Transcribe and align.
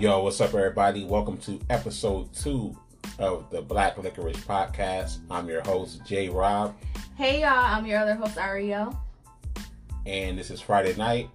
Yo, 0.00 0.22
what's 0.22 0.40
up, 0.40 0.54
everybody? 0.54 1.04
Welcome 1.04 1.36
to 1.42 1.60
episode 1.68 2.32
two 2.32 2.74
of 3.18 3.50
the 3.50 3.60
Black 3.60 3.98
Licorice 3.98 4.38
Podcast. 4.38 5.18
I'm 5.30 5.46
your 5.46 5.60
host, 5.60 6.00
J 6.06 6.30
Rob, 6.30 6.74
Hey 7.16 7.42
y'all, 7.42 7.50
I'm 7.50 7.84
your 7.84 7.98
other 7.98 8.14
host 8.14 8.38
Ariel. 8.38 8.98
and 10.06 10.38
this 10.38 10.50
is 10.50 10.58
Friday 10.58 10.96
night. 10.96 11.28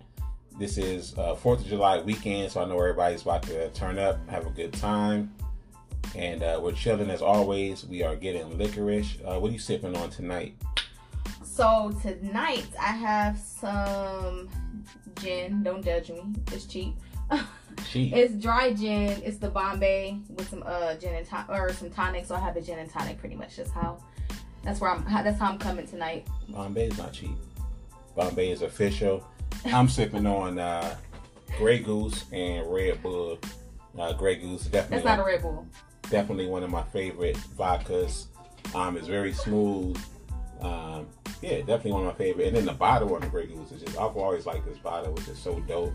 This 0.58 0.80
is 0.80 1.16
uh, 1.16 1.36
4th 1.36 1.60
of 1.60 1.68
July 1.68 2.00
weekend, 2.00 2.52
so 2.52 2.64
I 2.64 2.66
know 2.66 2.80
everybody's 2.80 3.22
about 3.22 3.44
to 3.44 3.70
turn 3.70 4.00
up, 4.00 4.18
have 4.30 4.48
a 4.48 4.50
good 4.50 4.74
time. 4.74 5.32
And 6.16 6.42
uh, 6.42 6.60
we're 6.60 6.72
chilling 6.72 7.12
as 7.12 7.22
always. 7.22 7.86
We 7.86 8.02
are 8.02 8.16
getting 8.16 8.58
licorice. 8.58 9.20
Uh, 9.24 9.40
what 9.40 9.50
are 9.50 9.54
you 9.54 9.60
sipping 9.60 9.96
on 9.96 10.10
tonight? 10.10 10.56
So 11.44 11.96
tonight 12.02 12.66
I 12.82 12.94
have 12.94 13.38
some 13.38 14.50
gin. 15.22 15.62
Don't 15.62 15.86
judge 15.86 16.10
me. 16.10 16.24
It's 16.52 16.66
cheap. 16.66 16.96
It's 17.98 18.34
dry 18.36 18.74
gin. 18.74 19.22
It's 19.24 19.38
the 19.38 19.50
Bombay 19.50 20.20
with 20.30 20.50
some 20.50 20.64
uh 20.66 20.96
gin 20.96 21.16
and 21.16 21.26
to- 21.28 21.46
or 21.50 21.72
some 21.72 21.90
tonic. 21.90 22.26
So 22.26 22.36
I 22.36 22.40
have 22.40 22.56
a 22.58 22.62
gin 22.62 22.80
and 22.80 22.90
tonic. 22.90 23.18
Pretty 23.20 23.36
much 23.36 23.56
just 23.56 23.72
how. 23.72 24.00
That's 24.64 24.82
where 24.82 24.90
I'm. 24.92 25.04
How, 25.04 25.24
that's 25.24 25.40
how 25.40 25.50
I'm 25.52 25.58
coming 25.60 25.88
tonight. 25.88 26.28
Bombay 26.50 26.88
is 26.88 26.98
not 26.98 27.14
cheap. 27.14 27.38
Bombay 28.16 28.52
is 28.52 28.64
official. 28.64 29.26
I'm 29.66 29.88
sipping 29.88 30.26
on 30.26 30.60
uh, 30.60 30.96
Grey 31.58 31.80
Goose 31.80 32.26
and 32.34 32.70
Red 32.72 33.02
Bull. 33.02 33.40
Uh, 33.98 34.12
Grey 34.14 34.36
Goose 34.38 34.66
definitely 34.66 34.98
That's 34.98 35.06
not 35.06 35.20
a 35.20 35.24
Red 35.26 35.42
Bull. 35.42 35.66
definitely 36.10 36.48
one 36.48 36.64
of 36.64 36.70
my 36.70 36.84
favorite 36.84 37.38
vodkas. 37.58 38.26
Um, 38.74 38.98
it's 38.98 39.08
very 39.08 39.32
smooth. 39.32 39.98
Um, 40.60 41.08
yeah, 41.42 41.60
definitely 41.60 41.92
one 41.94 42.02
of 42.02 42.08
my 42.08 42.14
favorite. 42.18 42.48
And 42.48 42.58
then 42.58 42.66
the 42.66 42.74
bottle 42.74 43.14
on 43.16 43.22
the 43.22 43.28
Grey 43.28 43.46
Goose 43.46 43.72
is 43.72 43.84
just 43.84 43.98
I've 43.98 44.18
always 44.18 44.46
liked 44.46 44.66
this 44.66 44.78
bottle, 44.80 45.14
which 45.14 45.28
is 45.30 45.38
so 45.40 45.60
dope. 45.62 45.94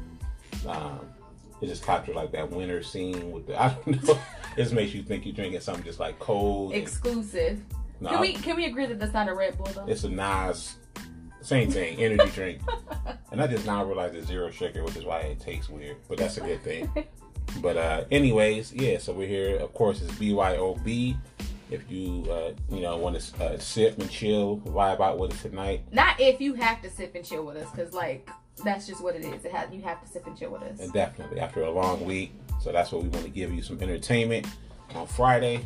Um, 0.66 1.00
it 1.60 1.66
just 1.66 1.84
captures 1.84 2.14
like 2.16 2.32
that 2.32 2.50
winter 2.50 2.82
scene 2.82 3.30
with 3.32 3.46
the 3.46 3.60
I 3.62 3.68
don't 3.70 4.02
know. 4.04 4.14
it 4.56 4.62
just 4.62 4.72
makes 4.72 4.94
you 4.94 5.02
think 5.02 5.26
you're 5.26 5.34
drinking 5.34 5.60
something 5.60 5.84
just 5.84 6.00
like 6.00 6.18
cold. 6.18 6.72
and- 6.72 6.82
Exclusive. 6.82 7.60
no, 8.00 8.10
Can 8.10 8.20
we 8.20 8.32
can 8.34 8.56
we 8.56 8.64
agree 8.66 8.86
that 8.86 8.98
that's 8.98 9.12
not 9.14 9.28
a 9.28 9.34
Red 9.34 9.56
Bull 9.58 9.66
though? 9.74 9.86
it's 9.86 10.04
a 10.04 10.08
NOS, 10.08 10.76
same 11.42 11.70
thing, 11.70 11.98
energy 11.98 12.30
drink. 12.32 12.60
And 13.32 13.40
I 13.40 13.46
just 13.46 13.64
now 13.64 13.84
realize 13.84 14.12
it's 14.14 14.26
zero 14.26 14.50
sugar, 14.50 14.82
which 14.82 14.96
is 14.96 15.04
why 15.04 15.20
it 15.20 15.38
tastes 15.38 15.70
weird. 15.70 15.98
But 16.08 16.18
that's 16.18 16.36
a 16.36 16.40
good 16.40 16.60
thing. 16.64 16.90
But 17.62 17.76
uh 17.76 18.04
anyways, 18.10 18.72
yeah. 18.74 18.98
So 18.98 19.12
we're 19.12 19.28
here. 19.28 19.56
Of 19.58 19.72
course, 19.72 20.02
it's 20.02 20.10
BYOB. 20.14 21.16
If 21.70 21.88
you 21.88 22.26
uh, 22.28 22.50
you 22.74 22.80
know 22.82 22.96
want 22.96 23.20
to 23.20 23.44
uh, 23.44 23.58
sip 23.60 23.98
and 24.00 24.10
chill, 24.10 24.58
vibe 24.66 24.98
out 25.00 25.18
with 25.20 25.32
us 25.32 25.42
tonight, 25.42 25.82
Not 25.92 26.18
if 26.20 26.40
you 26.40 26.54
have 26.54 26.82
to 26.82 26.90
sip 26.90 27.14
and 27.14 27.24
chill 27.24 27.44
with 27.46 27.56
us, 27.58 27.70
because 27.70 27.94
like 27.94 28.28
that's 28.62 28.86
just 28.86 29.02
what 29.02 29.14
it 29.14 29.24
is. 29.24 29.44
It 29.44 29.52
has 29.52 29.72
you 29.72 29.82
have 29.82 30.02
to 30.02 30.08
sip 30.08 30.26
and 30.26 30.36
chill 30.38 30.50
with 30.50 30.62
us. 30.62 30.80
and 30.80 30.92
definitely 30.92 31.40
after 31.40 31.62
a 31.62 31.70
long 31.70 32.04
week. 32.04 32.32
So 32.60 32.72
that's 32.72 32.92
what 32.92 33.02
we 33.02 33.08
want 33.08 33.24
to 33.24 33.30
give 33.30 33.52
you 33.52 33.62
some 33.62 33.80
entertainment 33.80 34.46
on 34.94 35.06
Friday. 35.06 35.64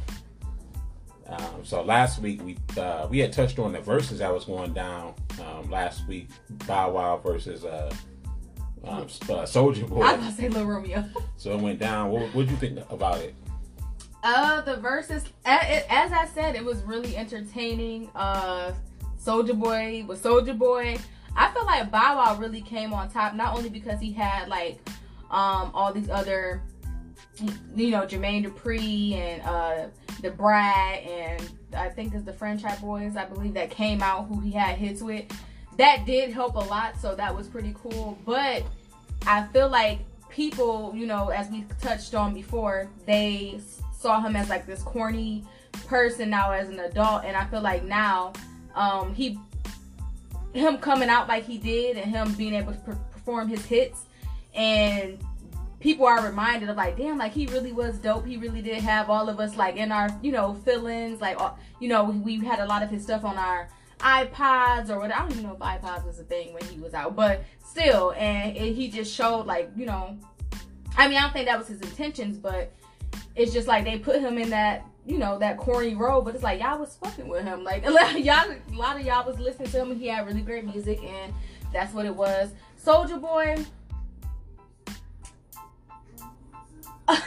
Um, 1.26 1.64
so 1.64 1.82
last 1.82 2.20
week 2.20 2.42
we 2.44 2.56
uh, 2.80 3.06
we 3.10 3.18
had 3.18 3.32
touched 3.32 3.58
on 3.58 3.72
the 3.72 3.78
Verzuz 3.78 4.18
that 4.18 4.32
was 4.32 4.44
going 4.44 4.72
down 4.74 5.14
um, 5.40 5.70
last 5.70 6.06
week. 6.06 6.28
Bow 6.66 6.92
Wow 6.92 7.16
versus 7.16 7.64
uh, 7.64 7.92
um, 8.86 9.06
uh, 9.30 9.46
Soldier 9.46 9.86
Boy. 9.86 10.02
I 10.02 10.12
was 10.12 10.20
about 10.20 10.30
to 10.30 10.36
say 10.36 10.48
Lil 10.48 10.66
Romeo. 10.66 11.04
So 11.36 11.52
it 11.52 11.60
went 11.60 11.78
down. 11.78 12.10
What 12.10 12.34
would 12.34 12.50
you 12.50 12.56
think 12.56 12.78
about 12.90 13.18
it? 13.18 13.34
Uh, 14.22 14.62
the 14.62 14.76
Verzuz, 14.76 15.26
as 15.44 16.12
I 16.12 16.26
said, 16.32 16.54
it 16.54 16.64
was 16.64 16.82
really 16.84 17.14
entertaining. 17.16 18.08
Uh, 18.14 18.72
Soldier 19.18 19.52
Boy 19.52 20.04
was 20.06 20.20
Soldier 20.20 20.54
Boy. 20.54 20.98
I 21.36 21.50
feel 21.52 21.64
like 21.64 21.90
Bow 21.90 22.16
Wow 22.16 22.36
really 22.38 22.60
came 22.60 22.92
on 22.92 23.10
top, 23.10 23.34
not 23.34 23.56
only 23.56 23.68
because 23.68 24.00
he 24.00 24.12
had 24.12 24.48
like 24.48 24.78
um 25.30 25.70
all 25.74 25.92
these 25.92 26.10
other, 26.10 26.62
you 27.74 27.90
know, 27.90 28.06
Jermaine 28.06 28.44
Dupri 28.44 29.14
and 29.14 29.42
uh 29.42 29.86
Da 30.22 30.30
Brat 30.30 31.02
and 31.02 31.50
I 31.76 31.88
think 31.88 32.12
there's 32.12 32.24
the 32.24 32.32
Franchise 32.32 32.80
Boys, 32.80 33.16
I 33.16 33.24
believe 33.24 33.54
that 33.54 33.70
came 33.70 34.02
out 34.02 34.28
who 34.28 34.40
he 34.40 34.52
had 34.52 34.76
hits 34.76 35.02
with. 35.02 35.24
That 35.76 36.06
did 36.06 36.30
help 36.32 36.54
a 36.54 36.60
lot, 36.60 37.00
so 37.00 37.14
that 37.16 37.34
was 37.34 37.48
pretty 37.48 37.74
cool. 37.82 38.16
But 38.24 38.62
I 39.26 39.44
feel 39.46 39.68
like 39.68 40.00
people, 40.28 40.92
you 40.94 41.06
know, 41.06 41.28
as 41.28 41.48
we 41.50 41.64
touched 41.80 42.14
on 42.14 42.32
before, 42.32 42.88
they 43.06 43.60
saw 43.92 44.20
him 44.20 44.36
as 44.36 44.48
like 44.48 44.66
this 44.66 44.82
corny 44.82 45.44
person 45.86 46.30
now 46.30 46.52
as 46.52 46.68
an 46.68 46.78
adult, 46.78 47.24
and 47.24 47.36
I 47.36 47.44
feel 47.46 47.60
like 47.60 47.84
now, 47.84 48.32
um, 48.74 49.14
he, 49.14 49.38
him 50.54 50.78
coming 50.78 51.08
out 51.08 51.28
like 51.28 51.44
he 51.44 51.58
did, 51.58 51.96
and 51.96 52.10
him 52.10 52.32
being 52.34 52.54
able 52.54 52.72
to 52.72 52.78
per- 52.78 52.98
perform 53.12 53.48
his 53.48 53.64
hits, 53.66 54.06
and 54.54 55.18
people 55.80 56.06
are 56.06 56.24
reminded 56.24 56.70
of 56.70 56.76
like, 56.76 56.96
damn, 56.96 57.18
like 57.18 57.32
he 57.32 57.46
really 57.48 57.72
was 57.72 57.98
dope. 57.98 58.24
He 58.24 58.38
really 58.38 58.62
did 58.62 58.82
have 58.82 59.10
all 59.10 59.28
of 59.28 59.38
us 59.40 59.56
like 59.56 59.76
in 59.76 59.92
our, 59.92 60.08
you 60.22 60.32
know, 60.32 60.54
feelings. 60.64 61.20
Like, 61.20 61.38
you 61.80 61.88
know, 61.88 62.04
we 62.04 62.38
had 62.42 62.60
a 62.60 62.66
lot 62.66 62.82
of 62.82 62.88
his 62.88 63.02
stuff 63.02 63.24
on 63.24 63.36
our 63.36 63.68
iPods 63.98 64.88
or 64.88 64.98
whatever. 64.98 65.20
I 65.20 65.22
don't 65.22 65.32
even 65.32 65.42
know 65.44 65.52
if 65.54 65.58
iPods 65.58 66.06
was 66.06 66.18
a 66.18 66.24
thing 66.24 66.54
when 66.54 66.64
he 66.64 66.78
was 66.80 66.94
out, 66.94 67.14
but 67.14 67.42
still, 67.64 68.12
and 68.12 68.56
it, 68.56 68.74
he 68.74 68.88
just 68.88 69.14
showed 69.14 69.46
like, 69.46 69.70
you 69.76 69.84
know, 69.86 70.16
I 70.96 71.08
mean, 71.08 71.18
I 71.18 71.22
don't 71.22 71.32
think 71.32 71.46
that 71.46 71.58
was 71.58 71.68
his 71.68 71.80
intentions, 71.80 72.38
but 72.38 72.72
it's 73.34 73.52
just 73.52 73.66
like 73.66 73.84
they 73.84 73.98
put 73.98 74.20
him 74.20 74.38
in 74.38 74.50
that, 74.50 74.86
you 75.06 75.18
know, 75.18 75.38
that 75.38 75.58
corny 75.58 75.94
role. 75.94 76.22
But 76.22 76.34
it's 76.34 76.44
like 76.44 76.60
y'all 76.60 76.78
was 76.78 76.96
fucking 76.96 77.28
with 77.28 77.44
him, 77.44 77.64
like 77.64 77.86
a 77.86 77.90
lot, 77.90 78.18
y'all, 78.20 78.50
a 78.50 78.76
lot 78.76 78.98
of 78.98 79.06
y'all 79.06 79.26
was 79.26 79.38
listening 79.38 79.70
to 79.70 79.80
him, 79.80 79.90
and 79.90 80.00
he 80.00 80.08
had 80.08 80.26
really 80.26 80.42
great 80.42 80.64
music, 80.64 81.02
and 81.02 81.32
that's 81.72 81.92
what 81.92 82.06
it 82.06 82.14
was. 82.14 82.50
Soldier 82.76 83.18
Boy. 83.18 83.56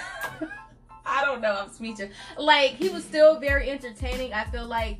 I 1.10 1.24
don't 1.24 1.42
know. 1.42 1.64
I'm 1.64 1.70
speechless. 1.72 2.12
Like 2.38 2.72
he 2.72 2.90
was 2.90 3.04
still 3.04 3.40
very 3.40 3.70
entertaining. 3.70 4.34
I 4.34 4.44
feel 4.46 4.66
like 4.66 5.00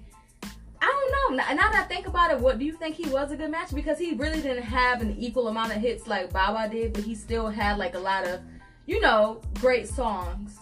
I 0.82 0.86
don't 0.86 1.38
know. 1.38 1.44
Now 1.44 1.72
that 1.72 1.76
I 1.76 1.88
think 1.88 2.08
about 2.08 2.32
it, 2.32 2.40
what 2.40 2.60
do 2.60 2.66
you 2.66 2.74
think 2.74 2.96
he 2.96 3.10
was 3.10 3.32
a 3.32 3.36
good 3.36 3.52
match? 3.52 3.74
Because 3.74 3.98
he 3.98 4.14
really 4.14 4.42
didn't 4.42 4.64
have 4.64 5.02
an 5.02 5.16
equal 5.18 5.48
amount 5.48 5.76
of 5.76 5.82
hits 5.82 6.08
like 6.08 6.34
Wow 6.34 6.68
did, 6.68 6.94
but 6.94 7.04
he 7.04 7.16
still 7.16 7.48
had 7.48 7.78
like 7.78 7.96
a 7.96 8.00
lot 8.00 8.26
of, 8.26 8.42
you 8.86 9.02
know, 9.02 9.42
great 9.56 9.88
songs. 9.88 10.58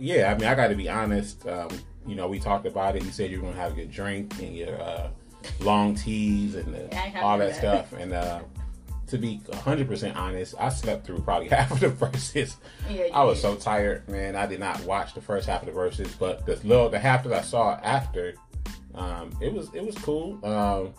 Yeah, 0.00 0.32
I 0.32 0.38
mean, 0.38 0.48
I 0.48 0.54
got 0.54 0.68
to 0.68 0.74
be 0.74 0.88
honest. 0.88 1.46
Um, 1.46 1.68
you 2.06 2.14
know, 2.16 2.26
we 2.28 2.40
talked 2.40 2.66
about 2.66 2.96
it. 2.96 3.04
You 3.04 3.10
said 3.12 3.30
you 3.30 3.40
were 3.40 3.48
gonna 3.48 3.60
have 3.60 3.72
a 3.72 3.74
good 3.76 3.90
drink 3.92 4.32
and 4.40 4.56
your 4.56 4.80
uh, 4.80 5.08
long 5.60 5.94
teas 5.94 6.54
and 6.54 6.74
the, 6.74 6.88
Yeah, 6.90 7.20
all 7.22 7.38
to 7.38 7.44
that 7.44 7.56
stuff. 7.56 7.92
And 7.92 8.12
uh, 8.12 8.40
to 9.08 9.18
be 9.18 9.40
100% 9.46 10.16
honest, 10.16 10.54
I 10.58 10.70
slept 10.70 11.04
through 11.06 11.20
probably 11.20 11.48
half 11.56 11.70
of 11.70 11.80
the 11.80 11.88
Verzuz. 11.88 12.56
Yeah, 12.88 13.04
I 13.12 13.22
was 13.24 13.36
did. 13.38 13.42
so 13.42 13.56
tired, 13.56 14.08
man. 14.08 14.34
I 14.36 14.46
did 14.46 14.60
not 14.60 14.80
watch 14.84 15.14
the 15.14 15.20
first 15.20 15.46
half 15.46 15.62
of 15.62 15.66
the 15.66 15.72
Verzuz, 15.78 16.12
but 16.18 16.46
the 16.46 16.56
little 16.66 16.88
the 16.88 16.98
half 16.98 17.24
that 17.24 17.32
I 17.32 17.42
saw 17.42 17.74
after, 17.82 18.34
um, 18.94 19.32
it 19.40 19.52
was 19.52 19.68
it 19.74 19.84
was 19.84 19.96
cool. 19.98 20.38
Um, 20.44 20.94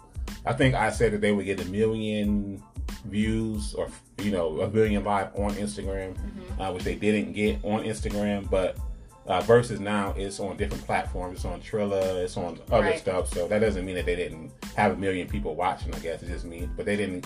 I 0.46 0.54
think 0.54 0.76
I 0.76 0.92
said 0.92 1.14
that 1.14 1.22
they 1.22 1.32
would 1.32 1.46
get 1.46 1.60
a 1.60 1.66
million 1.66 2.62
views 3.06 3.74
or 3.74 3.90
you 4.22 4.32
know 4.32 4.62
a 4.62 4.70
million 4.70 5.04
live 5.04 5.36
on 5.36 5.52
Instagram, 5.56 6.14
Mm-hmm. 6.16 6.62
uh, 6.62 6.72
which 6.74 6.84
they 6.84 6.96
didn't 6.96 7.34
get 7.34 7.64
on 7.64 7.84
Instagram. 7.84 8.50
But 8.50 8.78
uh, 9.28 9.42
Verzuz 9.42 9.80
now 9.80 10.14
it's 10.18 10.40
on 10.40 10.58
different 10.58 10.84
platforms. 10.86 11.38
It's 11.38 11.46
on 11.46 11.62
Triller. 11.62 12.24
It's 12.24 12.38
on 12.38 12.60
other 12.72 12.84
Right. 12.84 13.00
stuff. 13.00 13.32
So 13.34 13.48
that 13.48 13.60
doesn't 13.60 13.86
mean 13.86 13.96
that 13.96 14.06
they 14.06 14.16
didn't 14.16 14.52
have 14.76 14.94
a 14.94 14.96
million 14.96 15.28
people 15.28 15.56
watching. 15.56 15.94
I 15.94 16.00
guess 16.00 16.24
it 16.24 16.28
just 16.28 16.46
means, 16.46 16.70
but 16.76 16.86
they 16.86 16.96
didn't 16.96 17.26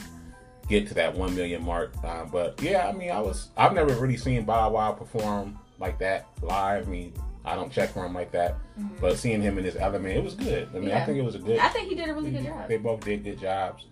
get 0.68 0.88
to 0.88 0.94
that 0.96 1.16
one 1.16 1.34
million 1.36 1.64
mark. 1.64 1.94
Uh, 2.04 2.26
but 2.26 2.62
yeah, 2.62 2.88
I 2.88 2.92
mean, 2.92 3.12
I 3.12 3.20
was 3.22 3.50
I've 3.58 3.74
never 3.74 3.94
really 3.96 4.18
seen 4.18 4.44
Bow 4.46 4.72
Wow 4.72 4.92
perform 4.94 5.58
like 5.80 5.98
that 6.00 6.28
live. 6.42 6.88
I 6.88 6.90
mean, 6.92 7.14
I 7.46 7.56
don't 7.56 7.72
check 7.72 7.92
for 7.92 8.06
him 8.06 8.14
like 8.14 8.32
that, 8.32 8.56
but 9.00 9.18
seeing 9.18 9.42
him 9.42 9.58
in 9.58 9.64
his 9.64 9.76
element, 9.76 10.18
it 10.18 10.24
was 10.24 10.34
good. 10.36 10.68
I 10.76 10.80
mean, 10.80 10.90
I 10.92 10.96
Mm-hmm. 10.96 11.06
Think 11.06 11.18
it 11.20 11.24
was 11.24 11.36
a 11.36 11.40
good. 11.40 11.60
I 11.60 11.70
think 11.70 11.90
he 11.90 11.96
did 11.96 12.10
a 12.10 12.14
really 12.14 12.32
good 12.32 12.44
job. 12.44 12.68
They 12.68 12.78
both 12.78 13.02
did 13.06 13.24
good 13.24 13.40
jobs. 13.40 13.86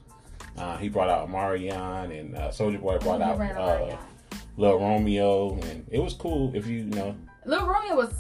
Uh, 0.58 0.78
he 0.78 0.90
brought 0.90 1.10
out 1.10 1.28
Omarion 1.30 2.20
and 2.20 2.36
uh, 2.36 2.52
Soldier 2.52 2.78
Boy 2.80 2.98
brought 3.00 3.18
He 3.20 3.24
out 3.24 3.58
uh. 3.58 3.96
Lil 4.58 4.80
Romeo, 4.80 5.54
and 5.62 5.86
it 5.90 6.00
was 6.00 6.14
cool 6.14 6.52
if 6.56 6.68
you, 6.68 6.78
you 6.80 6.84
know. 6.86 7.16
Lil 7.46 7.66
Romeo 7.66 7.96
was 7.96 8.14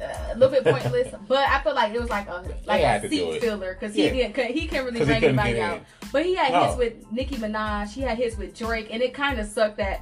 uh, 0.00 0.32
a 0.32 0.34
little 0.38 0.50
bit 0.50 0.64
pointless, 0.64 1.14
but 1.28 1.48
I 1.48 1.60
feel 1.62 1.74
like 1.74 1.92
it 1.94 2.00
was 2.00 2.10
like 2.10 2.28
a 2.28 2.44
like 2.66 2.82
a 2.82 3.08
seat 3.08 3.40
filler 3.40 3.74
because 3.78 3.96
Yeah. 3.96 4.10
he 4.10 4.18
didn't 4.22 4.56
he 4.56 4.66
can't 4.66 4.84
really 4.86 5.04
bring 5.04 5.22
anybody 5.24 5.60
out. 5.60 5.80
But 6.12 6.24
he 6.24 6.34
had 6.34 6.52
No. 6.52 6.64
hits 6.64 6.76
with 6.78 7.12
Nicki 7.12 7.36
Minaj, 7.36 7.90
he 7.92 8.00
had 8.02 8.16
hits 8.18 8.36
with 8.36 8.56
Drake, 8.56 8.88
and 8.90 9.02
it 9.02 9.14
kind 9.14 9.38
of 9.38 9.46
sucked 9.46 9.76
that 9.78 10.00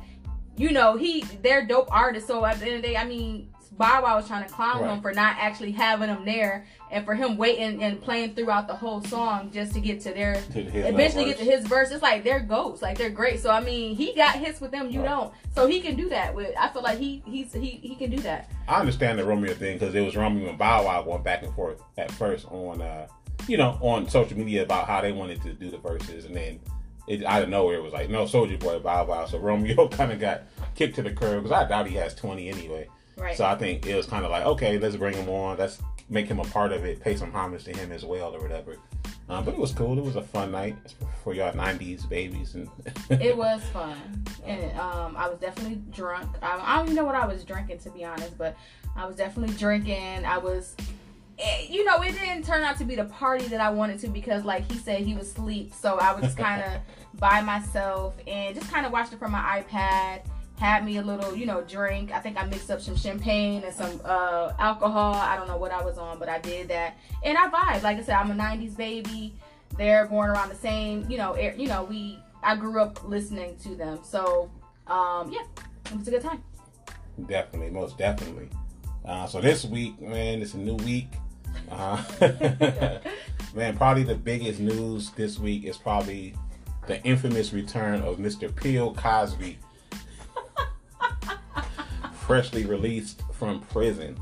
you 0.57 0.71
know 0.73 0.97
he 0.97 1.23
they're 1.43 1.67
dope 1.67 1.89
artists. 1.91 2.29
So 2.29 2.45
at 2.45 2.59
the 2.61 2.67
end 2.67 2.77
of 2.77 2.83
the 2.83 2.89
day, 2.89 2.97
I 2.97 3.05
mean. 3.05 3.51
Bow 3.79 4.03
Wow 4.03 4.17
was 4.17 4.27
trying 4.27 4.45
to 4.45 4.53
clown 4.53 4.83
Right. 4.83 4.91
him 4.95 5.01
for 5.01 5.13
not 5.13 5.37
actually 5.39 5.71
having 5.71 6.09
him 6.09 6.25
there, 6.25 6.67
and 6.91 7.05
for 7.05 7.15
him 7.15 7.37
waiting 7.37 7.83
and 7.83 8.01
playing 8.03 8.35
throughout 8.35 8.67
the 8.67 8.75
whole 8.75 9.01
song 9.05 9.51
just 9.53 9.73
to 9.75 9.81
get 9.81 10.01
to 10.01 10.13
their 10.13 10.35
To 10.35 10.61
eventually 10.89 11.27
get 11.27 11.39
to 11.39 11.45
his 11.45 11.65
verse. 11.67 11.91
It's 11.91 12.03
like 12.03 12.25
they're 12.25 12.41
ghosts, 12.41 12.83
like 12.83 12.99
they're 12.99 13.09
great. 13.09 13.41
So 13.41 13.51
I 13.51 13.61
mean, 13.61 13.95
he 13.95 14.13
got 14.15 14.35
hits 14.35 14.61
with 14.61 14.73
them, 14.73 14.91
you 14.91 15.01
Right. 15.01 15.09
don't. 15.09 15.33
So 15.55 15.67
he 15.69 15.81
can 15.81 15.95
do 15.97 16.09
that 16.09 16.35
with. 16.35 16.53
I 16.59 16.69
feel 16.71 16.83
like 16.83 16.99
he 16.99 17.23
he's 17.25 17.53
he 17.53 17.71
he 17.83 17.95
can 17.95 18.11
do 18.11 18.19
that. 18.23 18.51
I 18.67 18.81
understand 18.81 19.19
the 19.19 19.25
Romeo 19.25 19.55
thing 19.55 19.79
because 19.79 19.95
it 19.95 20.01
was 20.01 20.17
Romeo 20.17 20.49
and 20.49 20.59
Bow 20.59 20.85
Wow 20.85 21.03
going 21.03 21.23
back 21.23 21.43
and 21.45 21.55
forth 21.55 21.81
at 21.97 22.11
first 22.11 22.47
on, 22.51 22.83
uh, 22.83 23.07
you 23.47 23.57
know, 23.57 23.79
on 23.81 24.09
social 24.09 24.37
media 24.37 24.63
about 24.65 24.89
how 24.89 25.01
they 25.01 25.13
wanted 25.13 25.41
to 25.43 25.53
do 25.53 25.71
the 25.71 25.79
Verzuz, 25.79 26.27
and 26.27 26.35
then 26.35 26.59
it 27.07 27.25
out 27.25 27.43
of 27.43 27.49
nowhere 27.49 27.77
it 27.77 27.83
was 27.83 27.93
like 27.93 28.11
no 28.11 28.27
Soldier 28.27 28.59
Boy, 28.59 28.81
Bow 28.81 29.05
Wow. 29.07 29.25
So 29.27 29.39
Romeo 29.39 29.87
kind 29.93 30.11
of 30.11 30.19
got 30.19 30.43
kicked 30.75 30.97
to 30.97 31.03
the 31.03 31.13
curb 31.13 31.45
because 31.45 31.53
I 31.53 31.69
doubt 31.69 31.87
he 31.87 31.95
has 31.95 32.15
twenty 32.15 32.49
anyway. 32.49 32.89
Right. 33.19 33.37
So 33.37 33.45
I 33.45 33.57
think 33.57 33.87
it 33.87 33.97
was 33.97 34.07
kind 34.07 34.25
of 34.25 34.31
like 34.31 34.45
okay, 34.45 34.79
let's 34.79 34.97
bring 34.97 35.15
him 35.15 35.29
on. 35.29 35.59
Let's 35.59 35.83
make 36.09 36.27
him 36.27 36.39
a 36.41 36.45
part 36.45 36.73
of 36.73 36.85
it. 36.85 37.01
Pay 37.01 37.17
some 37.17 37.33
homage 37.33 37.65
to 37.65 37.77
him 37.77 37.93
as 37.93 38.05
well 38.05 38.35
or 38.35 38.41
whatever. 38.41 38.77
Um, 39.31 39.45
but 39.45 39.53
it 39.53 39.61
was 39.61 39.73
cool. 39.73 39.99
It 39.99 40.05
was 40.05 40.17
a 40.17 40.23
fun 40.23 40.53
night 40.53 40.77
for 41.23 41.35
y'all 41.35 41.53
'90s 41.53 42.09
babies, 42.09 42.55
and 42.55 42.69
it 43.11 43.37
was 43.37 43.63
fun. 43.73 44.25
And 44.45 44.79
um, 44.79 45.17
I 45.17 45.29
was 45.29 45.39
definitely 45.39 45.83
drunk. 45.91 46.31
I, 46.43 46.59
I 46.63 46.77
don't 46.77 46.87
even 46.87 46.97
know 46.97 47.05
what 47.05 47.15
I 47.15 47.27
was 47.27 47.45
drinking 47.45 47.79
to 47.81 47.91
be 47.91 48.05
honest, 48.05 48.39
but 48.39 48.57
I 48.97 49.07
was 49.07 49.17
definitely 49.17 49.55
drinking. 49.57 50.25
I 50.25 50.39
was 50.39 50.75
it, 51.39 51.71
you 51.71 51.85
know, 51.85 52.01
it 52.03 52.13
didn't 52.13 52.45
turn 52.45 52.63
out 52.63 52.79
to 52.79 52.85
be 52.85 52.97
the 52.97 53.05
party 53.05 53.47
that 53.47 53.61
I 53.61 53.71
wanted 53.71 54.01
to 54.01 54.09
because, 54.09 54.45
like 54.45 54.71
he 54.71 54.79
said, 54.79 55.03
he 55.03 55.15
was 55.15 55.29
asleep. 55.29 55.73
So 55.73 55.99
I 55.99 56.19
was 56.19 56.35
kind 56.35 56.63
of 56.63 56.81
by 57.21 57.41
myself 57.41 58.17
and 58.27 58.55
just 58.55 58.71
kind 58.71 58.85
of 58.85 58.93
watched 58.93 59.13
it 59.13 59.19
from 59.19 59.33
my 59.33 59.63
iPad. 59.63 60.23
Had 60.59 60.85
me 60.85 60.97
a 60.97 61.03
little, 61.03 61.37
you 61.37 61.47
know, 61.47 61.63
drink. 61.63 62.11
I 62.13 62.19
think 62.19 62.37
I 62.37 62.45
mixed 62.47 62.71
up 62.71 62.81
some 62.81 62.97
champagne 62.97 63.63
and 63.63 63.73
some 63.73 64.01
uh, 64.05 64.53
alcohol. 64.59 65.15
I 65.15 65.37
don't 65.37 65.47
know 65.47 65.57
what 65.57 65.73
I 65.73 65.83
was 65.85 65.99
on, 65.99 66.19
but 66.19 66.29
I 66.29 66.39
did 66.39 66.69
that, 66.69 66.99
and 67.25 67.39
I 67.39 67.49
vibed. 67.49 67.83
Like 67.83 67.99
I 67.99 68.03
said, 68.03 68.17
I'm 68.17 68.31
a 68.31 68.35
'90s 68.35 68.77
baby. 68.77 69.35
They're 69.77 70.07
born 70.07 70.31
around 70.31 70.49
the 70.49 70.57
same, 70.57 71.09
you 71.11 71.19
know, 71.19 71.33
air, 71.33 71.55
you 71.57 71.69
know, 71.69 71.85
we. 71.85 72.19
I 72.43 72.57
grew 72.57 72.81
up 72.81 73.07
listening 73.07 73.57
to 73.65 73.75
them, 73.75 74.01
so 74.03 74.51
um, 74.87 75.31
yeah, 75.33 75.43
it 75.87 75.99
was 75.99 76.09
a 76.09 76.11
good 76.11 76.23
time. 76.23 76.43
Definitely, 77.27 77.71
most 77.71 77.99
definitely. 77.99 78.49
Uh, 79.05 79.27
so 79.27 79.41
this 79.41 79.65
week, 79.65 80.01
man, 80.01 80.43
it's 80.43 80.55
a 80.55 80.59
new 80.59 80.77
week. 80.77 81.09
Uh, 81.71 82.03
man, 83.55 83.77
probably 83.77 84.03
the 84.03 84.15
biggest 84.15 84.61
news 84.61 85.11
this 85.13 85.39
week 85.39 85.65
is 85.65 85.77
probably 85.77 86.35
the 86.87 87.03
infamous 87.05 87.53
return 87.53 88.01
of 88.03 88.19
Mr. 88.19 88.55
Bill 88.63 88.95
Cosby, 88.95 89.59
freshly 92.29 92.67
released 92.67 93.23
from 93.33 93.61
prison. 93.63 94.15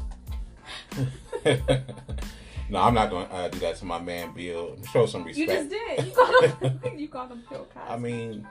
no, 1.45 2.81
I'm 2.81 2.95
not 2.95 3.11
going 3.11 3.27
to 3.27 3.35
uh, 3.35 3.49
do 3.49 3.59
that 3.59 3.75
to 3.79 3.85
my 3.85 3.99
man 3.99 4.33
Bill. 4.33 4.79
Show 4.93 5.07
some 5.07 5.25
respect. 5.25 5.39
You 5.39 5.47
just 5.49 5.71
did. 5.71 6.07
You 6.07 6.13
called 6.13 6.45
him. 6.45 6.81
you 6.99 7.09
called 7.09 7.33
him 7.33 7.43
Bill 7.51 7.67
Cosby. 7.75 7.91
I 7.93 7.99
mean, 7.99 8.47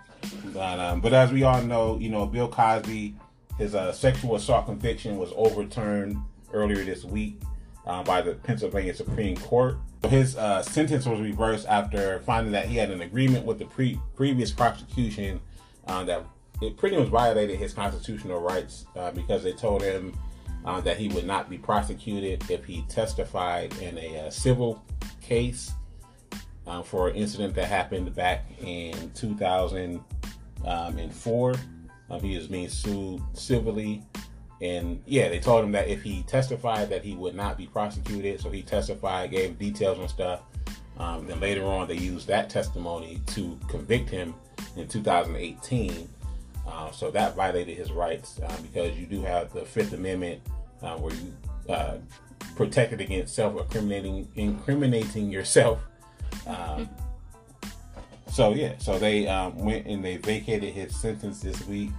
but, 0.48 0.80
um, 0.80 1.00
but 1.00 1.13
as 1.13 1.31
we 1.31 1.44
all 1.44 1.62
know, 1.62 1.98
you 1.98 2.10
know, 2.10 2.25
Bill 2.25 2.50
Cosby, 2.50 3.16
his 3.57 3.74
uh, 3.74 3.94
sexual 3.94 4.36
assault 4.36 4.66
conviction 4.66 5.18
was 5.18 5.31
overturned 5.38 6.18
earlier 6.52 6.84
this 6.84 7.06
week 7.06 7.42
uh, 7.88 8.04
by 8.04 8.22
the 8.22 8.34
Pennsylvania 8.34 8.94
Supreme 8.94 9.38
Court. 9.38 9.78
His 10.10 10.36
uh, 10.36 10.63
sentence 10.63 11.06
was 11.06 11.22
reversed 11.22 11.66
after 11.69 12.19
finding 12.19 12.52
that 12.52 12.66
he 12.66 12.75
had 12.75 12.92
an 12.92 13.02
agreement 13.02 13.46
with 13.46 13.60
the 13.60 13.66
pre- 13.66 14.02
previous 14.18 14.52
prosecution 14.52 15.40
uh, 15.88 16.04
that 16.04 16.25
it 16.62 16.78
pretty 16.78 16.96
much 16.98 17.10
violated 17.10 17.57
his 17.57 17.74
constitutional 17.74 18.40
rights 18.40 18.86
uh, 18.96 19.10
because 19.12 19.44
they 19.44 19.54
told 19.54 19.81
him 19.81 20.16
uh, 20.66 20.80
that 20.81 20.98
he 20.98 21.07
would 21.10 21.25
not 21.25 21.50
be 21.50 21.57
prosecuted 21.57 22.48
if 22.50 22.63
he 22.66 22.84
testified 22.84 23.75
in 23.81 23.98
a 23.98 24.19
uh, 24.19 24.30
civil 24.30 24.84
case 25.22 25.74
for 26.84 27.10
an 27.10 27.16
incident 27.16 27.54
that 27.54 27.66
happened 27.66 28.16
back 28.16 28.46
in 28.60 29.12
2004. 29.12 31.56
Um, 32.10 32.22
he 32.22 32.38
was 32.38 32.48
being 32.48 32.69
sued 32.69 33.22
civilly 33.34 34.02
and 34.62 35.02
yeah, 35.06 35.30
they 35.30 35.40
told 35.40 35.66
him 35.66 35.72
that 35.74 35.88
if 35.88 36.02
he 36.02 36.24
testified 36.24 36.90
that 36.90 37.04
he 37.04 37.16
would 37.16 37.36
not 37.36 37.57
be 37.57 37.68
prosecuted, 37.68 38.40
so 38.40 38.50
he 38.50 38.63
testified, 38.63 39.31
gave 39.31 39.60
details 39.60 40.00
and 40.00 40.10
stuff. 40.10 40.44
Um, 40.98 41.28
then 41.28 41.42
later 41.42 41.66
on, 41.66 41.88
they 41.88 41.98
used 41.98 42.28
that 42.28 42.50
testimony 42.50 43.22
to 43.28 43.60
convict 43.68 44.10
him 44.10 44.34
in 44.78 44.88
2018. 44.88 46.07
Uh, 46.67 46.91
so 46.91 47.12
that 47.12 47.35
violated 47.35 47.77
his 47.77 47.91
rights 47.91 48.39
uh, 48.44 48.57
because 48.62 48.97
you 48.97 49.06
do 49.06 49.21
have 49.21 49.53
the 49.53 49.62
Fifth 49.62 49.94
Amendment 49.94 50.41
uh, 50.81 50.95
where 50.97 51.13
you 51.13 51.33
uh, 51.69 51.97
protected 52.56 53.01
against 53.01 53.35
self-incriminating, 53.35 54.27
incriminating 54.35 55.31
yourself. 55.31 55.79
Um, 56.47 56.89
so 58.29 58.53
yeah, 58.53 58.77
so 58.77 59.00
they 59.00 59.27
um, 59.27 59.57
went 59.57 59.88
and 59.88 60.03
they 60.03 60.17
vacated 60.17 60.73
his 60.73 60.94
sentence 60.94 61.39
this 61.39 61.65
week. 61.65 61.91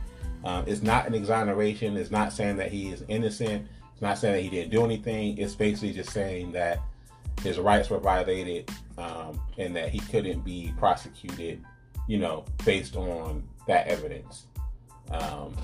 Um, 0.45 0.65
it's 0.67 0.83
not 0.83 1.07
an 1.07 1.15
exoneration. 1.15 1.97
It's 1.97 2.11
not 2.11 2.33
saying 2.33 2.59
that 2.59 2.71
he 2.71 2.91
is 2.91 3.03
innocent. 3.09 3.67
It's 3.93 4.03
not 4.03 4.19
saying 4.19 4.35
that 4.35 4.43
he 4.43 4.51
didn't 4.51 4.71
do 4.71 4.85
anything. 4.85 5.39
It's 5.39 5.55
basically 5.55 5.95
just 5.95 6.11
saying 6.11 6.53
that 6.53 6.81
his 7.43 7.59
rights 7.59 7.89
were 7.89 7.99
violated 7.99 8.71
um, 8.99 9.41
and 9.57 9.75
that 9.75 9.89
he 9.89 9.99
couldn't 9.99 10.41
be 10.41 10.75
prosecuted, 10.79 11.65
you 12.07 12.19
know, 12.19 12.45
based 12.67 12.97
on 12.97 13.43
that 13.67 13.87
evidence. 13.89 14.45
Um, 15.11 15.55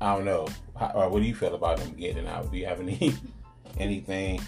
I 0.00 0.16
don't 0.16 0.24
know. 0.24 0.48
How, 0.78 0.92
or 0.94 1.08
what 1.08 1.22
do 1.22 1.28
you 1.28 1.34
feel 1.34 1.54
about 1.54 1.78
him 1.80 1.94
getting 1.94 2.26
out? 2.26 2.50
Do 2.50 2.58
you 2.58 2.66
have 2.66 2.80
any 2.80 3.14
anything? 3.78 4.40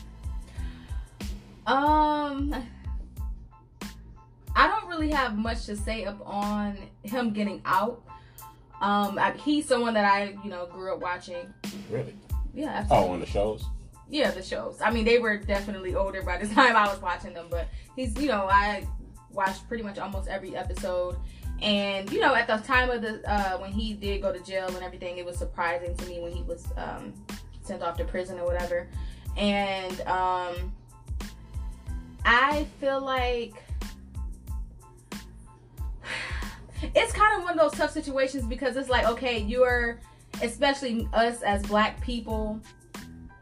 Um, 1.66 2.54
I 4.56 4.68
don't 4.68 4.88
really 4.88 5.10
have 5.10 5.36
much 5.36 5.66
to 5.66 5.76
say 5.76 6.04
up 6.04 6.20
on 6.26 6.76
him 7.02 7.32
getting 7.32 7.62
out. 7.64 8.02
Um, 8.80 9.18
I, 9.18 9.32
he's 9.32 9.66
someone 9.66 9.94
that 9.94 10.04
I, 10.04 10.36
you 10.44 10.50
know, 10.50 10.66
grew 10.66 10.92
up 10.92 11.00
watching. 11.00 11.52
Really? 11.90 12.14
Yeah, 12.52 12.68
absolutely. 12.68 13.08
Oh, 13.08 13.12
on 13.12 13.20
the 13.20 13.26
shows. 13.26 13.64
Yeah, 14.10 14.30
the 14.30 14.42
shows. 14.42 14.80
I 14.80 14.90
mean, 14.90 15.04
they 15.04 15.18
were 15.18 15.38
definitely 15.38 15.94
older 15.94 16.22
by 16.22 16.36
the 16.36 16.46
time 16.54 16.76
I 16.76 16.86
was 16.88 17.00
watching 17.00 17.32
them, 17.32 17.46
but 17.50 17.68
he's, 17.96 18.16
you 18.20 18.28
know, 18.28 18.46
I 18.50 18.86
watched 19.32 19.66
pretty 19.68 19.82
much 19.82 19.98
almost 19.98 20.28
every 20.28 20.56
episode. 20.56 21.16
And 21.62 22.10
you 22.12 22.20
know, 22.20 22.34
at 22.34 22.46
the 22.46 22.56
time 22.58 22.90
of 22.90 23.02
the 23.02 23.22
uh, 23.30 23.58
when 23.58 23.72
he 23.72 23.94
did 23.94 24.22
go 24.22 24.32
to 24.32 24.40
jail 24.40 24.66
and 24.68 24.82
everything, 24.82 25.18
it 25.18 25.24
was 25.24 25.38
surprising 25.38 25.96
to 25.96 26.06
me 26.06 26.20
when 26.20 26.32
he 26.32 26.42
was 26.42 26.66
um, 26.76 27.12
sent 27.62 27.82
off 27.82 27.96
to 27.98 28.04
prison 28.04 28.38
or 28.38 28.44
whatever. 28.44 28.88
And 29.36 30.00
um, 30.02 30.72
I 32.24 32.66
feel 32.80 33.00
like 33.00 33.54
it's 36.82 37.12
kind 37.12 37.38
of 37.38 37.44
one 37.44 37.58
of 37.58 37.58
those 37.58 37.78
tough 37.78 37.90
situations 37.90 38.46
because 38.46 38.76
it's 38.76 38.88
like, 38.88 39.06
okay, 39.06 39.38
you're, 39.38 39.98
especially 40.42 41.08
us 41.12 41.42
as 41.42 41.62
black 41.64 42.00
people, 42.00 42.60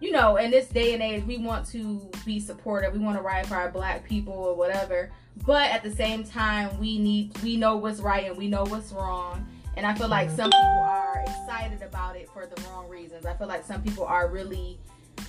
you 0.00 0.10
know, 0.10 0.36
in 0.36 0.50
this 0.50 0.68
day 0.68 0.94
and 0.94 1.02
age, 1.02 1.24
we 1.24 1.38
want 1.38 1.66
to 1.68 2.10
be 2.24 2.40
supportive. 2.40 2.92
We 2.92 2.98
want 2.98 3.16
to 3.16 3.22
ride 3.22 3.46
for 3.46 3.54
our 3.54 3.70
black 3.70 4.04
people 4.04 4.34
or 4.34 4.56
whatever. 4.56 5.10
But 5.44 5.70
at 5.70 5.82
the 5.82 5.90
same 5.90 6.24
time, 6.24 6.78
we 6.78 6.98
need, 6.98 7.36
we 7.42 7.56
know 7.56 7.76
what's 7.76 8.00
right 8.00 8.26
and 8.26 8.36
we 8.36 8.48
know 8.48 8.64
what's 8.64 8.92
wrong. 8.92 9.46
And 9.76 9.86
I 9.86 9.94
feel 9.94 10.08
like 10.08 10.28
mm-hmm. 10.28 10.36
some 10.36 10.50
people 10.50 10.60
are 10.60 11.24
excited 11.26 11.82
about 11.82 12.16
it 12.16 12.28
for 12.30 12.46
the 12.46 12.60
wrong 12.62 12.88
reasons. 12.88 13.26
I 13.26 13.34
feel 13.34 13.48
like 13.48 13.64
some 13.64 13.82
people 13.82 14.04
are 14.04 14.28
really, 14.28 14.78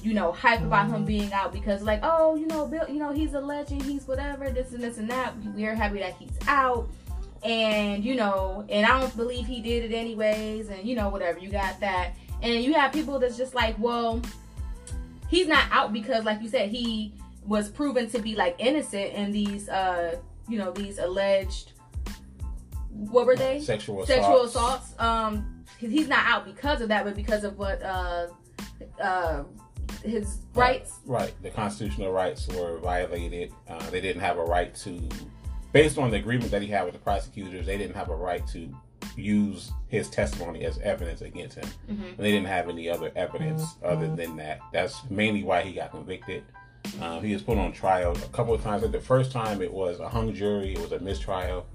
you 0.02 0.14
know, 0.14 0.32
hype 0.32 0.62
about 0.62 0.88
him 0.88 0.96
mm-hmm. 0.96 1.06
being 1.06 1.34
out 1.34 1.54
because, 1.54 1.82
like, 1.82 2.02
oh, 2.04 2.36
you 2.36 2.46
know, 2.46 2.68
Bill, 2.68 2.86
you 2.90 3.00
know, 3.00 3.12
he's 3.12 3.34
a 3.34 3.40
legend, 3.40 3.84
he's 3.84 4.08
whatever, 4.08 4.50
this 4.50 4.74
and 4.74 4.84
this 4.84 4.98
and 4.98 5.10
that. 5.10 5.34
We're 5.56 5.76
happy 5.76 6.00
that 6.00 6.14
he's 6.20 6.38
out 6.48 6.90
and 7.44 8.04
you 8.04 8.16
know, 8.16 8.66
and 8.70 8.86
I 8.86 9.00
don't 9.00 9.16
believe 9.16 9.46
he 9.46 9.62
did 9.62 9.92
it 9.92 9.96
anyways, 9.96 10.70
and 10.70 10.88
you 10.88 10.96
know, 10.96 11.10
whatever, 11.10 11.40
you 11.40 11.50
got 11.50 11.80
that. 11.82 12.14
And 12.42 12.64
you 12.64 12.74
have 12.74 12.92
people 12.92 13.20
that's 13.20 13.38
just 13.38 13.54
like, 13.54 13.76
well, 13.80 14.22
he's 15.30 15.48
not 15.48 15.66
out 15.72 15.94
because, 15.94 16.24
like 16.26 16.42
you 16.42 16.50
said, 16.50 16.70
he 16.70 17.14
was 17.46 17.70
proven 17.70 18.10
to 18.10 18.20
be 18.20 18.36
like 18.36 18.56
innocent 18.60 19.14
in 19.14 19.32
these, 19.32 19.70
uh, 19.70 20.18
you 20.48 20.58
know, 20.58 20.72
these 20.72 20.98
alleged, 20.98 21.74
what 22.90 23.26
were 23.26 23.36
they? 23.36 23.60
Sexual 23.60 24.06
sexual 24.06 24.44
assaults. 24.44 24.94
Um, 25.00 25.66
he's 25.78 26.08
not 26.08 26.26
out 26.26 26.46
because 26.46 26.82
of 26.82 26.90
that, 26.90 27.06
but 27.06 27.16
because 27.16 27.44
of 27.44 27.58
what, 27.58 27.82
uh, 27.82 28.28
uh, 29.02 29.44
his 30.04 30.40
rights. 30.54 31.00
Right. 31.06 31.34
The 31.42 31.50
constitutional 31.50 32.12
rights 32.12 32.48
were 32.50 32.80
violated. 32.80 33.54
Uh, 33.68 33.90
they 33.90 34.02
didn't 34.02 34.22
have 34.22 34.38
a 34.38 34.44
right 34.44 34.74
to 34.76 35.10
based 35.74 35.98
on 35.98 36.12
the 36.12 36.18
agreement 36.18 36.52
that 36.52 36.62
he 36.62 36.70
had 36.70 36.86
with 36.86 36.94
the 36.94 37.00
prosecutors, 37.00 37.66
they 37.66 37.78
didn't 37.78 37.96
have 37.96 38.10
a 38.10 38.16
right 38.16 38.46
to 38.48 38.74
use 39.18 39.72
his 39.90 40.10
testimony 40.10 40.64
as 40.66 40.78
evidence 40.80 41.22
against 41.22 41.58
him. 41.58 41.68
Mm-hmm. 41.92 42.04
And 42.04 42.18
they 42.18 42.32
didn't 42.32 42.48
have 42.48 42.70
any 42.70 42.90
other 42.90 43.12
evidence 43.16 43.64
mm-hmm. 43.64 43.86
other 43.88 44.16
than 44.16 44.38
that. 44.38 44.62
That's 44.72 45.02
mainly 45.10 45.44
why 45.44 45.64
he 45.64 45.74
got 45.74 45.92
convicted. 45.92 46.44
Um, 47.02 47.24
he 47.24 47.34
was 47.34 47.42
put 47.42 47.58
on 47.58 47.72
trial 47.72 48.12
a 48.12 48.28
couple 48.30 48.54
of 48.54 48.62
times. 48.62 48.90
The 48.90 49.00
first 49.00 49.32
time 49.32 49.62
it 49.62 49.72
was 49.72 50.00
a 50.00 50.10
hung 50.10 50.34
jury, 50.34 50.74
it 50.74 50.80
was 50.80 50.92
a 50.92 51.00
mistrial, 51.00 51.66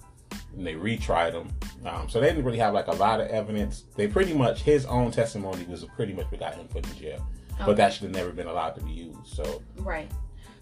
and 0.56 0.66
they 0.66 0.74
retried 0.74 1.32
him. 1.32 1.48
Um, 1.86 2.08
so 2.08 2.20
they 2.20 2.28
didn't 2.28 2.44
really 2.44 2.58
have 2.58 2.74
like 2.74 2.88
a 2.88 2.92
lot 2.92 3.20
of 3.20 3.28
evidence. 3.28 3.84
They 3.96 4.06
pretty 4.06 4.34
much 4.34 4.62
his 4.62 4.86
own 4.86 5.10
testimony 5.10 5.64
was 5.64 5.84
pretty 5.96 6.12
much 6.12 6.30
what 6.30 6.40
got 6.40 6.54
him 6.54 6.68
put 6.68 6.86
in 6.86 6.96
jail. 6.96 7.26
Okay. 7.54 7.64
But 7.66 7.76
that 7.76 7.92
should 7.92 8.04
have 8.04 8.12
never 8.12 8.30
been 8.30 8.46
allowed 8.46 8.74
to 8.76 8.80
be 8.82 8.92
used. 8.92 9.26
So 9.26 9.62
right. 9.78 10.10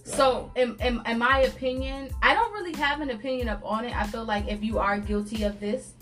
So, 0.05 0.53
in, 0.55 0.77
in, 0.81 1.03
in, 1.05 1.19
my 1.19 1.41
opinion, 1.41 2.11
I 2.23 2.33
don't 2.33 2.53
really 2.53 2.75
have 2.75 3.01
an 3.01 3.11
opinion 3.11 3.49
up 3.49 3.61
on 3.65 3.85
it. 3.85 3.95
I 3.95 4.07
feel 4.07 4.25
like 4.25 4.47
if 4.47 4.63
you 4.63 4.79
are 4.79 5.01
guilty 5.01 5.43
of 5.43 5.59
this, 5.59 5.95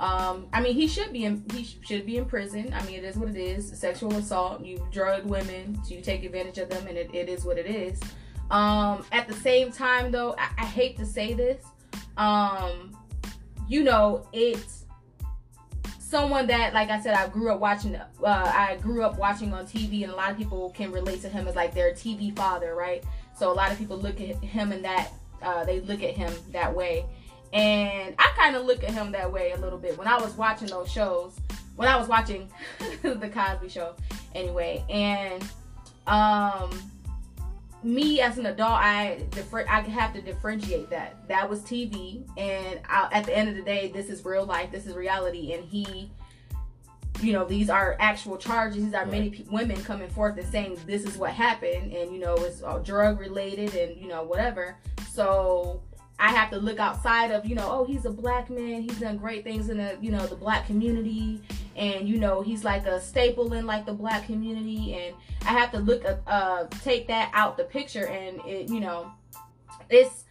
um, 0.00 0.46
I 0.54 0.62
mean, 0.62 0.72
he 0.72 0.88
should 0.88 1.12
be 1.12 1.26
in 1.26 1.44
he 1.52 1.62
should 1.62 2.06
be 2.06 2.16
in 2.16 2.24
prison. 2.24 2.72
I 2.72 2.82
mean, 2.86 2.96
it 2.96 3.04
is 3.04 3.16
what 3.16 3.28
it 3.28 3.36
is. 3.36 3.78
Sexual 3.78 4.16
assault. 4.16 4.64
You 4.64 4.84
drug 4.90 5.26
women. 5.26 5.78
You 5.86 6.00
take 6.00 6.24
advantage 6.24 6.56
of 6.56 6.70
them, 6.70 6.86
and 6.86 6.96
it, 6.96 7.14
it 7.14 7.28
is 7.28 7.44
what 7.44 7.58
it 7.58 7.66
is. 7.66 8.00
Um, 8.50 9.04
at 9.12 9.28
the 9.28 9.34
same 9.34 9.70
time, 9.70 10.10
though, 10.10 10.34
I, 10.38 10.62
I 10.62 10.64
hate 10.64 10.96
to 10.96 11.06
say 11.06 11.34
this. 11.34 11.62
Um, 12.16 12.96
you 13.68 13.84
know, 13.84 14.26
it's 14.32 14.86
someone 15.98 16.46
that, 16.46 16.72
like 16.72 16.88
I 16.88 16.98
said, 16.98 17.12
I 17.12 17.28
grew 17.28 17.52
up 17.52 17.60
watching. 17.60 17.94
Uh, 17.94 18.06
I 18.24 18.78
grew 18.80 19.02
up 19.02 19.18
watching 19.18 19.52
on 19.52 19.66
TV, 19.66 20.02
and 20.02 20.10
a 20.10 20.16
lot 20.16 20.30
of 20.30 20.38
people 20.38 20.70
can 20.70 20.92
relate 20.92 21.20
to 21.22 21.28
him 21.28 21.46
as 21.46 21.56
like 21.56 21.74
their 21.74 21.92
TV 21.92 22.34
father, 22.34 22.74
right? 22.74 23.04
So 23.38 23.52
a 23.52 23.54
lot 23.54 23.70
of 23.70 23.76
people 23.76 23.98
look 23.98 24.18
at 24.18 24.36
him 24.36 24.72
in 24.72 24.80
that. 24.80 25.10
Uh, 25.42 25.62
they 25.64 25.80
look 25.80 26.02
at 26.02 26.14
him 26.14 26.32
that 26.52 26.74
way, 26.74 27.04
and 27.52 28.14
I 28.18 28.32
kind 28.36 28.56
of 28.56 28.64
look 28.64 28.84
at 28.84 28.90
him 28.90 29.12
that 29.12 29.30
way 29.30 29.52
a 29.52 29.58
little 29.58 29.78
bit 29.78 29.98
when 29.98 30.06
I 30.06 30.20
was 30.20 30.34
watching 30.34 30.68
those 30.68 30.90
shows. 30.90 31.36
When 31.76 31.88
I 31.88 31.96
was 31.96 32.08
watching 32.08 32.50
the 33.02 33.30
Cosby 33.32 33.68
Show, 33.68 33.94
anyway, 34.34 34.84
and 34.88 35.42
um 36.06 36.70
me 37.82 38.20
as 38.20 38.38
an 38.38 38.46
adult, 38.46 38.72
I 38.72 39.22
differ- 39.30 39.68
I 39.68 39.80
have 39.80 40.12
to 40.14 40.20
differentiate 40.20 40.90
that. 40.90 41.26
That 41.28 41.48
was 41.48 41.60
TV, 41.60 42.22
and 42.36 42.80
I, 42.88 43.08
at 43.12 43.24
the 43.24 43.36
end 43.36 43.48
of 43.48 43.54
the 43.54 43.62
day, 43.62 43.90
this 43.92 44.10
is 44.10 44.24
real 44.24 44.44
life. 44.44 44.70
This 44.70 44.86
is 44.86 44.94
reality, 44.94 45.54
and 45.54 45.64
he, 45.64 46.10
you 47.22 47.32
know, 47.32 47.44
these 47.44 47.70
are 47.70 47.96
actual 47.98 48.36
charges. 48.36 48.84
These 48.84 48.94
are 48.94 49.04
right. 49.04 49.10
many 49.10 49.30
p- 49.30 49.46
women 49.50 49.82
coming 49.82 50.10
forth 50.10 50.36
and 50.36 50.46
saying 50.46 50.78
this 50.86 51.04
is 51.04 51.16
what 51.16 51.30
happened, 51.30 51.92
and 51.92 52.12
you 52.12 52.18
know, 52.18 52.34
it's 52.36 52.62
all 52.62 52.80
drug 52.80 53.18
related, 53.18 53.74
and 53.74 53.96
you 53.96 54.08
know, 54.08 54.22
whatever. 54.22 54.76
So 55.10 55.82
I 56.20 56.32
have 56.32 56.50
to 56.50 56.58
look 56.58 56.78
outside 56.78 57.30
of, 57.30 57.46
you 57.46 57.54
know, 57.54 57.66
oh, 57.70 57.84
he's 57.84 58.04
a 58.04 58.10
black 58.10 58.50
man. 58.50 58.82
He's 58.82 59.00
done 59.00 59.16
great 59.16 59.42
things 59.42 59.70
in 59.70 59.78
the, 59.78 59.96
you 60.02 60.10
know, 60.10 60.26
the 60.26 60.36
black 60.36 60.66
community. 60.66 61.40
And, 61.76 62.06
you 62.06 62.18
know, 62.18 62.42
he's 62.42 62.62
like 62.62 62.84
a 62.84 63.00
staple 63.00 63.54
in 63.54 63.64
like 63.64 63.86
the 63.86 63.94
black 63.94 64.26
community. 64.26 64.94
And 64.94 65.16
I 65.46 65.52
have 65.52 65.72
to 65.72 65.78
look, 65.78 66.04
uh, 66.04 66.16
uh 66.26 66.66
take 66.82 67.08
that 67.08 67.30
out 67.32 67.56
the 67.56 67.64
picture. 67.64 68.06
And 68.06 68.38
it, 68.44 68.68
you 68.68 68.80
know, 68.80 69.10
it's, 69.88 70.24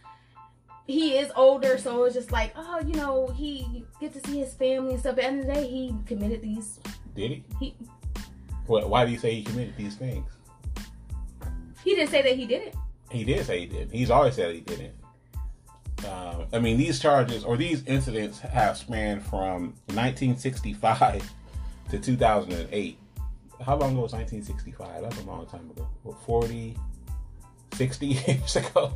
he 0.86 1.18
is 1.18 1.32
older. 1.34 1.76
So 1.76 2.04
it's 2.04 2.14
just 2.14 2.30
like, 2.30 2.52
oh, 2.54 2.80
you 2.86 2.94
know, 2.94 3.26
he 3.26 3.84
get 4.00 4.12
to 4.12 4.20
see 4.28 4.38
his 4.38 4.54
family 4.54 4.92
and 4.92 5.00
stuff. 5.00 5.16
But 5.16 5.24
at 5.24 5.32
the 5.32 5.38
end 5.38 5.40
of 5.40 5.46
the 5.48 5.54
day, 5.54 5.66
he 5.66 5.94
committed 6.06 6.40
these. 6.40 6.78
Did 7.16 7.32
he? 7.32 7.44
He. 7.58 7.74
What, 8.66 8.88
why 8.88 9.04
do 9.04 9.10
you 9.10 9.18
say 9.18 9.34
he 9.34 9.42
committed 9.42 9.76
these 9.76 9.96
things? 9.96 10.30
He 11.82 11.96
didn't 11.96 12.10
say 12.10 12.22
that 12.22 12.36
he 12.36 12.46
didn't. 12.46 12.76
He 13.10 13.24
did 13.24 13.44
say 13.44 13.60
he 13.60 13.66
did. 13.66 13.90
He's 13.90 14.10
always 14.10 14.36
said 14.36 14.54
he 14.54 14.60
didn't. 14.60 14.94
Uh, 16.04 16.44
I 16.52 16.58
mean, 16.58 16.76
these 16.76 16.98
charges 16.98 17.44
or 17.44 17.56
these 17.56 17.84
incidents 17.84 18.40
have 18.40 18.76
spanned 18.76 19.24
from 19.24 19.74
1965 19.86 21.30
to 21.90 21.98
2008. 21.98 22.98
How 23.64 23.76
long 23.76 23.92
ago 23.92 24.02
was 24.02 24.12
1965? 24.12 25.02
That's 25.02 25.18
a 25.20 25.24
long 25.24 25.46
time 25.46 25.70
ago. 25.70 25.86
What, 26.02 26.18
40, 26.24 26.76
60 27.74 28.06
years 28.26 28.56
ago? 28.56 28.94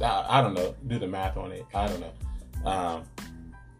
I, 0.00 0.38
I, 0.38 0.40
don't 0.40 0.54
know. 0.54 0.74
Do 0.86 0.98
the 0.98 1.06
math 1.06 1.36
on 1.36 1.52
it. 1.52 1.64
I 1.74 1.86
don't 1.86 2.00
know. 2.00 2.70
Um, 2.70 3.04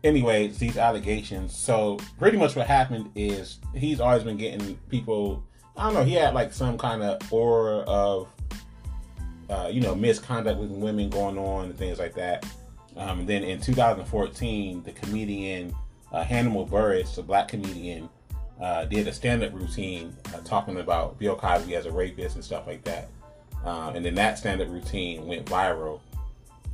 anyway, 0.02 0.48
these 0.48 0.76
allegations. 0.76 1.56
So 1.56 1.98
pretty 2.18 2.36
much 2.36 2.54
what 2.54 2.66
happened 2.66 3.10
is 3.14 3.58
he's 3.74 4.00
always 4.00 4.22
been 4.22 4.36
getting 4.36 4.76
people. 4.88 5.42
I 5.76 5.84
don't 5.84 5.94
know. 5.94 6.04
He 6.04 6.12
had 6.12 6.34
like 6.34 6.52
some 6.52 6.78
kind 6.78 7.02
of 7.02 7.32
aura 7.32 7.78
of 7.78 8.28
uh, 9.50 9.68
you 9.70 9.80
know, 9.80 9.94
misconduct 9.94 10.58
with 10.58 10.70
women 10.70 11.10
going 11.10 11.38
on 11.38 11.66
and 11.66 11.76
things 11.76 11.98
like 11.98 12.14
that. 12.14 12.46
Um, 12.96 13.20
and 13.20 13.28
then 13.28 13.42
in 13.42 13.60
2014, 13.60 14.82
the 14.82 14.92
comedian 14.92 15.74
uh, 16.12 16.22
Hannibal 16.22 16.66
Buress, 16.66 17.18
a 17.18 17.22
black 17.22 17.48
comedian, 17.48 18.08
uh, 18.60 18.84
did 18.84 19.08
a 19.08 19.12
stand-up 19.12 19.52
routine 19.52 20.16
uh, 20.32 20.38
talking 20.44 20.78
about 20.78 21.18
Bill 21.18 21.34
Cosby 21.34 21.74
as 21.74 21.86
a 21.86 21.90
rapist 21.90 22.36
and 22.36 22.44
stuff 22.44 22.66
like 22.66 22.84
that. 22.84 23.08
Uh, 23.64 23.92
and 23.94 24.04
then 24.04 24.14
that 24.14 24.38
stand-up 24.38 24.68
routine 24.68 25.26
went 25.26 25.44
viral. 25.46 26.00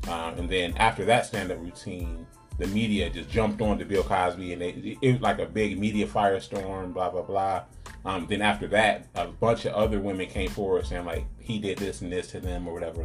Um, 0.08 0.38
and 0.38 0.48
then 0.48 0.76
after 0.76 1.04
that 1.06 1.26
stand-up 1.26 1.58
routine, 1.60 2.26
the 2.58 2.66
media 2.66 3.08
just 3.08 3.30
jumped 3.30 3.62
on 3.62 3.78
to 3.78 3.86
Bill 3.86 4.02
Cosby, 4.02 4.52
and 4.52 4.60
they, 4.60 4.98
it 5.00 5.12
was 5.12 5.22
like 5.22 5.38
a 5.38 5.46
big 5.46 5.78
media 5.78 6.06
firestorm. 6.06 6.92
Blah 6.92 7.08
blah 7.08 7.22
blah. 7.22 7.62
Um, 8.04 8.26
then 8.28 8.40
after 8.40 8.66
that, 8.68 9.06
a 9.14 9.26
bunch 9.26 9.66
of 9.66 9.74
other 9.74 10.00
women 10.00 10.26
came 10.26 10.50
forward 10.50 10.86
saying 10.86 11.04
like 11.04 11.24
he 11.38 11.58
did 11.58 11.78
this 11.78 12.00
and 12.00 12.10
this 12.10 12.28
to 12.28 12.40
them 12.40 12.66
or 12.66 12.72
whatever. 12.72 13.04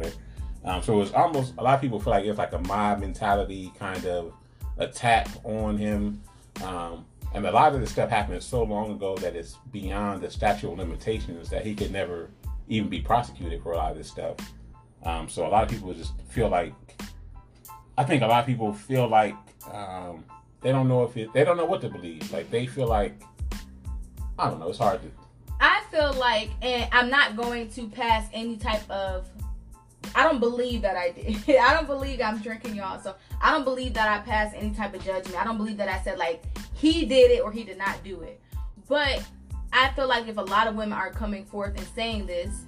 Um, 0.64 0.82
so 0.82 0.94
it 0.94 0.96
was 0.96 1.12
almost 1.12 1.54
a 1.58 1.62
lot 1.62 1.74
of 1.74 1.80
people 1.80 2.00
feel 2.00 2.12
like 2.12 2.24
it's 2.24 2.38
like 2.38 2.52
a 2.52 2.58
mob 2.58 3.00
mentality 3.00 3.72
kind 3.78 4.04
of 4.06 4.32
attack 4.78 5.28
on 5.44 5.76
him. 5.76 6.20
Um, 6.64 7.04
and 7.34 7.46
a 7.46 7.52
lot 7.52 7.74
of 7.74 7.80
this 7.80 7.90
stuff 7.90 8.08
happened 8.08 8.42
so 8.42 8.62
long 8.62 8.92
ago 8.92 9.16
that 9.18 9.36
it's 9.36 9.58
beyond 9.70 10.22
the 10.22 10.30
statute 10.30 10.72
of 10.72 10.78
limitations 10.78 11.50
that 11.50 11.64
he 11.64 11.74
could 11.74 11.92
never 11.92 12.30
even 12.68 12.88
be 12.88 13.00
prosecuted 13.00 13.62
for 13.62 13.72
a 13.72 13.76
lot 13.76 13.92
of 13.92 13.98
this 13.98 14.08
stuff. 14.08 14.36
Um, 15.04 15.28
so 15.28 15.46
a 15.46 15.48
lot 15.48 15.62
of 15.62 15.68
people 15.68 15.92
just 15.92 16.12
feel 16.28 16.48
like, 16.48 16.72
I 17.98 18.04
think 18.04 18.22
a 18.22 18.26
lot 18.26 18.40
of 18.40 18.46
people 18.46 18.72
feel 18.72 19.06
like 19.06 19.36
um, 19.72 20.24
they 20.62 20.72
don't 20.72 20.88
know 20.88 21.04
if 21.04 21.16
it, 21.16 21.32
they 21.32 21.44
don't 21.44 21.56
know 21.56 21.64
what 21.64 21.80
to 21.82 21.88
believe. 21.88 22.32
Like 22.32 22.50
they 22.50 22.66
feel 22.66 22.88
like 22.88 23.20
I 24.38 24.50
don't 24.50 24.60
know. 24.60 24.68
It's 24.68 24.78
hard 24.78 25.00
to. 25.02 25.10
I 25.60 25.82
feel 25.90 26.12
like, 26.14 26.50
and 26.60 26.88
I'm 26.92 27.08
not 27.08 27.36
going 27.36 27.70
to 27.70 27.88
pass 27.88 28.28
any 28.32 28.56
type 28.56 28.88
of. 28.90 29.28
I 30.14 30.22
don't 30.22 30.38
believe 30.38 30.82
that 30.82 30.96
I 30.96 31.10
did. 31.10 31.48
I 31.58 31.74
don't 31.74 31.86
believe 31.86 32.20
I'm 32.20 32.38
drinking 32.38 32.76
y'all. 32.76 33.00
So 33.00 33.16
I 33.40 33.50
don't 33.50 33.64
believe 33.64 33.94
that 33.94 34.08
I 34.08 34.22
passed 34.22 34.54
any 34.56 34.70
type 34.70 34.94
of 34.94 35.04
judgment. 35.04 35.40
I 35.40 35.44
don't 35.44 35.56
believe 35.56 35.78
that 35.78 35.88
I 35.88 36.00
said 36.02 36.18
like 36.18 36.44
he 36.74 37.04
did 37.06 37.30
it 37.30 37.42
or 37.42 37.50
he 37.50 37.64
did 37.64 37.78
not 37.78 38.02
do 38.04 38.20
it. 38.20 38.40
But 38.88 39.24
I 39.72 39.90
feel 39.90 40.06
like 40.06 40.28
if 40.28 40.36
a 40.36 40.42
lot 40.42 40.68
of 40.68 40.76
women 40.76 40.96
are 40.96 41.10
coming 41.10 41.44
forth 41.44 41.76
and 41.76 41.86
saying 41.88 42.26
this, 42.26 42.64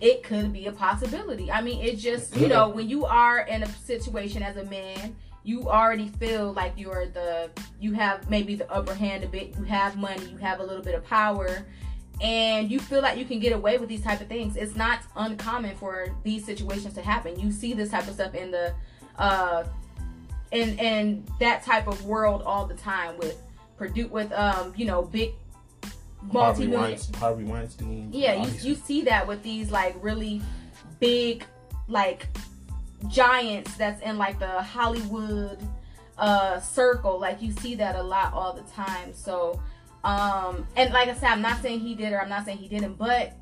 it 0.00 0.22
could 0.22 0.52
be 0.52 0.66
a 0.66 0.72
possibility. 0.72 1.50
I 1.50 1.60
mean, 1.60 1.84
it's 1.84 2.02
just 2.02 2.36
you 2.36 2.48
know 2.48 2.68
when 2.68 2.88
you 2.88 3.04
are 3.04 3.40
in 3.40 3.62
a 3.62 3.68
situation 3.68 4.42
as 4.42 4.56
a 4.56 4.64
man 4.64 5.14
you 5.44 5.68
already 5.68 6.08
feel 6.08 6.52
like 6.52 6.72
you're 6.76 7.06
the 7.06 7.50
you 7.80 7.92
have 7.92 8.28
maybe 8.30 8.54
the 8.54 8.70
upper 8.70 8.94
hand 8.94 9.24
a 9.24 9.26
bit 9.26 9.54
you 9.58 9.64
have 9.64 9.96
money 9.96 10.24
you 10.26 10.36
have 10.36 10.60
a 10.60 10.62
little 10.62 10.82
bit 10.82 10.94
of 10.94 11.04
power 11.04 11.64
and 12.20 12.70
you 12.70 12.78
feel 12.78 13.02
like 13.02 13.18
you 13.18 13.24
can 13.24 13.40
get 13.40 13.52
away 13.52 13.78
with 13.78 13.88
these 13.88 14.02
type 14.02 14.20
of 14.20 14.28
things 14.28 14.56
it's 14.56 14.76
not 14.76 15.00
uncommon 15.16 15.74
for 15.76 16.14
these 16.22 16.44
situations 16.44 16.94
to 16.94 17.02
happen 17.02 17.38
you 17.38 17.50
see 17.50 17.74
this 17.74 17.90
type 17.90 18.06
of 18.06 18.14
stuff 18.14 18.34
in 18.34 18.50
the 18.50 18.72
uh 19.18 19.64
in 20.52 20.78
in 20.78 21.24
that 21.40 21.64
type 21.64 21.88
of 21.88 22.04
world 22.04 22.42
all 22.42 22.66
the 22.66 22.74
time 22.74 23.16
with 23.18 23.36
Purdue 23.76 24.06
with 24.08 24.30
um 24.32 24.72
you 24.76 24.84
know 24.84 25.02
big 25.02 25.32
multi 26.30 26.66
Harvey 27.18 27.44
Weinstein. 27.44 28.10
Yeah, 28.12 28.44
you, 28.44 28.52
you 28.60 28.74
see 28.74 29.02
that 29.02 29.26
with 29.26 29.42
these 29.42 29.70
like 29.70 29.96
really 30.00 30.40
big 31.00 31.44
like 31.88 32.28
giants 33.08 33.74
that's 33.76 34.00
in 34.02 34.18
like 34.18 34.38
the 34.38 34.62
Hollywood 34.62 35.58
uh 36.18 36.60
circle. 36.60 37.18
Like 37.18 37.40
you 37.42 37.52
see 37.52 37.74
that 37.76 37.96
a 37.96 38.02
lot 38.02 38.32
all 38.32 38.52
the 38.52 38.62
time. 38.72 39.12
So 39.12 39.60
um 40.04 40.66
and 40.76 40.92
like 40.92 41.08
I 41.08 41.14
said, 41.14 41.30
I'm 41.30 41.42
not 41.42 41.62
saying 41.62 41.80
he 41.80 41.94
did 41.94 42.12
or 42.12 42.20
I'm 42.20 42.28
not 42.28 42.44
saying 42.44 42.58
he 42.58 42.68
didn't, 42.68 42.94
but 42.94 43.36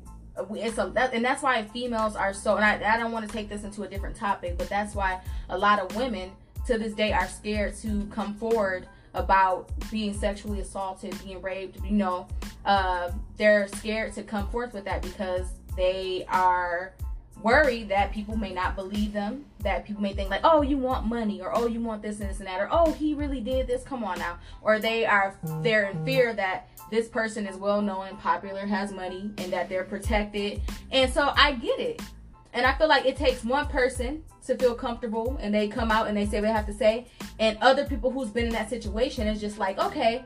it's 0.55 0.77
a 0.77 0.89
that, 0.95 1.13
and 1.13 1.23
that's 1.23 1.43
why 1.43 1.63
females 1.63 2.15
are 2.15 2.33
so 2.33 2.55
and 2.55 2.65
I, 2.65 2.93
I 2.93 2.97
don't 2.97 3.11
want 3.11 3.27
to 3.27 3.31
take 3.31 3.49
this 3.49 3.63
into 3.63 3.83
a 3.83 3.87
different 3.87 4.15
topic, 4.15 4.57
but 4.57 4.69
that's 4.69 4.95
why 4.95 5.21
a 5.49 5.57
lot 5.57 5.79
of 5.79 5.95
women 5.95 6.31
to 6.67 6.77
this 6.77 6.93
day 6.93 7.11
are 7.11 7.27
scared 7.27 7.75
to 7.77 8.05
come 8.11 8.35
forward 8.35 8.87
about 9.13 9.69
being 9.91 10.13
sexually 10.13 10.61
assaulted, 10.61 11.13
being 11.23 11.41
raped, 11.41 11.83
you 11.83 11.91
know, 11.91 12.27
uh, 12.65 13.11
they're 13.37 13.67
scared 13.67 14.13
to 14.13 14.23
come 14.23 14.47
forth 14.49 14.73
with 14.73 14.85
that 14.85 15.01
because 15.01 15.47
they 15.75 16.25
are 16.29 16.93
worried 17.43 17.89
that 17.89 18.11
people 18.11 18.37
may 18.37 18.53
not 18.53 18.75
believe 18.75 19.13
them, 19.13 19.45
that 19.59 19.85
people 19.85 20.01
may 20.01 20.13
think 20.13 20.29
like, 20.29 20.41
oh, 20.43 20.61
you 20.61 20.77
want 20.77 21.05
money, 21.05 21.41
or 21.41 21.55
oh, 21.55 21.67
you 21.67 21.81
want 21.81 22.01
this 22.01 22.19
and 22.19 22.29
this 22.29 22.39
and 22.39 22.47
that, 22.47 22.59
or 22.59 22.67
oh, 22.71 22.91
he 22.93 23.13
really 23.13 23.39
did 23.39 23.67
this. 23.67 23.83
Come 23.83 24.03
on 24.03 24.19
now, 24.19 24.37
or 24.61 24.79
they 24.79 25.05
are 25.05 25.35
they're 25.61 25.89
in 25.89 26.03
fear 26.05 26.33
that 26.33 26.69
this 26.89 27.07
person 27.07 27.47
is 27.47 27.57
well 27.57 27.81
known 27.81 28.17
popular, 28.17 28.65
has 28.65 28.91
money, 28.91 29.31
and 29.37 29.51
that 29.53 29.69
they're 29.69 29.83
protected. 29.83 30.61
And 30.91 31.11
so 31.11 31.31
I 31.35 31.53
get 31.53 31.79
it, 31.79 32.01
and 32.53 32.65
I 32.65 32.73
feel 32.77 32.87
like 32.87 33.05
it 33.05 33.17
takes 33.17 33.43
one 33.43 33.67
person 33.67 34.23
to 34.47 34.57
feel 34.57 34.73
comfortable, 34.73 35.37
and 35.41 35.53
they 35.53 35.67
come 35.67 35.91
out 35.91 36.07
and 36.07 36.17
they 36.17 36.25
say 36.25 36.39
what 36.41 36.47
they 36.47 36.53
have 36.53 36.67
to 36.67 36.73
say, 36.73 37.07
and 37.39 37.57
other 37.61 37.85
people 37.85 38.11
who's 38.11 38.29
been 38.29 38.47
in 38.47 38.53
that 38.53 38.69
situation 38.69 39.27
is 39.27 39.39
just 39.39 39.57
like, 39.57 39.79
okay. 39.79 40.25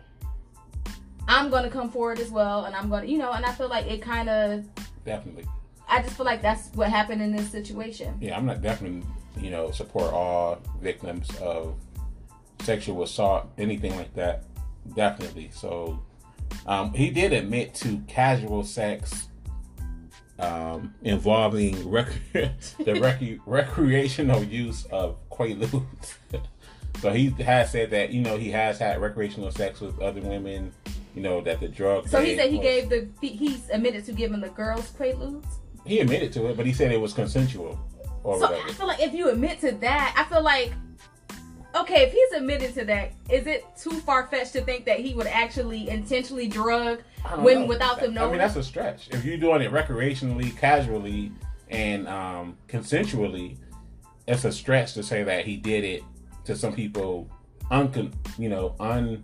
I'm 1.28 1.50
gonna 1.50 1.72
come 1.72 1.90
forward 1.90 2.20
as 2.20 2.30
well, 2.30 2.66
and 2.66 2.76
I'm 2.76 2.88
gonna, 2.88 3.08
you 3.08 3.18
know, 3.18 3.32
and 3.32 3.44
I 3.44 3.52
feel 3.52 3.68
like 3.68 3.88
it 3.88 4.00
kind 4.00 4.30
of 4.30 4.64
definitely 5.06 5.46
I 5.88 6.02
just 6.02 6.18
feel 6.18 6.26
like 6.26 6.42
that's 6.42 6.70
what 6.74 6.90
happened 6.90 7.22
in 7.22 7.36
this 7.36 7.50
situation. 7.50 8.18
Yeah, 8.20 8.38
I'm 8.38 8.46
not 8.46 8.62
definitely, 8.62 9.08
you 9.40 9.50
know, 9.50 9.72
support 9.72 10.12
all 10.14 10.60
victims 10.82 11.30
of 11.40 11.76
sexual 12.62 13.04
assault, 13.04 13.48
anything 13.58 13.96
like 13.96 14.14
that. 14.16 14.46
Definitely. 14.96 15.50
So 15.54 16.00
um, 16.66 16.94
he 16.94 17.10
did 17.10 17.34
admit 17.34 17.74
to 17.76 18.02
casual 18.08 18.64
sex 18.64 19.30
um, 20.40 20.94
involving 21.04 21.90
rec- 21.90 22.14
the 22.34 23.00
rec- 23.02 23.40
recreational 23.46 24.44
use 24.44 24.86
of 24.86 25.18
quaaludes. 25.30 26.16
so 27.02 27.12
he 27.12 27.30
has 27.44 27.72
said 27.72 27.92
that 27.92 28.12
you 28.12 28.22
know 28.22 28.38
he 28.38 28.52
has 28.52 28.78
had 28.80 29.02
recreational 29.02 29.52
sex 29.52 29.80
with 29.80 30.00
other 30.02 30.22
women. 30.22 30.72
You 31.16 31.22
know 31.22 31.40
that 31.42 31.62
the 31.62 31.70
drug. 31.70 32.10
So 32.10 32.22
he 32.22 32.36
said 32.36 32.50
he 32.50 32.58
was, 32.58 32.64
gave 32.64 32.90
the 32.90 33.08
he's 33.22 33.70
admitted 33.70 34.06
to 34.06 34.12
giving 34.12 34.42
the 34.42 34.50
girls 34.50 34.92
quaaludes. 34.92 35.46
He 35.86 36.00
admitted 36.00 36.34
to 36.34 36.48
it, 36.48 36.58
but 36.58 36.66
he 36.66 36.74
said 36.74 36.92
it 36.92 37.00
was 37.00 37.14
consensual. 37.14 37.80
so 38.04 38.10
whatever. 38.22 38.56
I 38.56 38.72
feel 38.72 38.88
like 38.88 39.02
if 39.02 39.14
you 39.14 39.30
admit 39.30 39.62
to 39.62 39.72
that, 39.72 40.16
I 40.18 40.24
feel 40.32 40.44
like 40.44 40.74
okay, 41.76 42.04
if 42.04 42.14
he's 42.14 42.32
admitted 42.40 42.74
to 42.76 42.86
that, 42.86 43.14
is 43.30 43.48
it 43.48 43.66
too 43.78 43.92
far 43.92 44.28
fetched 44.28 44.54
to 44.54 44.62
think 44.62 44.86
that 44.86 45.00
he 45.00 45.14
would 45.14 45.28
actually 45.28 45.90
intentionally 45.90 46.48
drug 46.48 47.02
women 47.38 47.64
know. 47.64 47.66
without 47.68 48.00
them 48.00 48.14
knowing? 48.14 48.30
I 48.30 48.32
mean, 48.32 48.40
that's 48.40 48.56
a 48.56 48.64
stretch. 48.64 49.10
If 49.10 49.26
you're 49.26 49.38
doing 49.38 49.62
it 49.62 49.72
recreationally, 49.72 50.58
casually, 50.58 51.32
and 51.70 52.08
um, 52.08 52.58
consensually, 52.68 53.58
it's 54.28 54.46
a 54.46 54.52
stretch 54.52 54.94
to 54.94 55.04
say 55.04 55.24
that 55.24 55.46
he 55.46 55.58
did 55.58 55.84
it 55.84 56.04
to 56.46 56.56
some 56.56 56.74
people, 56.74 57.30
uncon, 57.72 58.14
you 58.38 58.50
know, 58.50 58.76
un. 58.80 59.24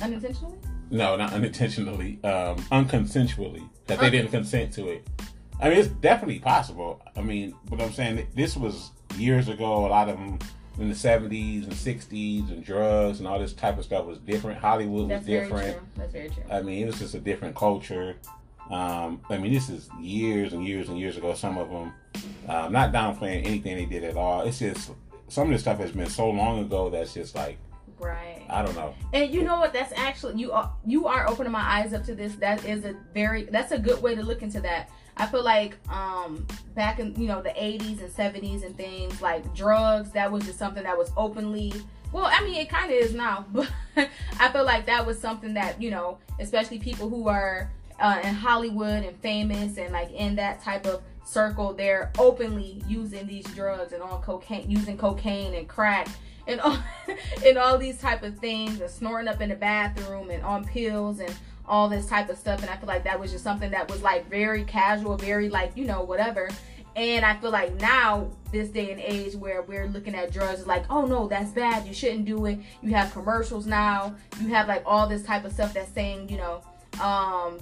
Unintentionally. 0.00 0.58
No, 0.90 1.16
not 1.16 1.32
unintentionally. 1.32 2.20
Um, 2.22 2.56
unconsensually, 2.70 3.68
that 3.86 4.00
they 4.00 4.10
didn't 4.10 4.30
consent 4.30 4.72
to 4.74 4.88
it. 4.88 5.06
I 5.60 5.68
mean, 5.70 5.78
it's 5.78 5.88
definitely 5.88 6.40
possible. 6.40 7.00
I 7.16 7.22
mean, 7.22 7.54
but 7.68 7.80
I'm 7.80 7.92
saying 7.92 8.26
this 8.34 8.56
was 8.56 8.90
years 9.16 9.48
ago. 9.48 9.86
A 9.86 9.88
lot 9.88 10.08
of 10.08 10.16
them 10.18 10.38
in 10.78 10.88
the 10.88 10.94
70s 10.94 11.64
and 11.64 11.72
60s 11.72 12.50
and 12.50 12.62
drugs 12.62 13.18
and 13.20 13.26
all 13.26 13.38
this 13.38 13.54
type 13.54 13.78
of 13.78 13.84
stuff 13.84 14.04
was 14.04 14.18
different. 14.18 14.58
Hollywood 14.58 15.02
was 15.02 15.08
That's 15.08 15.26
very 15.26 15.40
different. 15.48 15.76
true. 15.78 15.86
That's 15.96 16.12
very 16.12 16.28
true. 16.28 16.42
I 16.50 16.60
mean, 16.60 16.82
it 16.82 16.86
was 16.86 16.98
just 16.98 17.14
a 17.14 17.18
different 17.20 17.56
culture. 17.56 18.16
Um, 18.70 19.22
I 19.30 19.38
mean, 19.38 19.52
this 19.52 19.70
is 19.70 19.88
years 20.00 20.52
and 20.52 20.66
years 20.66 20.88
and 20.88 20.98
years 20.98 21.16
ago. 21.16 21.32
Some 21.34 21.56
of 21.56 21.70
them, 21.70 21.92
um, 22.48 22.72
not 22.72 22.92
downplaying 22.92 23.46
anything 23.46 23.76
they 23.76 23.86
did 23.86 24.04
at 24.04 24.16
all. 24.16 24.42
It's 24.42 24.58
just 24.58 24.90
some 25.28 25.48
of 25.48 25.52
this 25.52 25.62
stuff 25.62 25.78
has 25.78 25.92
been 25.92 26.10
so 26.10 26.28
long 26.30 26.60
ago 26.60 26.90
that's 26.90 27.14
just 27.14 27.34
like 27.34 27.58
right. 27.98 28.44
I 28.48 28.62
don't 28.62 28.74
know. 28.74 28.94
And 29.12 29.32
you 29.32 29.42
know 29.42 29.58
what? 29.58 29.72
That's 29.72 29.92
actually 29.96 30.40
you 30.40 30.52
are 30.52 30.72
you 30.84 31.06
are 31.06 31.28
opening 31.28 31.52
my 31.52 31.62
eyes 31.62 31.92
up 31.92 32.04
to 32.04 32.14
this. 32.14 32.34
That 32.36 32.64
is 32.64 32.84
a 32.84 32.94
very 33.14 33.44
that's 33.44 33.72
a 33.72 33.78
good 33.78 34.02
way 34.02 34.14
to 34.14 34.22
look 34.22 34.42
into 34.42 34.60
that. 34.60 34.90
I 35.16 35.26
feel 35.26 35.42
like 35.42 35.76
um 35.88 36.46
back 36.74 36.98
in 36.98 37.14
you 37.20 37.26
know 37.26 37.40
the 37.40 37.50
80s 37.50 38.00
and 38.00 38.10
70s 38.10 38.64
and 38.64 38.76
things 38.76 39.22
like 39.22 39.54
drugs 39.54 40.10
that 40.12 40.30
was 40.30 40.44
just 40.44 40.58
something 40.58 40.82
that 40.82 40.96
was 40.96 41.10
openly 41.16 41.72
well 42.12 42.26
I 42.30 42.44
mean 42.44 42.56
it 42.56 42.68
kind 42.68 42.92
of 42.92 42.98
is 42.98 43.14
now 43.14 43.46
but 43.52 43.70
I 44.38 44.48
feel 44.50 44.64
like 44.64 44.86
that 44.86 45.06
was 45.06 45.18
something 45.18 45.54
that 45.54 45.80
you 45.80 45.90
know 45.90 46.18
especially 46.38 46.78
people 46.78 47.08
who 47.08 47.28
are 47.28 47.72
uh, 47.98 48.20
in 48.22 48.34
Hollywood 48.34 49.04
and 49.04 49.16
famous 49.20 49.78
and 49.78 49.92
like 49.92 50.12
in 50.12 50.36
that 50.36 50.62
type 50.62 50.86
of 50.86 51.02
circle 51.24 51.72
they're 51.72 52.12
openly 52.18 52.82
using 52.86 53.26
these 53.26 53.46
drugs 53.46 53.92
and 53.92 54.02
on 54.02 54.20
cocaine 54.22 54.70
using 54.70 54.98
cocaine 54.98 55.54
and 55.54 55.66
crack 55.66 56.08
and 56.46 56.60
all 56.60 56.78
and 57.46 57.58
all 57.58 57.78
these 57.78 57.98
type 57.98 58.22
of 58.22 58.38
things 58.38 58.80
and 58.80 58.90
snorting 58.90 59.28
up 59.28 59.40
in 59.40 59.48
the 59.48 59.54
bathroom 59.54 60.30
and 60.30 60.42
on 60.42 60.64
pills 60.64 61.20
and 61.20 61.34
all 61.68 61.88
this 61.88 62.06
type 62.06 62.28
of 62.30 62.38
stuff 62.38 62.60
and 62.60 62.70
I 62.70 62.76
feel 62.76 62.86
like 62.86 63.04
that 63.04 63.18
was 63.18 63.32
just 63.32 63.42
something 63.42 63.70
that 63.72 63.90
was 63.90 64.00
like 64.02 64.28
very 64.30 64.64
casual 64.64 65.16
very 65.16 65.48
like 65.48 65.76
you 65.76 65.84
know 65.84 66.02
whatever. 66.02 66.48
And 66.94 67.26
I 67.26 67.36
feel 67.36 67.50
like 67.50 67.78
now 67.78 68.30
this 68.52 68.70
day 68.70 68.90
and 68.90 68.98
age 68.98 69.34
where 69.34 69.60
we're 69.60 69.86
looking 69.86 70.14
at 70.14 70.32
drugs 70.32 70.66
like 70.66 70.84
oh 70.88 71.04
no 71.04 71.28
that's 71.28 71.50
bad 71.50 71.86
you 71.86 71.94
shouldn't 71.94 72.24
do 72.24 72.46
it. 72.46 72.58
You 72.82 72.94
have 72.94 73.12
commercials 73.12 73.66
now. 73.66 74.14
You 74.40 74.48
have 74.48 74.68
like 74.68 74.82
all 74.86 75.08
this 75.08 75.22
type 75.22 75.44
of 75.44 75.52
stuff 75.52 75.74
that's 75.74 75.92
saying 75.92 76.28
you 76.28 76.38
know 76.38 76.62
um 77.00 77.58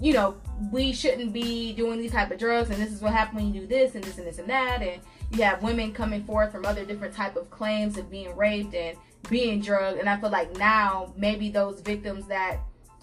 you 0.00 0.12
know 0.12 0.36
we 0.70 0.92
shouldn't 0.92 1.32
be 1.32 1.72
doing 1.72 1.98
these 1.98 2.12
type 2.12 2.30
of 2.30 2.38
drugs 2.38 2.70
and 2.70 2.82
this 2.82 2.92
is 2.92 3.00
what 3.00 3.12
happens 3.12 3.36
when 3.36 3.54
you 3.54 3.60
do 3.60 3.66
this 3.66 3.94
and 3.94 4.04
this 4.04 4.18
and 4.18 4.26
this 4.26 4.38
and 4.38 4.48
that 4.48 4.82
and 4.82 5.00
you 5.36 5.42
have 5.42 5.62
women 5.62 5.92
coming 5.92 6.24
forth 6.24 6.52
from 6.52 6.64
other 6.64 6.84
different 6.84 7.14
type 7.14 7.36
of 7.36 7.50
claims 7.50 7.98
of 7.98 8.10
being 8.10 8.34
raped 8.36 8.74
and 8.74 8.96
being 9.28 9.60
drugged 9.60 9.98
and 9.98 10.08
i 10.08 10.20
feel 10.20 10.30
like 10.30 10.56
now 10.58 11.12
maybe 11.16 11.50
those 11.50 11.80
victims 11.80 12.26
that 12.26 12.58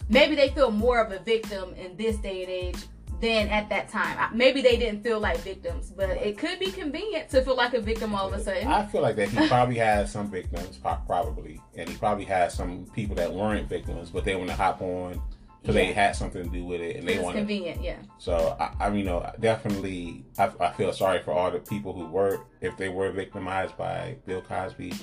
maybe 0.09 0.35
they 0.35 0.49
feel 0.49 0.71
more 0.71 1.01
of 1.01 1.11
a 1.11 1.19
victim 1.19 1.73
in 1.73 1.95
this 1.97 2.17
day 2.17 2.43
and 2.43 2.51
age 2.51 2.85
than 3.21 3.47
at 3.49 3.69
that 3.69 3.87
time. 3.87 4.35
Maybe 4.35 4.61
they 4.61 4.77
didn't 4.77 5.03
feel 5.03 5.19
like 5.19 5.37
victims 5.39 5.91
but 5.91 6.09
it 6.09 6.37
could 6.37 6.59
be 6.59 6.71
convenient 6.71 7.29
to 7.29 7.43
feel 7.43 7.55
like 7.55 7.73
a 7.73 7.79
victim 7.79 8.13
all 8.15 8.27
of 8.27 8.33
a 8.33 8.43
sudden. 8.43 8.67
I 8.67 8.85
feel 8.87 9.01
like 9.01 9.15
that 9.15 9.29
he 9.29 9.47
probably 9.47 9.75
has 9.75 10.11
some 10.11 10.29
victims, 10.29 10.77
probably, 10.77 11.61
and 11.75 11.87
he 11.87 11.95
probably 11.95 12.25
has 12.25 12.53
some 12.53 12.87
people 12.93 13.15
that 13.15 13.31
weren't 13.31 13.69
victims, 13.69 14.09
but 14.09 14.25
they 14.25 14.35
want 14.35 14.49
to 14.49 14.55
hop 14.55 14.81
on 14.81 15.21
because 15.61 15.75
they 15.75 15.93
had 15.93 16.15
something 16.15 16.43
to 16.43 16.49
do 16.49 16.65
with 16.65 16.81
it, 16.81 16.95
and 16.95 17.07
they 17.07 17.15
it's 17.15 17.23
want 17.23 17.35
to 17.35 17.41
convenient 17.41 17.81
yeah 17.83 17.97
So 18.17 18.55
I, 18.59 18.85
I 18.85 18.89
mean, 18.89 18.99
you 18.99 19.05
know, 19.05 19.31
definitely, 19.39 20.25
I, 20.37 20.51
I 20.59 20.71
feel 20.71 20.91
sorry 20.91 21.21
for 21.21 21.31
all 21.31 21.51
the 21.51 21.59
people 21.59 21.93
who 21.93 22.05
were, 22.05 22.41
if 22.61 22.77
they 22.77 22.89
were 22.89 23.11
victimized 23.11 23.77
by 23.77 24.17
Bill 24.25 24.41
Cosby. 24.41 24.93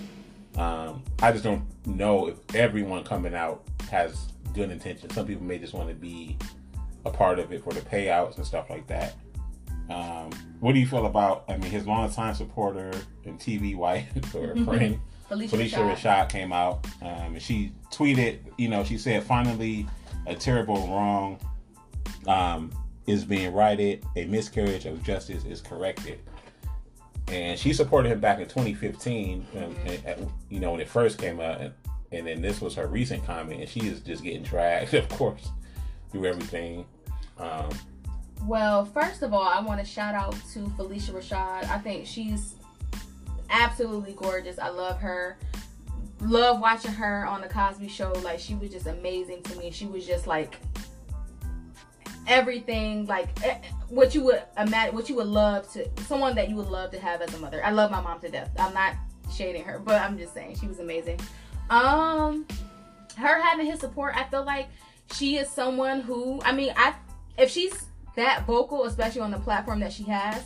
Um, 0.57 1.05
I 1.23 1.31
just 1.31 1.45
don't 1.45 1.63
know 1.87 2.29
if 2.29 2.55
everyone 2.55 3.05
coming 3.05 3.35
out 3.35 3.63
has 3.91 4.33
good 4.55 4.71
intentions. 4.71 5.15
Some 5.15 5.27
people 5.27 5.45
may 5.45 5.59
just 5.59 5.73
want 5.73 5.89
to 5.89 5.95
be 5.95 6.37
a 7.05 7.11
part 7.11 7.39
of 7.39 7.53
it 7.53 7.63
for 7.63 7.73
the 7.73 7.81
payouts 7.81 8.37
and 8.37 8.47
stuff 8.47 8.69
like 8.69 8.87
that. 8.89 9.15
Um, 9.89 10.31
what 10.61 10.73
do 10.75 10.81
you 10.81 10.87
feel 10.87 11.07
about? 11.07 11.45
I 11.49 11.57
mean, 11.57 11.71
his 11.71 11.87
longtime 11.87 12.35
supporter 12.35 12.91
and 13.25 13.39
TV 13.39 13.77
wife 13.77 14.09
or 14.35 14.57
friend 14.65 15.01
Phylicia, 15.31 15.49
Phylicia 15.51 15.77
Rashad. 15.77 15.97
Rashad 15.97 16.29
came 16.29 16.53
out 16.53 16.87
um, 17.03 17.35
and 17.35 17.43
she 17.43 17.73
tweeted, 17.93 18.39
you 18.57 18.69
know, 18.69 18.85
she 18.85 18.99
said, 18.99 19.23
finally, 19.25 19.87
a 20.27 20.35
terrible 20.35 20.87
wrong 20.89 21.39
um, 22.27 22.71
is 23.07 23.25
being 23.25 23.53
righted, 23.53 24.05
a 24.17 24.27
miscarriage 24.27 24.87
of 24.87 25.03
justice 25.03 25.45
is 25.45 25.61
corrected. 25.61 26.21
And 27.29 27.59
she 27.59 27.73
supported 27.73 28.11
him 28.11 28.21
back 28.21 28.39
in 28.39 28.49
2015, 28.49 29.47
um, 29.57 29.77
and, 29.87 30.05
and, 30.07 30.31
you 30.49 30.61
know, 30.61 30.73
when 30.73 30.81
it 30.81 30.89
first 30.89 31.19
came 31.19 31.41
out. 31.41 31.61
And, 31.61 31.75
and 32.11 32.27
then 32.27 32.41
this 32.41 32.61
was 32.61 32.75
her 32.75 32.87
recent 32.87 33.25
comment, 33.27 33.61
and 33.61 33.69
she 33.69 33.81
is 33.81 34.01
just 34.01 34.23
getting 34.23 34.43
dragged, 34.43 34.95
of 34.95 35.09
course, 35.11 35.51
through 36.11 36.27
everything. 36.27 36.87
Um, 37.39 37.69
Well, 38.45 38.85
first 38.85 39.23
of 39.23 39.35
all, 39.35 39.43
I 39.43 39.61
want 39.61 39.81
to 39.81 39.87
shout 39.87 40.15
out 40.15 40.33
to 40.53 40.61
Phylicia 40.61 41.11
Rashad. 41.11 41.69
I 41.69 41.79
think 41.79 42.07
she's 42.07 42.55
absolutely 43.51 44.13
gorgeous. 44.13 44.59
I 44.59 44.69
love 44.69 44.99
her. 45.01 45.39
Love 46.21 46.61
watching 46.61 46.93
her 46.93 47.27
on 47.27 47.41
the 47.41 47.49
Cosby 47.49 47.89
Show. 47.89 48.13
Like 48.25 48.39
she 48.41 48.55
was 48.55 48.71
just 48.71 48.87
amazing 48.87 49.43
to 49.45 49.57
me. 49.57 49.71
She 49.71 49.87
was 49.87 50.07
just 50.07 50.27
like 50.27 50.59
everything, 52.27 53.07
like 53.07 53.29
eh, 53.45 53.59
what 53.89 54.15
you 54.15 54.23
would 54.25 54.43
imagine, 54.59 54.95
what 54.95 55.09
you 55.09 55.15
would 55.17 55.27
love 55.27 55.71
to, 55.73 55.89
someone 56.07 56.35
that 56.35 56.49
you 56.51 56.57
would 56.57 56.69
love 56.69 56.91
to 56.91 57.01
have 57.01 57.23
as 57.23 57.33
a 57.35 57.39
mother. 57.39 57.65
I 57.65 57.71
love 57.71 57.91
my 57.91 58.01
mom 58.01 58.21
to 58.21 58.29
death. 58.29 58.51
I'm 58.59 58.75
not 58.75 58.95
shading 59.35 59.65
her, 59.65 59.79
but 59.79 60.01
I'm 60.03 60.19
just 60.19 60.35
saying 60.35 60.57
she 60.61 60.67
was 60.67 60.79
amazing. 60.81 61.21
Um, 61.71 62.47
her 63.17 63.41
having 63.41 63.67
his 63.67 63.81
support, 63.81 64.15
I 64.17 64.25
feel 64.25 64.45
like 64.45 64.69
she 65.15 65.37
is 65.39 65.49
someone 65.49 66.01
who, 66.01 66.41
I 66.45 66.53
mean, 66.53 66.73
I 66.77 66.95
if 67.39 67.51
she's 67.51 67.87
that 68.17 68.45
vocal, 68.47 68.85
especially 68.85 69.21
on 69.21 69.31
the 69.31 69.39
platform 69.39 69.81
that 69.81 69.93
she 69.93 70.03
has, 70.05 70.45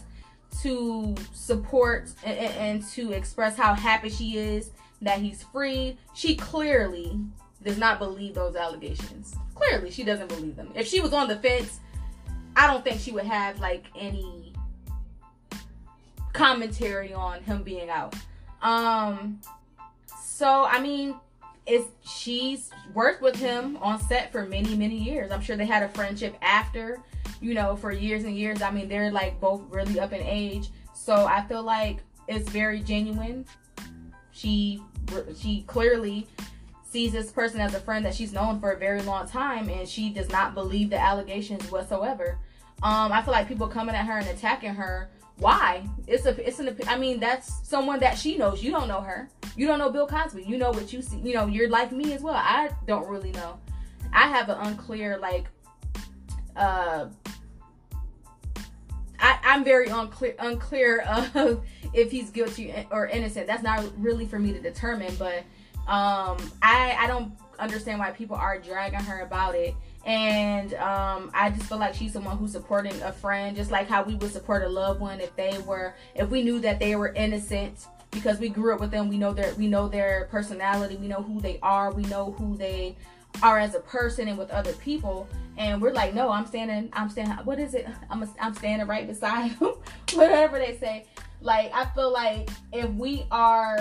to 0.63 1.15
support 1.33 2.11
and, 2.25 2.37
and- 2.39 2.55
and 2.57 2.89
to 2.91 3.13
express 3.13 3.57
how 3.57 3.73
happy 3.75 4.11
she 4.11 4.37
is 4.37 4.71
that 5.03 5.19
he's 5.19 5.43
free, 5.43 5.99
she 6.15 6.35
clearly 6.35 7.19
does 7.63 7.79
not 7.79 7.99
believe 7.99 8.35
those 8.35 8.57
allegations. 8.57 9.35
Clearly, 9.55 9.91
she 9.91 10.03
doesn't 10.05 10.29
believe 10.29 10.57
them. 10.57 10.71
If 10.75 10.89
she 10.89 11.01
was 11.01 11.13
on 11.13 11.29
the 11.29 11.37
fence, 11.37 11.81
I 12.57 12.67
don't 12.67 12.85
think 12.85 13.01
she 13.01 13.13
would 13.13 13.25
have 13.25 13.61
like 13.61 13.85
any 13.99 14.53
commentary 16.33 17.13
on 17.13 17.43
him 17.43 17.63
being 17.63 17.91
out. 17.91 18.15
Um, 18.63 19.41
so 20.23 20.65
I 20.65 20.81
mean, 20.81 21.15
it's 21.67 21.87
she's 22.05 22.71
worked 22.95 23.23
with 23.23 23.37
him 23.37 23.77
on 23.81 24.01
set 24.01 24.33
for 24.33 24.47
many 24.47 24.77
many 24.77 24.97
years. 24.97 25.31
I'm 25.31 25.41
sure 25.41 25.57
they 25.57 25.67
had 25.67 25.83
a 25.83 25.89
friendship 25.91 26.37
after, 26.43 27.01
you 27.41 27.55
know, 27.55 27.77
for 27.77 27.93
years 27.93 28.25
and 28.25 28.37
years. 28.37 28.63
I 28.63 28.71
mean, 28.71 28.89
they're 28.89 29.13
like 29.13 29.41
both 29.41 29.63
really 29.71 30.01
up 30.01 30.13
in 30.13 30.23
age, 30.23 30.71
so 30.95 31.27
I 31.27 31.43
feel 31.47 31.63
like 31.63 31.99
it's 32.29 32.49
very 32.49 32.81
genuine. 32.81 33.45
She 34.33 34.83
she 35.39 35.63
clearly 35.67 36.27
sees 36.85 37.13
this 37.13 37.31
person 37.31 37.61
as 37.61 37.75
a 37.75 37.81
friend 37.81 38.05
that 38.05 38.15
she's 38.15 38.33
known 38.33 38.61
for 38.61 38.73
a 38.73 38.79
very 38.79 39.03
long 39.03 39.27
time, 39.27 39.69
and 39.69 39.89
she 39.89 40.11
does 40.11 40.29
not 40.29 40.55
believe 40.55 40.91
the 40.91 40.99
allegations 40.99 41.71
whatsoever. 41.71 42.39
Um, 42.83 43.13
I 43.13 43.23
feel 43.23 43.33
like 43.33 43.49
people 43.49 43.69
coming 43.69 43.95
at 43.95 44.07
her 44.07 44.19
and 44.19 44.29
attacking 44.29 44.75
her. 44.75 45.11
Why? 45.39 45.87
It's 46.07 46.27
a 46.27 46.47
it's 46.47 46.59
an 46.59 46.77
I 46.87 46.99
mean 46.99 47.21
that's 47.21 47.67
someone 47.67 48.01
that 48.01 48.19
she 48.19 48.37
knows. 48.37 48.63
You 48.63 48.71
don't 48.71 48.89
know 48.89 49.01
her. 49.01 49.31
You 49.57 49.67
don't 49.67 49.79
know 49.79 49.91
Bill 49.91 50.07
Cosby. 50.07 50.43
You 50.43 50.59
know 50.59 50.71
what 50.71 50.93
you 50.93 51.03
see. 51.03 51.19
You 51.19 51.35
know 51.35 51.47
you're 51.47 51.69
like 51.69 51.93
me 51.93 52.13
as 52.13 52.23
well. 52.23 52.35
I 52.35 52.71
don't 52.87 53.09
really 53.09 53.33
know. 53.33 53.59
I 54.13 54.29
have 54.29 54.49
an 54.49 54.59
unclear 54.59 55.19
like. 55.19 55.47
Uh, 56.55 57.09
I, 59.19 59.39
I'm 59.45 59.65
very 59.65 59.89
unclear 59.89 60.35
unclear 60.39 61.01
of 61.35 61.65
if 61.93 62.11
he's 62.11 62.31
guilty 62.31 62.75
or 62.91 63.07
innocent. 63.07 63.47
That's 63.47 63.63
not 63.63 63.85
really 63.99 64.27
for 64.27 64.39
me 64.39 64.53
to 64.53 64.61
determine. 64.61 65.15
But 65.19 65.39
um, 65.87 66.39
I 66.63 66.97
I 66.99 67.07
don't 67.07 67.33
understand 67.59 67.99
why 67.99 68.11
people 68.11 68.37
are 68.37 68.59
dragging 68.59 69.01
her 69.01 69.21
about 69.21 69.55
it. 69.55 69.75
And 70.05 70.75
um, 70.75 71.31
I 71.33 71.51
just 71.51 71.67
feel 71.69 71.79
like 71.79 71.95
she's 71.95 72.13
someone 72.13 72.37
who's 72.37 72.53
supporting 72.53 73.01
a 73.03 73.13
friend, 73.13 73.57
just 73.57 73.71
like 73.71 73.89
how 73.89 74.03
we 74.03 74.17
would 74.17 74.33
support 74.33 74.65
a 74.65 74.69
loved 74.69 75.01
one 75.01 75.21
if 75.21 75.35
they 75.37 75.59
were, 75.59 75.95
if 76.15 76.29
we 76.29 76.43
knew 76.43 76.59
that 76.61 76.81
they 76.81 76.97
were 76.97 77.13
innocent 77.13 77.87
because 78.11 78.39
we 78.41 78.49
grew 78.49 78.75
up 78.75 78.81
with 78.81 78.91
them. 78.91 79.09
We 79.09 79.17
know 79.17 79.33
their, 79.33 79.55
we 79.55 79.69
know 79.69 79.89
their 79.89 80.29
personality. 80.31 80.97
We 80.97 81.07
know 81.07 81.23
who 81.23 81.41
they 81.41 81.59
are. 81.63 81.93
We 81.93 82.03
know 82.05 82.33
who 82.33 82.57
they 82.57 82.97
are 83.43 83.59
as 83.59 83.75
a 83.75 83.81
person 83.81 84.29
and 84.29 84.37
with 84.37 84.51
other 84.51 84.73
people. 84.75 85.29
And 85.57 85.81
we're 85.81 85.93
like, 85.93 86.15
no, 86.15 86.31
I'm 86.31 86.47
standing, 86.47 86.91
I'm 86.93 87.09
standing. 87.09 87.35
What 87.45 87.59
is 87.61 87.75
it? 87.75 87.87
I'm, 88.11 88.23
a, 88.23 88.29
I'm 88.41 88.55
standing 88.55 88.87
right 88.89 89.07
beside 89.07 89.53
him. 89.53 89.75
Whatever 90.15 90.59
they 90.59 90.77
say. 90.79 91.07
Like 91.43 91.73
I 91.75 91.87
feel 91.87 92.13
like 92.13 92.49
if 92.73 92.91
we 92.91 93.27
are 93.31 93.79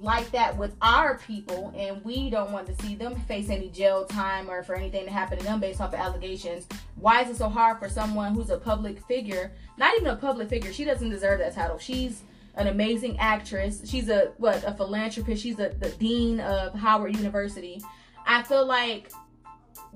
like 0.00 0.30
that 0.32 0.56
with 0.56 0.74
our 0.82 1.18
people 1.18 1.72
and 1.76 2.04
we 2.04 2.28
don't 2.28 2.50
want 2.50 2.66
to 2.66 2.82
see 2.82 2.96
them 2.96 3.14
face 3.20 3.48
any 3.50 3.68
jail 3.68 4.04
time 4.04 4.50
or 4.50 4.64
for 4.64 4.74
anything 4.74 5.04
to 5.04 5.12
happen 5.12 5.38
to 5.38 5.44
them 5.44 5.60
based 5.60 5.80
off 5.80 5.94
of 5.94 6.00
allegations 6.00 6.66
why 6.96 7.22
is 7.22 7.30
it 7.30 7.36
so 7.36 7.48
hard 7.48 7.78
for 7.78 7.88
someone 7.88 8.34
who's 8.34 8.50
a 8.50 8.56
public 8.56 8.98
figure 9.06 9.52
not 9.78 9.94
even 9.94 10.08
a 10.08 10.16
public 10.16 10.48
figure 10.48 10.72
she 10.72 10.84
doesn't 10.84 11.10
deserve 11.10 11.38
that 11.38 11.54
title. 11.54 11.78
She's 11.78 12.22
an 12.54 12.66
amazing 12.66 13.18
actress. 13.18 13.82
She's 13.88 14.08
a 14.08 14.32
what 14.38 14.62
a 14.64 14.74
philanthropist. 14.74 15.42
She's 15.42 15.58
a, 15.58 15.70
the 15.70 15.90
dean 15.90 16.40
of 16.40 16.74
howard 16.74 17.16
university. 17.16 17.82
I 18.26 18.42
feel 18.42 18.66
like 18.66 19.10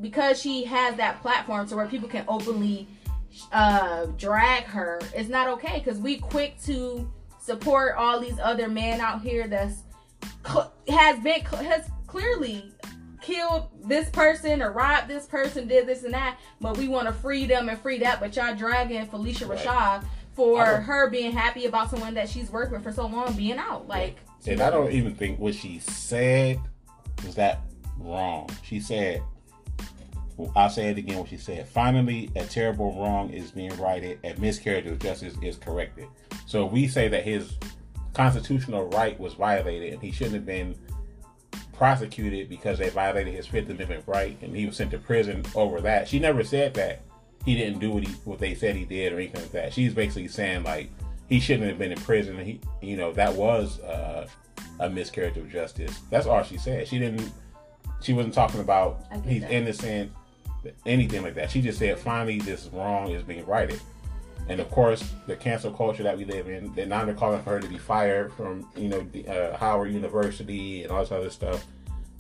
because 0.01 0.41
she 0.41 0.65
has 0.65 0.97
that 0.97 1.21
platform 1.23 1.67
to 1.69 1.77
where 1.77 1.87
people 1.87 2.09
can 2.09 2.25
openly 2.29 2.89
uh 3.53 4.07
drag 4.17 4.65
her 4.65 5.01
it's 5.15 5.29
not 5.29 5.49
okay 5.49 5.79
because 5.79 5.99
we 5.99 6.17
quick 6.19 6.61
to 6.63 7.11
support 7.39 7.95
all 7.97 8.21
these 8.21 8.39
other 8.43 8.69
men 8.69 9.01
out 9.01 9.23
here 9.23 9.47
that's 9.47 9.83
has 10.89 11.19
been 11.21 11.41
has 11.43 11.91
clearly 12.07 12.73
killed 13.27 13.69
this 13.85 14.09
person 14.11 14.63
or 14.63 14.71
robbed 14.71 15.09
this 15.09 15.27
person, 15.27 15.67
did 15.67 15.87
this 15.87 16.05
and 16.05 16.15
that, 16.15 16.39
but 16.61 16.77
we 16.77 16.87
want 16.87 17.09
to 17.09 17.13
free 17.13 17.45
them 17.45 17.69
and 17.69 17.79
free 17.79 17.99
that. 17.99 18.21
But 18.21 18.37
y'all 18.37 18.55
dragging 18.55 19.05
Phylicia 19.07 19.49
Right. 19.49 19.59
Rashad 19.59 20.05
for 20.35 20.65
her 20.65 21.11
being 21.11 21.33
happy 21.33 21.67
about 21.67 21.91
someone 21.91 22.15
that 22.15 22.29
she's 22.29 22.51
worked 22.51 22.71
with 22.71 22.83
for 22.83 22.93
so 22.93 23.07
long 23.07 23.35
being 23.35 23.59
out. 23.59 23.89
Like, 23.89 24.19
And 24.47 24.61
I 24.61 24.71
don't 24.71 24.93
even 24.93 25.15
think 25.15 25.41
what 25.41 25.55
she 25.55 25.81
said 25.81 26.61
was 27.25 27.35
that 27.35 27.61
wrong. 27.99 28.49
She 28.63 28.79
said, 28.79 29.23
I'll 30.55 30.71
say 30.71 30.89
it 30.89 30.99
again 30.99 31.19
what 31.19 31.29
she 31.29 31.39
said. 31.39 31.67
Finally, 31.69 32.31
a 32.37 32.45
terrible 32.45 32.93
wrong 32.99 33.31
is 33.31 33.51
being 33.51 33.77
righted, 33.79 34.19
a 34.25 34.35
miscarriage 34.39 34.87
of 34.87 34.99
justice 34.99 35.35
is 35.43 35.57
corrected. 35.57 36.09
So 36.47 36.67
we 36.67 36.89
say 36.89 37.09
that 37.09 37.25
his 37.25 37.55
constitutional 38.13 38.89
right 38.89 39.19
was 39.19 39.35
violated 39.35 39.93
and 39.93 40.03
he 40.03 40.11
shouldn't 40.11 40.35
have 40.35 40.47
been 40.47 40.75
prosecuted 41.73 42.49
because 42.49 42.79
they 42.79 42.89
violated 42.89 43.35
his 43.35 43.47
Fifth 43.47 43.69
Amendment 43.69 44.05
right 44.07 44.37
and 44.43 44.57
he 44.57 44.67
was 44.67 44.77
sent 44.77 44.91
to 44.91 44.99
prison 44.99 45.45
over 45.55 45.81
that. 45.83 46.09
She 46.09 46.19
never 46.19 46.43
said 46.43 46.75
that 46.75 47.03
he 47.45 47.55
didn't 47.55 47.79
do 47.79 47.91
what 47.91 48.03
he 48.03 48.13
what 48.25 48.39
they 48.39 48.55
said 48.55 48.75
he 48.75 48.85
did 48.85 49.13
or 49.13 49.17
anything 49.17 49.41
like 49.43 49.53
that. 49.53 49.73
She's 49.73 49.95
basically 49.95 50.29
saying 50.29 50.65
like 50.65 50.91
he 51.29 51.41
shouldn't 51.41 51.69
have 51.69 51.79
been 51.79 51.93
in 51.93 52.01
prison. 52.01 52.39
He, 52.45 52.61
you 52.81 52.97
know, 52.97 53.13
that 53.13 53.35
was 53.35 53.81
uh, 53.81 54.27
a 54.81 54.89
miscarriage 54.89 55.37
of 55.37 55.51
justice. 55.51 56.01
That's 56.11 56.27
all 56.27 56.43
she 56.43 56.57
said. 56.57 56.89
She 56.89 56.99
didn't. 56.99 57.33
She 58.01 58.13
wasn't 58.13 58.35
talking 58.35 58.61
about 58.61 59.05
he's 59.25 59.43
that. 59.43 59.53
innocent, 59.53 60.13
anything 60.85 61.23
like 61.23 61.35
that. 61.35 61.51
She 61.51 61.61
just 61.61 61.79
said 61.79 61.99
finally 61.99 62.39
this 62.39 62.69
wrong 62.73 63.11
is 63.11 63.23
being 63.23 63.47
righted. 63.47 63.81
And 64.49 64.61
of 64.61 64.71
course, 64.71 65.13
the 65.27 65.35
cancel 65.35 65.73
culture 65.73 66.05
that 66.05 66.17
we 66.17 66.25
live 66.25 66.49
in, 66.49 66.73
they're 66.75 66.87
now 66.87 67.05
they're 67.05 67.15
calling 67.15 67.43
for 67.43 67.51
her 67.51 67.61
to 67.61 67.69
be 67.69 67.79
fired 67.79 68.33
from, 68.33 68.71
you 68.77 68.89
know, 68.89 69.01
the, 69.13 69.27
uh, 69.27 69.57
Howard 69.57 69.93
University 69.93 70.85
and 70.85 70.93
all 70.93 71.01
this 71.01 71.11
other 71.11 71.31
stuff. 71.31 71.67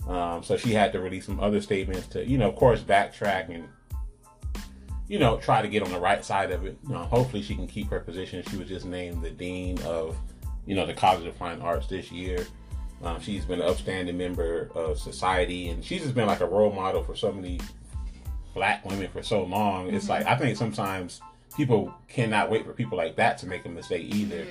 Um, 0.08 0.42
so 0.42 0.56
she 0.56 0.72
had 0.72 0.92
to 0.92 1.00
release 1.00 1.26
some 1.26 1.40
other 1.40 1.60
statements 1.60 2.06
to, 2.08 2.26
you 2.26 2.38
know, 2.38 2.48
of 2.48 2.56
course, 2.56 2.80
backtrack 2.80 3.48
and, 3.54 3.68
you 5.08 5.18
know, 5.18 5.36
try 5.36 5.62
to 5.62 5.68
get 5.68 5.82
on 5.82 5.92
the 5.92 6.00
right 6.00 6.24
side 6.24 6.50
of 6.50 6.64
it. 6.64 6.78
You 6.84 6.94
know, 6.94 7.04
hopefully 7.04 7.42
she 7.42 7.54
can 7.54 7.68
keep 7.68 7.90
her 7.90 8.00
position. 8.00 8.42
She 8.50 8.56
was 8.56 8.68
just 8.68 8.86
named 8.86 9.22
the 9.22 9.30
dean 9.30 9.78
of, 9.82 10.16
you 10.64 10.74
know, 10.74 10.86
the 10.86 10.94
College 10.94 11.26
of 11.26 11.36
Fine 11.36 11.60
Arts 11.60 11.86
this 11.86 12.10
year. 12.10 12.44
Um, 13.02 13.20
she's 13.20 13.44
been 13.44 13.60
an 13.60 13.68
upstanding 13.68 14.16
member 14.16 14.70
of 14.74 14.98
society, 14.98 15.68
and 15.68 15.84
she's 15.84 16.02
just 16.02 16.14
been 16.14 16.26
like 16.26 16.40
a 16.40 16.46
role 16.46 16.72
model 16.72 17.04
for 17.04 17.14
so 17.14 17.30
many 17.30 17.60
black 18.56 18.84
women 18.86 19.08
for 19.12 19.22
so 19.22 19.44
long. 19.44 19.94
It's 19.94 20.08
like 20.08 20.26
I 20.26 20.34
think 20.34 20.56
sometimes 20.56 21.20
people 21.56 21.94
cannot 22.08 22.50
wait 22.50 22.64
for 22.64 22.72
people 22.72 22.98
like 22.98 23.14
that 23.16 23.38
to 23.38 23.46
make 23.46 23.64
a 23.66 23.68
mistake 23.68 24.12
either, 24.12 24.44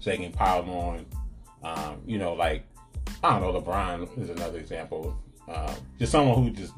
so 0.00 0.10
they 0.10 0.16
can 0.16 0.32
pile 0.32 0.68
on. 0.68 1.06
Um, 1.62 2.02
you 2.06 2.18
know, 2.18 2.32
like 2.32 2.66
I 3.22 3.38
don't 3.38 3.42
know, 3.42 3.60
LeBron 3.60 4.18
is 4.18 4.30
another 4.30 4.58
example. 4.58 5.16
Um, 5.46 5.74
just 5.98 6.10
someone 6.10 6.42
who 6.42 6.50
just 6.50 6.72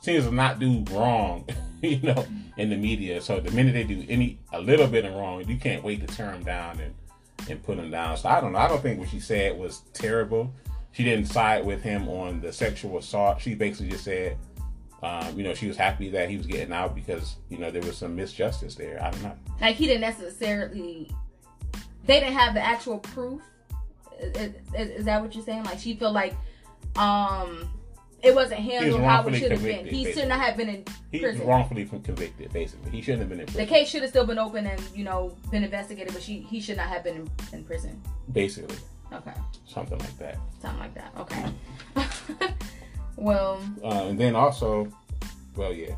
seems 0.00 0.24
to 0.24 0.32
not 0.32 0.58
do 0.58 0.84
wrong, 0.90 1.46
you 1.82 2.00
know, 2.00 2.26
in 2.56 2.68
the 2.68 2.76
media. 2.76 3.20
So 3.20 3.38
the 3.38 3.52
minute 3.52 3.74
they 3.74 3.84
do 3.84 4.04
any 4.08 4.40
a 4.52 4.60
little 4.60 4.88
bit 4.88 5.04
of 5.04 5.14
wrong, 5.14 5.48
you 5.48 5.56
can't 5.56 5.84
wait 5.84 6.06
to 6.06 6.14
tear 6.14 6.32
them 6.32 6.42
down 6.42 6.80
and 6.80 6.94
and 7.48 7.62
put 7.62 7.78
him 7.78 7.92
down. 7.92 8.16
So 8.16 8.28
I 8.28 8.40
don't 8.40 8.52
know. 8.52 8.58
I 8.58 8.66
don't 8.66 8.82
think 8.82 8.98
what 8.98 9.08
she 9.08 9.20
said 9.20 9.56
was 9.56 9.82
terrible. 9.92 10.52
She 10.92 11.04
didn't 11.04 11.26
side 11.26 11.64
with 11.64 11.82
him 11.82 12.08
on 12.08 12.40
the 12.40 12.52
sexual 12.52 12.98
assault. 12.98 13.40
She 13.40 13.54
basically 13.54 13.92
just 13.92 14.02
said, 14.02 14.36
um, 15.02 15.36
you 15.38 15.44
know, 15.44 15.54
she 15.54 15.66
was 15.68 15.76
happy 15.76 16.10
that 16.10 16.28
he 16.28 16.36
was 16.36 16.46
getting 16.46 16.72
out 16.72 16.94
because 16.94 17.36
you 17.48 17.58
know 17.58 17.70
there 17.70 17.82
was 17.82 17.96
some 17.96 18.16
misjustice 18.16 18.76
there. 18.76 19.02
I 19.02 19.10
don't 19.10 19.22
know. 19.22 19.36
like 19.60 19.76
he 19.76 19.86
didn't 19.86 20.00
necessarily. 20.02 21.10
They 22.06 22.20
didn't 22.20 22.34
have 22.34 22.54
the 22.54 22.60
actual 22.64 22.98
proof. 22.98 23.42
Is, 24.18 24.52
is, 24.74 24.90
is 24.90 25.04
that 25.04 25.22
what 25.22 25.34
you're 25.34 25.44
saying? 25.44 25.64
Like 25.64 25.78
she 25.78 25.94
felt 25.94 26.14
like, 26.14 26.34
um, 26.96 27.68
it 28.22 28.34
wasn't 28.34 28.60
He 28.60 28.70
was 28.72 28.80
handled 28.82 29.02
how 29.02 29.26
it 29.28 29.34
should 29.36 29.52
have 29.52 29.62
been. 29.62 29.86
He 29.86 30.10
should 30.12 30.26
not 30.26 30.40
have 30.40 30.56
been 30.56 30.68
in 30.68 30.84
He 31.12 31.20
was 31.20 31.32
prison. 31.32 31.46
wrongfully 31.46 31.84
convicted. 31.84 32.52
Basically, 32.52 32.90
he 32.90 33.00
shouldn't 33.02 33.20
have 33.20 33.28
been 33.28 33.40
in 33.40 33.46
prison. 33.46 33.60
The 33.64 33.70
case 33.72 33.88
should 33.88 34.02
have 34.02 34.10
still 34.10 34.26
been 34.26 34.38
open 34.38 34.66
and 34.66 34.82
you 34.94 35.04
know 35.04 35.36
been 35.52 35.62
investigated, 35.62 36.12
but 36.12 36.22
she 36.22 36.40
he 36.40 36.60
should 36.60 36.78
not 36.78 36.88
have 36.88 37.04
been 37.04 37.16
in, 37.16 37.30
in 37.52 37.64
prison. 37.64 38.02
Basically, 38.32 38.76
Okay, 39.12 39.34
something 39.66 39.98
like 39.98 40.18
that. 40.18 40.38
something 40.60 40.80
like 40.80 40.94
that. 40.94 41.12
Okay. 41.18 42.48
well, 43.18 43.60
Uh, 43.82 44.06
and 44.08 44.18
then 44.18 44.34
also, 44.34 44.88
well, 45.56 45.72
yeah. 45.72 45.94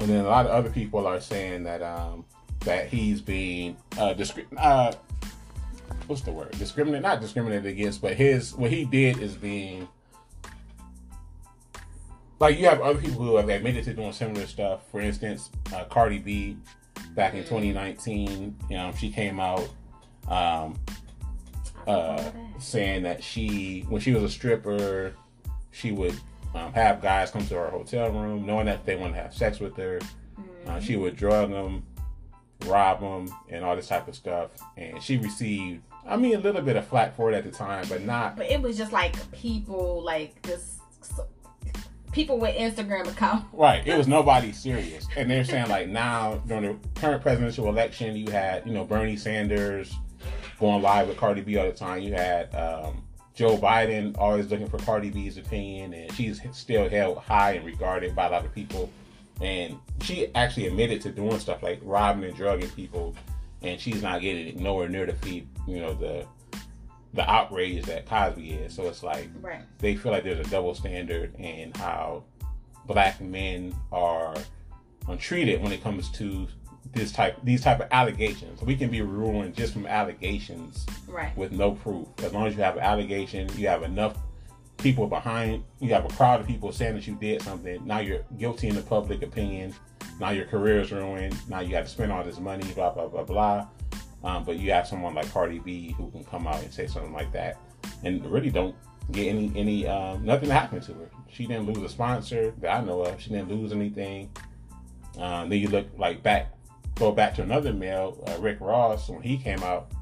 And 0.00 0.10
then 0.10 0.24
a 0.24 0.28
lot 0.28 0.46
of 0.46 0.52
other 0.52 0.70
people 0.70 1.06
are 1.06 1.20
saying 1.20 1.64
that 1.64 1.82
um, 1.82 2.24
that 2.60 2.88
he's 2.88 3.20
being 3.20 3.76
uh, 3.98 4.14
discri- 4.14 4.46
uh, 4.56 4.92
what's 6.06 6.22
the 6.22 6.32
word? 6.32 6.50
Discriminate, 6.58 7.02
not 7.02 7.20
discriminated 7.20 7.66
against, 7.66 8.02
but 8.02 8.14
his 8.14 8.54
what 8.54 8.70
he 8.70 8.84
did 8.84 9.18
is 9.18 9.34
being 9.34 9.88
like 12.38 12.58
you 12.58 12.66
have 12.66 12.80
other 12.80 13.00
people 13.00 13.22
who 13.22 13.36
have 13.36 13.48
admitted 13.48 13.84
to 13.84 13.94
doing 13.94 14.12
similar 14.12 14.46
stuff. 14.46 14.90
For 14.90 15.00
instance, 15.00 15.50
uh, 15.74 15.84
Cardi 15.84 16.18
B 16.18 16.56
back 17.14 17.34
in 17.34 17.40
2019, 17.40 18.56
you 18.68 18.76
know, 18.76 18.92
she 18.96 19.10
came 19.10 19.40
out 19.40 19.68
um, 20.28 20.78
uh, 21.86 22.30
saying 22.58 23.02
that 23.04 23.22
she, 23.22 23.86
when 23.88 24.00
she 24.00 24.12
was 24.12 24.22
a 24.22 24.28
stripper, 24.28 25.14
she 25.76 25.92
would 25.92 26.18
um, 26.54 26.72
have 26.72 27.02
guys 27.02 27.30
come 27.30 27.46
to 27.46 27.54
her 27.54 27.68
hotel 27.68 28.10
room, 28.10 28.46
knowing 28.46 28.66
that 28.66 28.86
they 28.86 28.96
want 28.96 29.14
to 29.14 29.20
have 29.20 29.34
sex 29.34 29.60
with 29.60 29.76
her. 29.76 30.00
Uh, 30.66 30.80
she 30.80 30.96
would 30.96 31.16
drug 31.16 31.50
them, 31.50 31.84
rob 32.64 33.00
them, 33.00 33.32
and 33.50 33.64
all 33.64 33.76
this 33.76 33.88
type 33.88 34.08
of 34.08 34.14
stuff. 34.14 34.50
And 34.76 35.02
she 35.02 35.18
received, 35.18 35.82
I 36.06 36.16
mean, 36.16 36.34
a 36.34 36.38
little 36.38 36.62
bit 36.62 36.76
of 36.76 36.86
flack 36.86 37.14
for 37.14 37.30
it 37.30 37.34
at 37.34 37.44
the 37.44 37.50
time, 37.50 37.84
but 37.88 38.02
not. 38.02 38.36
but 38.36 38.50
it 38.50 38.60
was 38.60 38.76
just 38.76 38.92
like 38.92 39.14
people 39.32 40.02
like 40.02 40.40
this 40.42 40.80
people 42.12 42.38
with 42.38 42.56
Instagram 42.56 43.06
accounts. 43.06 43.44
Right, 43.52 43.86
it 43.86 43.96
was 43.96 44.08
nobody 44.08 44.50
serious, 44.52 45.06
and 45.16 45.30
they're 45.30 45.44
saying 45.44 45.68
like 45.68 45.88
now 45.88 46.36
during 46.46 46.62
the 46.62 47.00
current 47.00 47.20
presidential 47.22 47.68
election, 47.68 48.16
you 48.16 48.30
had 48.30 48.66
you 48.66 48.72
know 48.72 48.84
Bernie 48.84 49.16
Sanders 49.16 49.94
going 50.58 50.80
live 50.80 51.08
with 51.08 51.18
Cardi 51.18 51.42
B 51.42 51.58
all 51.58 51.66
the 51.66 51.72
time. 51.72 52.02
You 52.02 52.14
had 52.14 52.54
um, 52.54 53.05
Joe 53.36 53.58
Biden 53.58 54.16
always 54.18 54.50
looking 54.50 54.66
for 54.68 54.78
Cardi 54.78 55.10
B's 55.10 55.36
opinion, 55.36 55.92
and 55.92 56.10
she's 56.14 56.40
still 56.52 56.88
held 56.88 57.18
high 57.18 57.52
and 57.52 57.66
regarded 57.66 58.16
by 58.16 58.26
a 58.26 58.30
lot 58.30 58.44
of 58.46 58.54
people. 58.54 58.90
And 59.42 59.78
she 60.00 60.34
actually 60.34 60.66
admitted 60.68 61.02
to 61.02 61.10
doing 61.10 61.38
stuff 61.38 61.62
like 61.62 61.78
robbing 61.82 62.24
and 62.24 62.34
drugging 62.34 62.70
people, 62.70 63.14
and 63.60 63.78
she's 63.78 64.02
not 64.02 64.22
getting 64.22 64.62
nowhere 64.62 64.88
near 64.88 65.04
the 65.04 65.12
feed 65.12 65.46
you 65.68 65.80
know 65.80 65.92
the 65.94 66.26
the 67.12 67.30
outrage 67.30 67.84
that 67.84 68.06
Cosby 68.06 68.52
is. 68.52 68.74
So 68.74 68.84
it's 68.88 69.02
like 69.02 69.28
Right. 69.40 69.62
they 69.78 69.96
feel 69.96 70.12
like 70.12 70.24
there's 70.24 70.46
a 70.46 70.50
double 70.50 70.74
standard 70.74 71.34
in 71.38 71.72
how 71.74 72.24
black 72.86 73.20
men 73.20 73.74
are 73.92 74.34
treated 75.18 75.62
when 75.62 75.72
it 75.72 75.82
comes 75.82 76.10
to 76.12 76.46
this 76.96 77.12
type 77.12 77.36
these 77.44 77.62
type 77.62 77.80
of 77.80 77.88
allegations. 77.92 78.60
We 78.62 78.74
can 78.76 78.90
be 78.90 79.02
ruined 79.02 79.54
just 79.54 79.72
from 79.72 79.86
allegations 79.86 80.84
Right. 81.08 81.36
with 81.36 81.52
no 81.52 81.72
proof. 81.72 82.08
As 82.24 82.32
long 82.32 82.46
as 82.46 82.56
you 82.56 82.62
have 82.62 82.76
an 82.76 82.82
allegation, 82.82 83.48
you 83.56 83.68
have 83.68 83.82
enough 83.82 84.16
people 84.78 85.06
behind, 85.06 85.64
you 85.80 85.92
have 85.94 86.04
a 86.04 86.08
crowd 86.08 86.40
of 86.40 86.46
people 86.46 86.70
saying 86.72 86.94
that 86.96 87.06
you 87.06 87.14
did 87.14 87.42
something. 87.42 87.86
Now 87.86 88.00
you're 88.00 88.24
guilty 88.38 88.68
in 88.68 88.74
the 88.74 88.82
public 88.82 89.22
opinion. 89.22 89.74
Now 90.20 90.30
your 90.30 90.46
career 90.46 90.80
is 90.80 90.90
ruined. 90.92 91.36
Now 91.48 91.60
you 91.60 91.74
have 91.76 91.84
to 91.84 91.90
spend 91.90 92.10
all 92.12 92.24
this 92.24 92.38
money. 92.40 92.64
Blah 92.74 92.90
blah 92.90 93.08
blah 93.08 93.24
blah. 93.24 93.66
Um, 94.24 94.44
but 94.44 94.58
you 94.58 94.72
have 94.72 94.88
someone 94.88 95.14
like 95.14 95.30
Cardi 95.32 95.60
B 95.60 95.92
who 95.96 96.10
can 96.10 96.24
come 96.24 96.46
out 96.46 96.62
and 96.62 96.72
say 96.72 96.86
something 96.86 97.12
like 97.12 97.30
that, 97.32 97.58
and 98.02 98.24
really 98.26 98.50
don't 98.50 98.74
get 99.12 99.28
any 99.28 99.52
any 99.54 99.86
um, 99.86 100.24
nothing 100.24 100.50
happened 100.50 100.82
to 100.84 100.94
her. 100.94 101.10
She 101.30 101.46
didn't 101.46 101.66
lose 101.66 101.82
a 101.82 101.88
sponsor 101.88 102.52
that 102.60 102.70
I 102.74 102.80
know 102.82 103.02
of. 103.02 103.20
She 103.20 103.30
didn't 103.30 103.50
lose 103.50 103.72
anything. 103.72 104.30
Um, 105.18 105.48
then 105.48 105.60
you 105.60 105.68
look 105.68 105.86
like 105.96 106.22
back, 106.22 106.52
go 106.96 107.12
back 107.12 107.34
to 107.36 107.42
another 107.42 107.72
male, 107.72 108.22
uh, 108.26 108.40
Rick 108.40 108.60
Ross, 108.60 109.08
when 109.08 109.22
he 109.22 109.36
came 109.36 109.62
out 109.62 109.92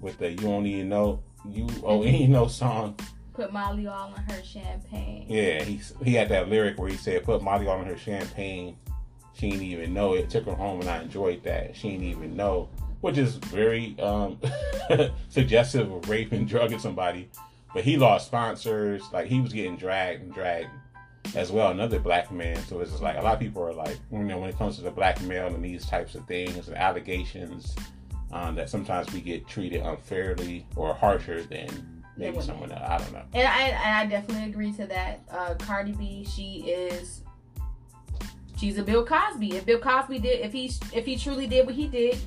with 0.00 0.18
the 0.18 0.30
"You 0.30 0.36
Don't 0.36 0.66
Even 0.66 0.88
Know 0.88 1.22
You 1.48 1.68
Oh 1.82 2.04
Ain't 2.04 2.30
No" 2.30 2.46
song. 2.46 2.96
Put 3.34 3.52
Molly 3.52 3.86
all 3.86 4.14
in 4.14 4.34
her 4.34 4.42
champagne. 4.42 5.26
Yeah, 5.28 5.62
he 5.62 5.80
he 6.02 6.14
had 6.14 6.30
that 6.30 6.48
lyric 6.48 6.78
where 6.78 6.88
he 6.88 6.96
said, 6.96 7.24
"Put 7.24 7.42
Molly 7.42 7.66
all 7.66 7.80
in 7.80 7.86
her 7.86 7.98
champagne." 7.98 8.76
She 9.34 9.50
didn't 9.50 9.66
even 9.66 9.92
know 9.92 10.14
it. 10.14 10.30
Took 10.30 10.46
her 10.46 10.54
home, 10.54 10.80
and 10.80 10.88
I 10.88 11.02
enjoyed 11.02 11.42
that. 11.42 11.76
She 11.76 11.90
didn't 11.90 12.06
even 12.06 12.36
know, 12.36 12.70
which 13.02 13.18
is 13.18 13.34
very 13.36 13.98
um, 14.00 14.40
suggestive 15.28 15.92
of 15.92 16.08
raping, 16.08 16.46
drugging 16.46 16.78
somebody. 16.78 17.28
But 17.74 17.84
he 17.84 17.98
lost 17.98 18.28
sponsors. 18.28 19.02
Like 19.12 19.26
he 19.26 19.40
was 19.40 19.52
getting 19.52 19.76
dragged 19.76 20.22
and 20.22 20.32
dragged 20.32 20.70
as 21.34 21.50
well. 21.50 21.70
Another 21.70 21.98
black 21.98 22.30
man. 22.30 22.56
So 22.64 22.80
it's 22.80 22.90
just 22.90 23.02
like 23.02 23.16
a 23.16 23.22
lot 23.22 23.34
of 23.34 23.40
people 23.40 23.62
are 23.62 23.72
like, 23.72 23.98
you 24.12 24.18
know, 24.18 24.38
when 24.38 24.50
it 24.50 24.58
comes 24.58 24.76
to 24.76 24.82
the 24.82 24.90
black 24.90 25.20
male 25.22 25.46
and 25.46 25.64
these 25.64 25.86
types 25.86 26.14
of 26.14 26.26
things 26.26 26.68
and 26.68 26.76
allegations, 26.76 27.74
um, 28.32 28.54
that 28.54 28.68
sometimes 28.68 29.12
we 29.12 29.20
get 29.20 29.46
treated 29.46 29.82
unfairly 29.82 30.66
or 30.76 30.94
harsher 30.94 31.42
than 31.42 32.04
maybe 32.16 32.40
someone 32.40 32.72
else. 32.72 32.82
I 32.88 32.98
don't 32.98 33.12
know. 33.12 33.22
And 33.34 33.46
I, 33.48 33.60
and 33.68 33.94
I 33.94 34.06
definitely 34.06 34.48
agree 34.50 34.72
to 34.72 34.86
that. 34.86 35.20
Uh, 35.30 35.54
Cardi 35.54 35.92
B, 35.92 36.26
she 36.28 36.70
is. 36.70 37.22
She's 38.56 38.78
a 38.78 38.82
Bill 38.82 39.04
Cosby. 39.04 39.56
If 39.56 39.66
Bill 39.66 39.78
Cosby 39.78 40.18
did, 40.18 40.40
if 40.40 40.52
he 40.52 40.72
if 40.94 41.04
he 41.04 41.16
truly 41.16 41.46
did 41.46 41.66
what 41.66 41.74
he 41.74 41.88
did, 41.88 42.18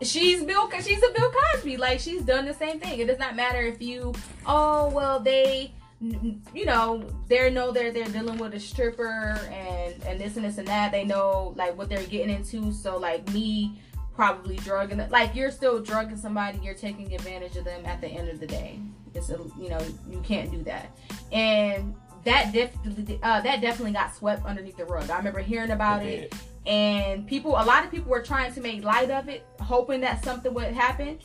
she's 0.00 0.44
Bill. 0.44 0.70
She's 0.80 1.02
a 1.02 1.12
Bill 1.12 1.32
Cosby. 1.52 1.76
Like 1.76 1.98
she's 1.98 2.22
done 2.22 2.44
the 2.46 2.54
same 2.54 2.78
thing. 2.78 3.00
It 3.00 3.06
does 3.06 3.18
not 3.18 3.34
matter 3.34 3.60
if 3.60 3.82
you. 3.82 4.14
Oh 4.46 4.90
well, 4.90 5.18
they. 5.18 5.72
You 6.00 6.66
know, 6.66 7.08
they 7.26 7.50
know 7.50 7.72
they're 7.72 7.90
they're 7.90 8.08
dealing 8.08 8.38
with 8.38 8.54
a 8.54 8.60
stripper 8.60 9.40
and 9.50 9.94
and 10.04 10.20
this 10.20 10.36
and 10.36 10.44
this 10.44 10.58
and 10.58 10.68
that. 10.68 10.92
They 10.92 11.04
know 11.04 11.54
like 11.56 11.76
what 11.76 11.88
they're 11.88 12.04
getting 12.04 12.34
into. 12.34 12.72
So 12.72 12.98
like 12.98 13.28
me 13.32 13.80
probably 14.14 14.56
drugging 14.56 15.06
like 15.10 15.34
you're 15.34 15.50
still 15.50 15.80
drugging 15.80 16.16
somebody. 16.16 16.58
You're 16.62 16.74
taking 16.74 17.14
advantage 17.14 17.56
of 17.56 17.64
them 17.64 17.84
at 17.86 18.00
the 18.00 18.08
end 18.08 18.28
of 18.28 18.40
the 18.40 18.46
day. 18.46 18.78
It's 19.14 19.30
a, 19.30 19.38
you 19.58 19.70
know 19.70 19.80
you 20.10 20.20
can't 20.20 20.50
do 20.50 20.62
that. 20.64 20.96
And 21.32 21.94
that 22.24 22.52
definitely 22.52 23.18
uh, 23.22 23.40
that 23.40 23.60
definitely 23.62 23.92
got 23.92 24.14
swept 24.14 24.44
underneath 24.44 24.76
the 24.76 24.84
rug. 24.84 25.10
I 25.10 25.16
remember 25.16 25.40
hearing 25.40 25.70
about 25.70 26.04
it, 26.04 26.34
and 26.66 27.26
people, 27.26 27.52
a 27.52 27.64
lot 27.64 27.84
of 27.84 27.90
people 27.90 28.10
were 28.10 28.22
trying 28.22 28.52
to 28.52 28.60
make 28.60 28.82
light 28.82 29.10
of 29.10 29.28
it, 29.28 29.46
hoping 29.60 30.00
that 30.00 30.24
something 30.24 30.52
would 30.52 30.74
happen. 30.74 31.20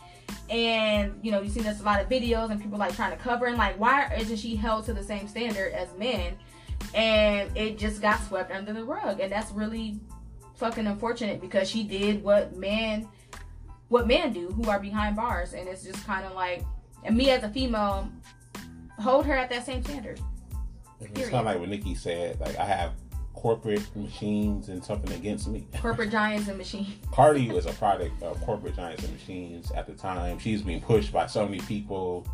And 0.50 1.20
you 1.22 1.32
know, 1.32 1.42
you 1.42 1.50
see 1.50 1.62
there's 1.62 1.82
a 1.82 1.84
lot 1.84 2.02
of 2.02 2.10
videos 2.10 2.52
and 2.52 2.62
people 2.62 2.78
like 2.78 2.96
trying 2.96 3.12
to 3.12 3.18
cover 3.18 3.46
and 3.46 3.58
like, 3.58 3.80
why 3.80 4.14
isn't 4.20 4.38
she 4.38 4.56
held 4.56 4.86
to 4.86 4.94
the 4.94 5.04
same 5.04 5.28
standard 5.28 5.74
as 5.74 5.90
men? 5.98 6.38
And 6.94 7.56
it 7.56 7.78
just 7.78 8.02
got 8.02 8.22
swept 8.24 8.52
under 8.52 8.74
the 8.74 8.84
rug, 8.84 9.20
and 9.20 9.32
that's 9.32 9.52
really 9.52 10.00
fucking 10.56 10.88
unfortunate 10.88 11.42
because 11.42 11.70
she 11.70 11.84
did 11.84 12.24
what 12.24 12.56
men 12.56 13.08
what 13.92 14.08
men 14.08 14.32
do 14.32 14.48
who 14.48 14.70
are 14.70 14.80
behind 14.80 15.18
bars, 15.18 15.54
and 15.54 15.68
it's 15.68 15.84
just 15.84 16.06
kind 16.08 16.26
of 16.26 16.34
like, 16.34 16.64
and 17.04 17.16
me 17.16 17.30
as 17.30 17.44
a 17.44 17.50
female, 17.50 18.10
hold 19.00 19.26
her 19.26 19.36
at 19.36 19.50
that 19.50 19.66
same 19.66 19.84
standard. 19.84 20.20
It's 21.02 21.30
kind 21.30 21.40
of 21.42 21.46
like 21.46 21.60
what 21.60 21.68
Nicki 21.68 21.96
said. 21.96 22.40
Like 22.40 22.58
I 22.58 22.64
have 22.64 22.94
corporate 23.42 23.84
machines 23.96 24.70
and 24.70 24.84
something 24.84 25.12
against 25.14 25.48
me. 25.48 25.66
Corporate 25.82 26.12
giants 26.12 26.48
and 26.48 26.60
machines. 26.60 26.90
Cardi 27.12 27.50
was 27.50 27.66
a 27.66 27.74
product 27.74 28.22
of 28.22 28.40
corporate 28.42 28.76
giants 28.76 29.04
and 29.04 29.12
machines 29.14 29.72
at 29.72 29.88
the 29.88 29.94
time. 29.94 30.38
She's 30.38 30.62
being 30.62 30.80
pushed 30.80 31.12
by 31.12 31.26
so 31.26 31.46
many 31.46 31.60
people 31.62 32.28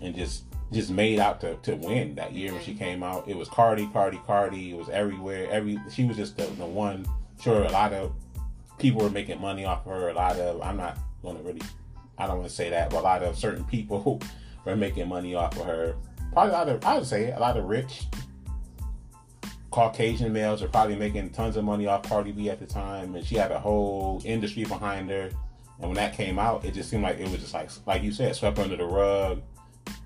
and 0.00 0.14
just 0.14 0.44
just 0.70 0.90
made 0.90 1.18
out 1.18 1.40
to, 1.40 1.56
to 1.62 1.74
win 1.74 2.14
that 2.14 2.32
year 2.32 2.52
when 2.52 2.62
she 2.62 2.74
came 2.74 3.02
out. 3.02 3.26
It 3.26 3.36
was 3.36 3.48
Cardi, 3.48 3.88
Cardi, 3.92 4.20
Cardi. 4.26 4.70
It 4.70 4.76
was 4.76 4.88
everywhere. 4.90 5.50
Every 5.50 5.76
she 5.90 6.04
was 6.04 6.16
just 6.16 6.36
the, 6.36 6.44
the 6.44 6.66
one. 6.66 7.04
Sure, 7.40 7.64
a 7.64 7.70
lot 7.70 7.92
of 7.92 8.12
people 8.78 9.02
were 9.02 9.10
making 9.10 9.40
money 9.40 9.64
off 9.64 9.86
of 9.86 9.92
her. 9.92 10.10
A 10.10 10.14
lot 10.14 10.36
of 10.38 10.62
I'm 10.62 10.76
not 10.76 10.98
going 11.20 11.36
to 11.36 11.42
really. 11.42 11.62
I 12.16 12.26
don't 12.26 12.38
want 12.38 12.48
to 12.48 12.54
say 12.54 12.70
that, 12.70 12.90
but 12.90 13.00
a 13.00 13.02
lot 13.02 13.22
of 13.24 13.36
certain 13.36 13.64
people 13.64 14.20
were 14.64 14.76
making 14.76 15.08
money 15.08 15.34
off 15.34 15.56
of 15.58 15.66
her 15.66 15.96
probably 16.32 16.54
a 16.54 16.58
lot 16.58 16.68
of 16.68 16.84
I 16.84 16.98
would 16.98 17.06
say 17.06 17.30
a 17.32 17.38
lot 17.38 17.56
of 17.56 17.64
rich 17.64 18.06
Caucasian 19.78 20.32
males 20.32 20.60
are 20.60 20.66
probably 20.66 20.96
making 20.96 21.30
tons 21.30 21.56
of 21.56 21.62
money 21.62 21.86
off 21.86 22.02
Cardi 22.02 22.32
B 22.32 22.50
at 22.50 22.58
the 22.58 22.66
time, 22.66 23.14
and 23.14 23.24
she 23.24 23.36
had 23.36 23.52
a 23.52 23.60
whole 23.60 24.20
industry 24.24 24.64
behind 24.64 25.08
her. 25.08 25.30
And 25.78 25.88
when 25.88 25.94
that 25.94 26.14
came 26.14 26.36
out, 26.36 26.64
it 26.64 26.74
just 26.74 26.90
seemed 26.90 27.04
like 27.04 27.20
it 27.20 27.28
was 27.30 27.38
just 27.38 27.54
like 27.54 27.70
like 27.86 28.02
you 28.02 28.10
said, 28.10 28.34
swept 28.34 28.58
under 28.58 28.76
the 28.76 28.84
rug. 28.84 29.40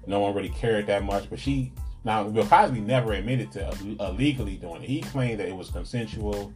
No 0.06 0.20
one 0.20 0.34
really 0.34 0.50
cared 0.50 0.88
that 0.88 1.04
much. 1.04 1.30
But 1.30 1.38
she 1.38 1.72
now 2.04 2.24
Bill 2.24 2.46
Cosby 2.46 2.80
never 2.80 3.14
admitted 3.14 3.50
to 3.52 3.74
illegally 3.98 4.56
doing 4.56 4.82
it. 4.82 4.90
He 4.90 5.00
claimed 5.00 5.40
that 5.40 5.48
it 5.48 5.56
was 5.56 5.70
consensual 5.70 6.52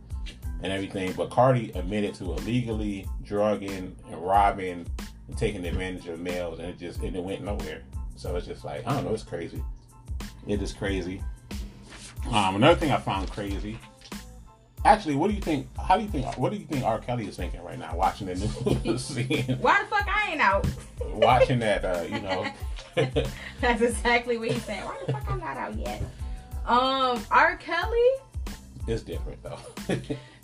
and 0.63 0.71
everything, 0.71 1.15
but 1.15 1.31
Cardi 1.31 1.71
admitted 1.71 2.13
to 2.17 2.25
illegally 2.25 3.09
drugging 3.23 3.97
and 4.11 4.23
robbing 4.23 4.87
and 5.29 5.39
taking 5.39 5.65
advantage 5.65 6.07
of 6.09 6.21
males, 6.21 6.59
and 6.59 6.69
it 6.69 6.79
just 6.79 7.01
and 7.01 7.17
it 7.17 7.25
went 7.25 7.43
nowhere. 7.43 7.83
So 8.17 8.37
it's 8.37 8.47
just 8.47 8.63
like 8.63 8.87
I 8.87 8.93
don't 8.93 9.07
know, 9.07 9.15
it's 9.15 9.23
crazy. 9.23 9.65
It 10.47 10.61
is 10.61 10.75
crazy. 10.75 11.23
Um, 12.33 12.57
another 12.57 12.79
thing 12.79 12.91
I 12.91 12.99
found 12.99 13.31
crazy. 13.31 13.79
Actually, 14.85 15.17
what 15.17 15.29
do 15.29 15.35
you 15.35 15.41
think? 15.41 15.67
How 15.79 15.97
do 15.97 16.03
you 16.03 16.09
think? 16.09 16.37
What 16.39 16.53
do 16.53 16.59
you 16.59 16.65
think 16.65 16.85
R. 16.85 16.99
Kelly 16.99 17.27
is 17.27 17.37
thinking 17.37 17.63
right 17.63 17.79
now, 17.79 17.95
watching 17.97 18.27
the 18.29 18.35
news? 18.85 19.05
seeing, 19.05 19.45
Why 19.59 19.83
the 19.83 19.89
fuck 19.89 20.07
I 20.09 20.33
ain't 20.33 20.41
out? 20.41 20.67
watching 21.15 21.59
that, 21.61 21.85
uh, 21.85 22.03
you 22.03 22.21
know. 22.21 22.47
That's 23.61 23.83
exactly 23.83 24.39
what 24.39 24.51
he's 24.51 24.63
saying. 24.63 24.85
Why 24.85 24.97
the 25.07 25.13
fuck 25.13 25.31
I'm 25.31 25.41
not 25.41 25.57
out 25.57 25.75
yet? 25.77 26.03
Um, 26.67 27.23
R. 27.31 27.57
Kelly. 27.57 28.11
It's 28.87 29.03
different 29.03 29.43
though. 29.43 29.59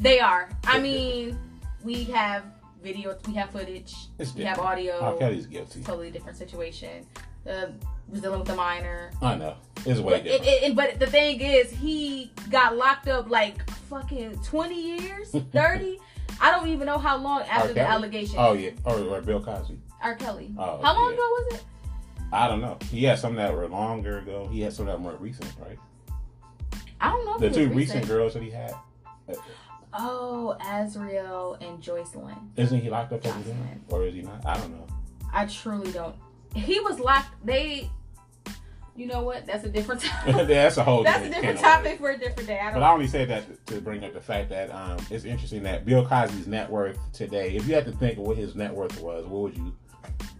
they 0.00 0.18
are. 0.18 0.48
I 0.64 0.80
mean, 0.80 1.38
we 1.84 2.04
have 2.04 2.44
video, 2.82 3.16
we 3.28 3.34
have 3.34 3.50
footage, 3.50 3.94
we 4.36 4.42
have 4.42 4.58
audio. 4.58 4.98
R. 5.00 5.16
Kelly's 5.16 5.46
guilty. 5.46 5.82
Totally 5.82 6.10
different 6.10 6.36
situation 6.36 7.06
uh, 7.48 7.66
was 8.12 8.20
dealing 8.20 8.40
with 8.40 8.50
a 8.50 8.54
minor. 8.54 9.10
I 9.20 9.34
know. 9.34 9.56
It's 9.84 9.98
way 9.98 10.14
but, 10.14 10.24
different. 10.24 10.46
It, 10.46 10.62
it, 10.62 10.76
but 10.76 11.00
the 11.00 11.06
thing 11.06 11.40
is, 11.40 11.70
he 11.70 12.30
got 12.50 12.76
locked 12.76 13.08
up 13.08 13.28
like 13.28 13.68
fucking 13.88 14.38
20 14.44 14.98
years, 14.98 15.30
30. 15.52 15.98
I 16.40 16.50
don't 16.50 16.68
even 16.68 16.86
know 16.86 16.98
how 16.98 17.16
long 17.16 17.42
after 17.42 17.72
the 17.72 17.80
allegation. 17.80 18.36
Oh, 18.38 18.52
yeah. 18.52 18.70
Or, 18.84 19.20
Bill 19.20 19.42
Cosby. 19.42 19.78
R. 20.02 20.14
Kelly. 20.16 20.52
Oh, 20.58 20.80
how 20.82 20.94
long 20.94 21.10
yeah. 21.10 21.14
ago 21.14 21.22
was 21.22 21.54
it? 21.54 21.64
I 22.32 22.48
don't 22.48 22.60
know. 22.60 22.78
He 22.90 23.04
had 23.04 23.18
some 23.18 23.34
that 23.36 23.52
were 23.52 23.68
longer 23.68 24.18
ago. 24.18 24.48
He 24.50 24.60
had 24.60 24.72
some 24.72 24.86
that 24.86 24.94
were 24.94 25.10
more 25.10 25.16
recent, 25.16 25.52
right? 25.60 25.78
I 27.00 27.10
don't 27.10 27.26
know. 27.26 27.38
The 27.38 27.50
two 27.50 27.68
recent. 27.68 27.76
recent 27.76 28.08
girls 28.08 28.34
that 28.34 28.42
he 28.42 28.50
had. 28.50 28.74
Oh, 29.92 30.56
Azriel 30.60 31.60
and 31.60 31.82
Joycelyn. 31.82 32.38
Isn't 32.56 32.80
he 32.80 32.88
locked 32.88 33.12
up 33.12 33.20
again? 33.20 33.84
Or 33.90 34.04
is 34.04 34.14
he 34.14 34.22
not? 34.22 34.44
I 34.46 34.56
don't 34.56 34.70
know. 34.70 34.86
I 35.32 35.46
truly 35.46 35.92
don't 35.92 36.16
he 36.54 36.80
was 36.80 36.98
locked. 36.98 37.34
They, 37.44 37.90
you 38.94 39.06
know 39.06 39.22
what? 39.22 39.46
That's 39.46 39.64
a 39.64 39.68
different 39.68 40.00
topic. 40.02 40.48
that's 40.48 40.76
a 40.76 40.84
whole. 40.84 41.02
That's 41.02 41.26
a 41.26 41.30
different 41.30 41.58
topic 41.58 41.98
for 41.98 42.10
a 42.10 42.18
different 42.18 42.48
day. 42.48 42.60
I 42.60 42.72
but 42.72 42.82
I 42.82 42.92
only 42.92 43.06
said 43.06 43.28
that 43.28 43.66
to 43.66 43.80
bring 43.80 44.04
up 44.04 44.12
the 44.12 44.20
fact 44.20 44.50
that 44.50 44.70
um, 44.70 44.98
it's 45.10 45.24
interesting 45.24 45.62
that 45.62 45.84
Bill 45.84 46.04
Cosby's 46.04 46.46
net 46.46 46.70
worth 46.70 46.98
today. 47.12 47.56
If 47.56 47.66
you 47.66 47.74
had 47.74 47.84
to 47.86 47.92
think 47.92 48.18
of 48.18 48.24
what 48.24 48.36
his 48.36 48.54
net 48.54 48.74
worth 48.74 49.00
was, 49.00 49.24
what 49.24 49.42
would 49.42 49.56
you, 49.56 49.74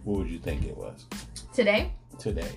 what 0.03 0.19
would 0.19 0.29
you 0.29 0.39
think 0.39 0.63
it 0.63 0.77
was? 0.77 1.05
Today. 1.53 1.91
Today. 2.19 2.51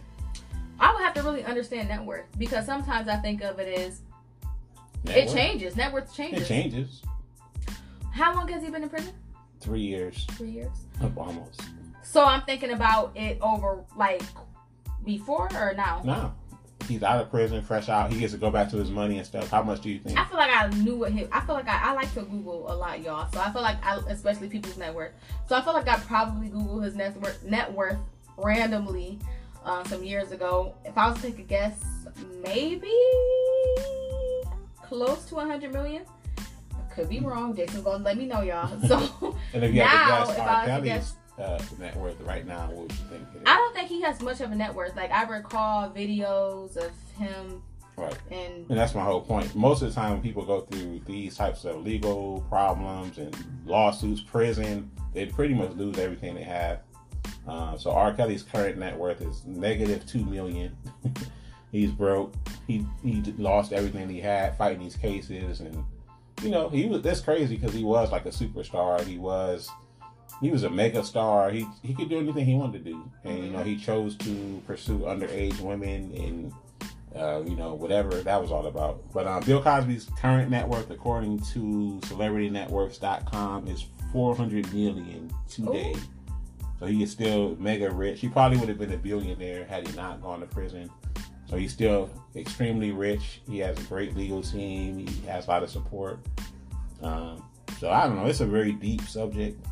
I 0.79 0.93
would 0.93 1.03
have 1.03 1.15
to 1.15 1.23
really 1.23 1.45
understand 1.45 1.89
net 1.89 2.05
worth 2.05 2.27
because 2.37 2.67
sometimes 2.67 3.09
I 3.09 3.17
think 3.17 3.43
of 3.43 3.59
it 3.59 3.79
as 3.79 4.01
net 5.05 5.17
it 5.17 5.27
worth? 5.27 5.35
changes. 5.35 5.77
Net 5.77 5.93
worth 5.93 6.15
changes. 6.15 6.43
It 6.43 6.47
changes. 6.47 7.03
How 8.13 8.35
long 8.35 8.49
has 8.49 8.63
he 8.63 8.71
been 8.71 8.83
in 8.83 8.89
prison? 8.89 9.15
Three 9.61 9.81
years. 9.81 10.27
Three 10.33 10.51
years. 10.51 10.77
Almost. 11.17 11.63
So 12.03 12.25
I'm 12.25 12.43
thinking 12.43 12.71
about 12.71 13.13
it 13.15 13.39
over 13.41 13.85
like 13.97 14.23
before 15.07 15.49
or 15.55 15.73
now. 15.75 16.03
No. 16.05 16.35
He's 16.87 17.03
out 17.03 17.21
of 17.21 17.31
prison, 17.31 17.63
fresh 17.63 17.89
out. 17.89 18.13
He 18.13 18.21
gets 18.21 18.33
to 18.35 18.39
go 18.39 18.51
back 18.51 18.69
to 18.71 18.77
his 18.77 18.91
money 18.91 19.17
and 19.17 19.27
stuff. 19.27 19.49
How 19.51 19.63
much 19.63 19.81
do 19.81 19.89
you 19.91 19.99
think? 19.99 20.19
I 20.19 20.25
feel 20.27 20.37
like 20.37 20.51
I 20.51 20.69
knew 20.69 20.95
what 20.97 21.11
he. 21.11 21.27
I 21.33 21.41
feel 21.41 21.55
like 21.55 21.67
I, 21.67 21.91
I 21.91 21.93
like 21.95 22.13
to 22.15 22.23
Google 22.23 22.71
a 22.71 22.75
lot, 22.77 23.03
y'all. 23.03 23.29
So 23.33 23.41
I 23.41 23.51
feel 23.51 23.63
like 23.63 23.85
I, 23.85 23.97
especially 24.09 24.49
people's 24.49 24.77
net 24.77 24.95
worth. 24.95 25.13
So 25.49 25.57
I 25.57 25.63
feel 25.63 25.73
like 25.73 25.89
I 25.89 25.97
probably 25.97 26.49
Google 26.49 26.81
his 26.81 26.95
net 26.95 27.21
worth, 27.21 27.43
net 27.43 27.73
worth 27.73 27.97
randomly 28.37 29.19
uh, 29.65 29.83
some 29.85 30.05
years 30.05 30.31
ago. 30.31 30.75
If 30.85 30.97
I 30.97 31.09
was 31.09 31.17
to 31.17 31.23
take 31.23 31.39
a 31.41 31.43
guess, 31.43 31.83
maybe 32.45 32.93
close 34.83 35.25
to 35.27 35.35
100 35.37 35.73
million. 35.73 36.05
I 36.39 36.95
could 36.95 37.09
be 37.09 37.21
wrong. 37.21 37.57
Jason 37.57 37.83
gonna 37.83 38.05
let 38.05 38.17
me 38.17 38.27
know, 38.27 38.43
y'all. 38.43 38.71
So 38.87 39.37
and 39.53 39.65
if 39.65 39.75
you 39.75 39.81
now, 39.81 39.87
have 39.87 40.29
to 40.29 40.35
guess, 40.35 40.39
if 40.39 40.47
I 40.47 40.67
was 40.69 40.79
to 40.79 40.85
guess 40.85 41.15
uh, 41.39 41.63
net 41.79 41.97
worth 41.97 42.21
right 42.23 42.47
now, 42.47 42.67
what 42.67 42.89
would 42.89 42.93
you 42.93 43.05
think? 43.11 43.27
I 43.47 43.57
don't 43.57 43.75
think 43.75 43.89
he 43.89 44.01
has 44.03 44.21
much 44.21 44.41
of 44.41 44.51
a 44.53 44.55
net 44.55 44.75
worth. 44.75 44.97
Like 44.97 45.11
I 45.11 45.25
recall 45.25 45.91
videos 45.91 46.77
of 46.77 46.93
him. 47.19 47.63
Right. 47.97 48.17
And, 48.31 48.69
and 48.69 48.79
that's 48.79 48.95
my 48.95 49.03
whole 49.03 49.23
point. 49.23 49.55
Most 49.55 49.81
of 49.83 49.89
the 49.89 49.95
time, 49.95 50.13
when 50.13 50.23
people 50.23 50.45
go 50.45 50.61
through 50.63 51.01
these 51.07 51.35
types 51.37 51.65
of 51.65 51.83
legal 51.83 52.45
problems 52.49 53.17
and 53.17 53.35
lawsuits, 53.65 54.21
prison, 54.21 54.91
they 55.15 55.27
pretty 55.27 55.55
much 55.55 55.73
lose 55.73 55.99
everything 55.99 56.35
they 56.35 56.43
have. 56.43 56.81
Uh, 57.49 57.77
so 57.77 57.93
R. 57.93 58.13
Kelly's 58.13 58.43
current 58.43 58.79
net 58.79 58.97
worth 58.97 59.23
is 59.23 59.45
negative 59.47 60.07
two 60.07 60.25
million. 60.25 60.77
He's 61.73 61.91
broke. 61.91 62.35
He 62.67 62.87
he 63.03 63.23
lost 63.39 63.73
everything 63.73 64.09
he 64.09 64.21
had 64.21 64.57
fighting 64.57 64.81
these 64.81 64.97
cases, 64.97 65.61
and 65.61 65.85
you 66.43 66.51
know 66.51 66.69
he 66.69 66.87
was 66.87 67.03
that's 67.03 67.21
crazy 67.21 67.57
because 67.57 67.75
he 67.75 67.85
was 67.85 68.13
like 68.13 68.27
a 68.27 68.31
superstar. 68.31 69.05
He 69.05 69.19
was 69.19 69.71
he 70.41 70.51
was 70.51 70.65
a 70.65 70.71
mega 70.71 71.03
star. 71.05 71.51
He 71.51 71.67
he 71.83 71.95
could 71.95 72.09
do 72.09 72.19
anything 72.19 72.45
he 72.45 72.55
wanted 72.55 72.85
to 72.85 72.91
do, 72.91 73.11
and 73.25 73.45
you 73.45 73.51
know 73.51 73.63
he 73.63 73.77
chose 73.77 74.17
to 74.17 74.63
pursue 74.67 74.99
underage 75.01 75.61
women 75.61 76.13
and 76.15 76.53
uh, 77.17 77.43
you 77.47 77.57
know 77.57 77.75
whatever 77.75 78.11
that 78.23 78.41
was 78.41 78.51
all 78.51 78.67
about. 78.67 79.01
But 79.13 79.27
uh, 79.27 79.41
Bill 79.41 79.63
Cosby's 79.63 80.09
current 80.21 80.51
net 80.51 80.69
worth, 80.69 80.91
according 80.91 81.41
to 81.53 82.01
CelebrityNetWorths.com, 82.03 83.69
is 83.69 83.87
400 84.13 84.73
million 84.73 85.33
today. 85.49 85.95
Ooh. 85.97 86.01
So 86.79 86.87
he 86.87 87.03
is 87.03 87.11
still 87.11 87.57
mega 87.59 87.91
rich. 87.91 88.21
He 88.21 88.29
probably 88.29 88.59
would 88.59 88.69
have 88.69 88.79
been 88.79 88.93
a 88.93 88.99
billionaire 88.99 89.65
had 89.65 89.89
he 89.89 89.97
not 89.97 90.21
gone 90.21 90.41
to 90.41 90.47
prison. 90.47 90.91
So 91.49 91.57
he's 91.57 91.73
still 91.73 92.11
extremely 92.35 92.91
rich. 92.91 93.41
He 93.49 93.59
has 93.61 93.79
a 93.79 93.83
great 93.85 94.15
legal 94.15 94.43
team. 94.43 95.07
He 95.07 95.27
has 95.27 95.47
a 95.47 95.51
lot 95.51 95.63
of 95.63 95.71
support. 95.71 96.19
Um, 97.03 97.43
so 97.79 97.91
I 97.91 98.07
don't 98.07 98.17
know. 98.17 98.27
It's 98.27 98.41
a 98.41 98.47
very 98.47 98.73
deep 98.73 99.03
subject. 99.03 99.65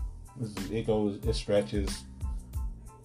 It 0.70 0.86
goes, 0.86 1.18
it 1.24 1.34
stretches, 1.34 2.04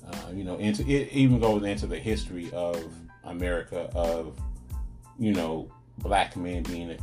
uh, 0.07 0.31
you 0.33 0.43
know, 0.43 0.57
into 0.57 0.81
it 0.89 1.11
even 1.11 1.39
goes 1.39 1.63
into 1.63 1.87
the 1.87 1.99
history 1.99 2.49
of 2.51 2.83
America 3.23 3.89
of, 3.93 4.37
you 5.17 5.33
know, 5.33 5.69
black 5.99 6.35
men 6.35 6.63
being 6.63 6.97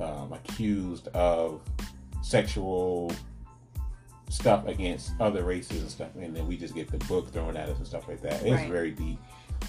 um, 0.00 0.32
accused 0.32 1.08
of 1.08 1.60
sexual 2.22 3.10
stuff 4.28 4.66
against 4.66 5.12
other 5.20 5.42
races 5.44 5.80
and 5.82 5.90
stuff, 5.90 6.08
and 6.18 6.34
then 6.34 6.46
we 6.46 6.56
just 6.56 6.74
get 6.74 6.88
the 6.90 6.98
book 7.06 7.30
thrown 7.32 7.56
at 7.56 7.68
us 7.68 7.76
and 7.78 7.86
stuff 7.86 8.08
like 8.08 8.22
that. 8.22 8.34
It's 8.42 8.50
Right. 8.52 8.70
very 8.70 8.90
deep. 8.92 9.18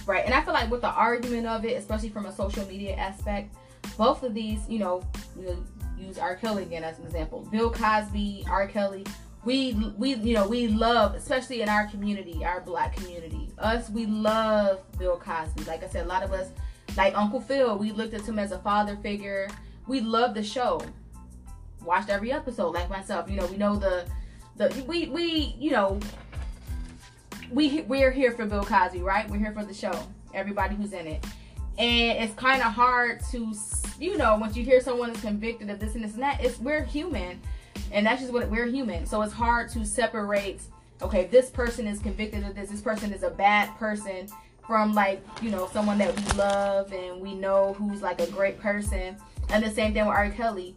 Right. 0.05 0.23
And 0.25 0.33
I 0.33 0.41
feel 0.41 0.53
like 0.53 0.69
with 0.71 0.81
the 0.81 0.89
argument 0.91 1.47
of 1.47 1.65
it, 1.65 1.77
especially 1.77 2.09
from 2.09 2.25
a 2.25 2.31
social 2.31 2.65
media 2.67 2.95
aspect, 2.95 3.55
both 3.97 4.23
of 4.23 4.33
these, 4.33 4.59
you 4.69 4.79
know, 4.79 5.03
we'll 5.35 5.63
use 5.97 6.17
R. 6.17 6.35
Kelly 6.35 6.63
again 6.63 6.83
as 6.83 6.99
an 6.99 7.05
example. 7.05 7.47
Bill 7.51 7.69
Cosby, 7.69 8.45
R. 8.49 8.67
Kelly, 8.67 9.05
we 9.45 9.73
we 9.97 10.15
you 10.15 10.35
know, 10.35 10.47
we 10.47 10.67
love, 10.67 11.15
especially 11.15 11.61
in 11.61 11.69
our 11.69 11.87
community, 11.87 12.45
our 12.45 12.61
black 12.61 12.95
community. 12.95 13.49
Us, 13.57 13.89
we 13.89 14.05
love 14.05 14.79
Bill 14.97 15.17
Cosby. 15.17 15.63
Like 15.65 15.83
I 15.83 15.87
said, 15.87 16.05
a 16.05 16.09
lot 16.09 16.23
of 16.23 16.31
us 16.31 16.49
like 16.95 17.17
Uncle 17.17 17.41
Phil, 17.41 17.77
we 17.77 17.91
looked 17.91 18.13
at 18.13 18.21
him 18.21 18.39
as 18.39 18.51
a 18.51 18.59
father 18.59 18.95
figure. 18.97 19.49
We 19.87 19.99
love 19.99 20.33
the 20.33 20.43
show. 20.43 20.81
Watched 21.83 22.09
every 22.09 22.31
episode, 22.31 22.73
like 22.73 22.89
myself. 22.89 23.29
You 23.29 23.37
know, 23.37 23.45
we 23.47 23.57
know 23.57 23.75
the 23.75 24.05
the 24.55 24.83
we 24.87 25.07
we 25.07 25.55
you 25.59 25.71
know 25.71 25.99
we 27.51 27.81
we're 27.81 28.11
here 28.11 28.31
for 28.31 28.45
Bill 28.45 28.63
Cosby, 28.63 29.01
right? 29.01 29.29
We're 29.29 29.39
here 29.39 29.53
for 29.53 29.65
the 29.65 29.73
show. 29.73 30.07
Everybody 30.33 30.75
who's 30.75 30.93
in 30.93 31.05
it, 31.05 31.25
and 31.77 32.23
it's 32.23 32.33
kind 32.35 32.61
of 32.61 32.71
hard 32.71 33.21
to, 33.31 33.53
you 33.99 34.17
know, 34.17 34.37
once 34.37 34.55
you 34.55 34.63
hear 34.63 34.81
someone 34.81 35.11
is 35.11 35.21
convicted 35.21 35.69
of 35.69 35.79
this 35.79 35.95
and 35.95 36.03
this 36.03 36.13
and 36.13 36.23
that, 36.23 36.43
it's 36.43 36.59
we're 36.59 36.83
human, 36.83 37.39
and 37.91 38.05
that's 38.05 38.21
just 38.21 38.33
what 38.33 38.49
we're 38.49 38.67
human. 38.67 39.05
So 39.05 39.21
it's 39.21 39.33
hard 39.33 39.69
to 39.69 39.85
separate. 39.85 40.61
Okay, 41.01 41.25
this 41.25 41.49
person 41.49 41.87
is 41.87 41.99
convicted 41.99 42.43
of 42.43 42.55
this. 42.55 42.69
This 42.69 42.81
person 42.81 43.11
is 43.11 43.23
a 43.23 43.29
bad 43.29 43.75
person 43.77 44.27
from 44.65 44.93
like 44.93 45.21
you 45.41 45.51
know 45.51 45.69
someone 45.73 45.97
that 45.97 46.15
we 46.15 46.37
love 46.37 46.93
and 46.93 47.21
we 47.21 47.35
know 47.35 47.73
who's 47.73 48.01
like 48.01 48.21
a 48.21 48.27
great 48.27 48.59
person. 48.59 49.17
And 49.49 49.63
the 49.63 49.69
same 49.69 49.93
thing 49.93 50.05
with 50.05 50.15
R. 50.15 50.29
Kelly. 50.29 50.75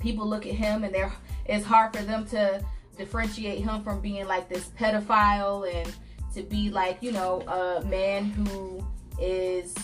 People 0.00 0.28
look 0.28 0.46
at 0.46 0.52
him 0.52 0.84
and 0.84 0.94
they're 0.94 1.12
it's 1.46 1.64
hard 1.64 1.96
for 1.96 2.02
them 2.02 2.26
to 2.26 2.64
differentiate 2.96 3.62
him 3.62 3.82
from 3.82 4.00
being 4.00 4.26
like 4.26 4.48
this 4.48 4.68
pedophile 4.78 5.72
and 5.72 5.94
to 6.34 6.42
be 6.42 6.70
like 6.70 7.02
you 7.02 7.12
know 7.12 7.40
a 7.42 7.84
man 7.86 8.26
who 8.26 8.86
is 9.20 9.74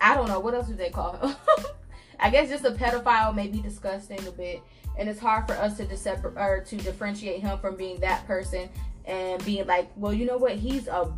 I 0.00 0.14
don't 0.14 0.28
know 0.28 0.40
what 0.40 0.54
else 0.54 0.68
do 0.68 0.74
they 0.74 0.90
call 0.90 1.16
him. 1.16 1.34
I 2.20 2.30
guess 2.30 2.48
just 2.48 2.64
a 2.64 2.70
pedophile 2.70 3.34
may 3.34 3.48
be 3.48 3.60
disgusting 3.60 4.26
a 4.26 4.30
bit, 4.30 4.62
and 4.98 5.08
it's 5.08 5.20
hard 5.20 5.46
for 5.46 5.54
us 5.54 5.76
to 5.76 5.84
decep- 5.84 6.36
or 6.36 6.60
to 6.60 6.76
differentiate 6.76 7.40
him 7.40 7.58
from 7.58 7.76
being 7.76 8.00
that 8.00 8.26
person 8.26 8.68
and 9.04 9.44
being 9.44 9.66
like, 9.66 9.90
well, 9.96 10.12
you 10.12 10.26
know 10.26 10.36
what? 10.36 10.52
He's 10.56 10.88
a 10.88 11.12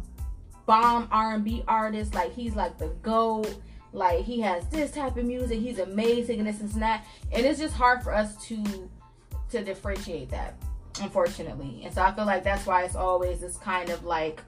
bomb 0.66 1.08
R&B 1.10 1.64
artist. 1.66 2.14
Like 2.14 2.32
he's 2.34 2.54
like 2.54 2.78
the 2.78 2.88
goat. 3.02 3.54
Like 3.92 4.24
he 4.24 4.40
has 4.40 4.66
this 4.68 4.90
type 4.90 5.16
of 5.16 5.24
music. 5.24 5.58
He's 5.60 5.78
amazing 5.78 6.38
and 6.40 6.48
this 6.48 6.60
and 6.60 6.70
that. 6.82 7.06
And 7.32 7.44
it's 7.44 7.58
just 7.58 7.74
hard 7.74 8.02
for 8.02 8.14
us 8.14 8.36
to 8.46 8.90
to 9.50 9.64
differentiate 9.64 10.28
that, 10.28 10.54
unfortunately. 11.00 11.80
And 11.84 11.94
so 11.94 12.02
I 12.02 12.12
feel 12.12 12.26
like 12.26 12.44
that's 12.44 12.66
why 12.66 12.84
it's 12.84 12.96
always 12.96 13.40
this 13.40 13.56
kind 13.56 13.88
of 13.88 14.04
like 14.04 14.42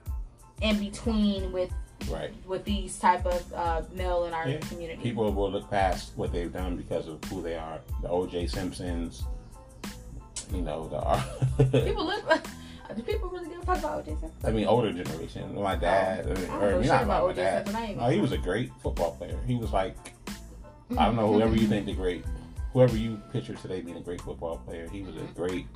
in 0.61 0.77
between 0.77 1.51
with 1.51 1.71
Right. 2.09 2.31
with 2.45 2.63
these 2.65 2.97
type 2.99 3.25
of 3.25 3.53
uh, 3.53 3.81
male 3.93 4.25
in 4.25 4.33
our 4.33 4.47
Yeah. 4.47 4.57
community. 4.59 5.01
People 5.01 5.31
will 5.33 5.51
look 5.51 5.69
past 5.69 6.11
what 6.15 6.31
they've 6.31 6.51
done 6.51 6.75
because 6.77 7.07
of 7.07 7.23
who 7.25 7.41
they 7.41 7.55
are. 7.55 7.79
The 8.01 8.09
O.J. 8.09 8.47
Simpsons, 8.47 9.23
you 10.53 10.61
know, 10.61 10.87
the 11.57 11.63
People 11.85 12.05
look. 12.05 12.23
Do 12.95 13.01
people 13.03 13.29
really 13.29 13.47
give 13.47 13.59
a 13.61 13.65
fuck 13.65 13.77
about 13.79 13.99
O.J. 13.99 14.11
Simpson? 14.19 14.31
I 14.43 14.51
mean, 14.51 14.67
older 14.67 14.91
generation. 14.91 15.55
My 15.55 15.75
dad, 15.77 16.25
I 16.29 16.33
mean, 16.33 16.49
I 16.49 16.55
or 16.65 16.83
not 16.83 17.03
about 17.03 17.07
my 17.07 17.19
O.J. 17.21 17.35
dad. 17.35 17.67
Simpson. 17.69 17.97
No, 17.97 18.09
he 18.09 18.19
was 18.19 18.33
a 18.33 18.37
great 18.37 18.69
football 18.83 19.11
player. 19.15 19.39
He 19.47 19.55
was 19.55 19.71
like, 19.71 19.95
I 20.97 21.05
don't 21.05 21.15
know, 21.15 21.31
whoever 21.31 21.55
you 21.55 21.67
think 21.67 21.85
the 21.85 21.93
great, 21.93 22.25
whoever 22.73 22.97
you 22.97 23.21
picture 23.31 23.53
today 23.53 23.79
being 23.79 23.95
a 23.95 24.01
great 24.01 24.19
football 24.19 24.57
player. 24.57 24.89
He 24.89 25.03
was 25.03 25.15
a 25.15 25.21
great 25.35 25.67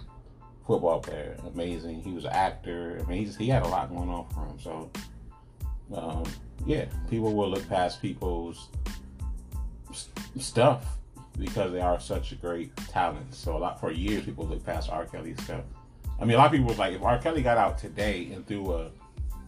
football 0.67 0.99
player, 0.99 1.37
amazing. 1.53 2.01
He 2.01 2.11
was 2.11 2.25
an 2.25 2.31
actor. 2.33 2.99
I 3.01 3.09
mean, 3.09 3.19
he's, 3.19 3.37
he 3.37 3.47
had 3.47 3.63
a 3.63 3.67
lot 3.69 3.89
going 3.95 4.09
on 4.09 4.27
for 4.33 4.45
him. 4.45 4.59
So, 4.59 4.91
um, 5.93 6.23
yeah, 6.65 6.85
people 7.09 7.33
will 7.33 7.49
look 7.49 7.67
past 7.69 8.01
people's 8.01 8.69
stuff 10.39 10.97
because 11.37 11.71
they 11.71 11.81
are 11.81 11.99
such 11.99 12.31
a 12.31 12.35
great 12.35 12.75
talents. 12.77 13.37
So 13.37 13.57
a 13.57 13.59
lot 13.59 13.79
for 13.79 13.91
years, 13.91 14.23
people 14.23 14.45
look 14.45 14.65
past 14.65 14.89
R. 14.89 15.05
Kelly's 15.05 15.41
stuff. 15.43 15.63
I 16.19 16.25
mean, 16.25 16.35
a 16.35 16.37
lot 16.37 16.47
of 16.47 16.51
people 16.53 16.67
was 16.67 16.79
like, 16.79 16.93
if 16.93 17.01
R. 17.01 17.19
Kelly 17.19 17.41
got 17.41 17.57
out 17.57 17.77
today 17.77 18.29
and 18.33 18.47
threw 18.47 18.73
a 18.73 18.89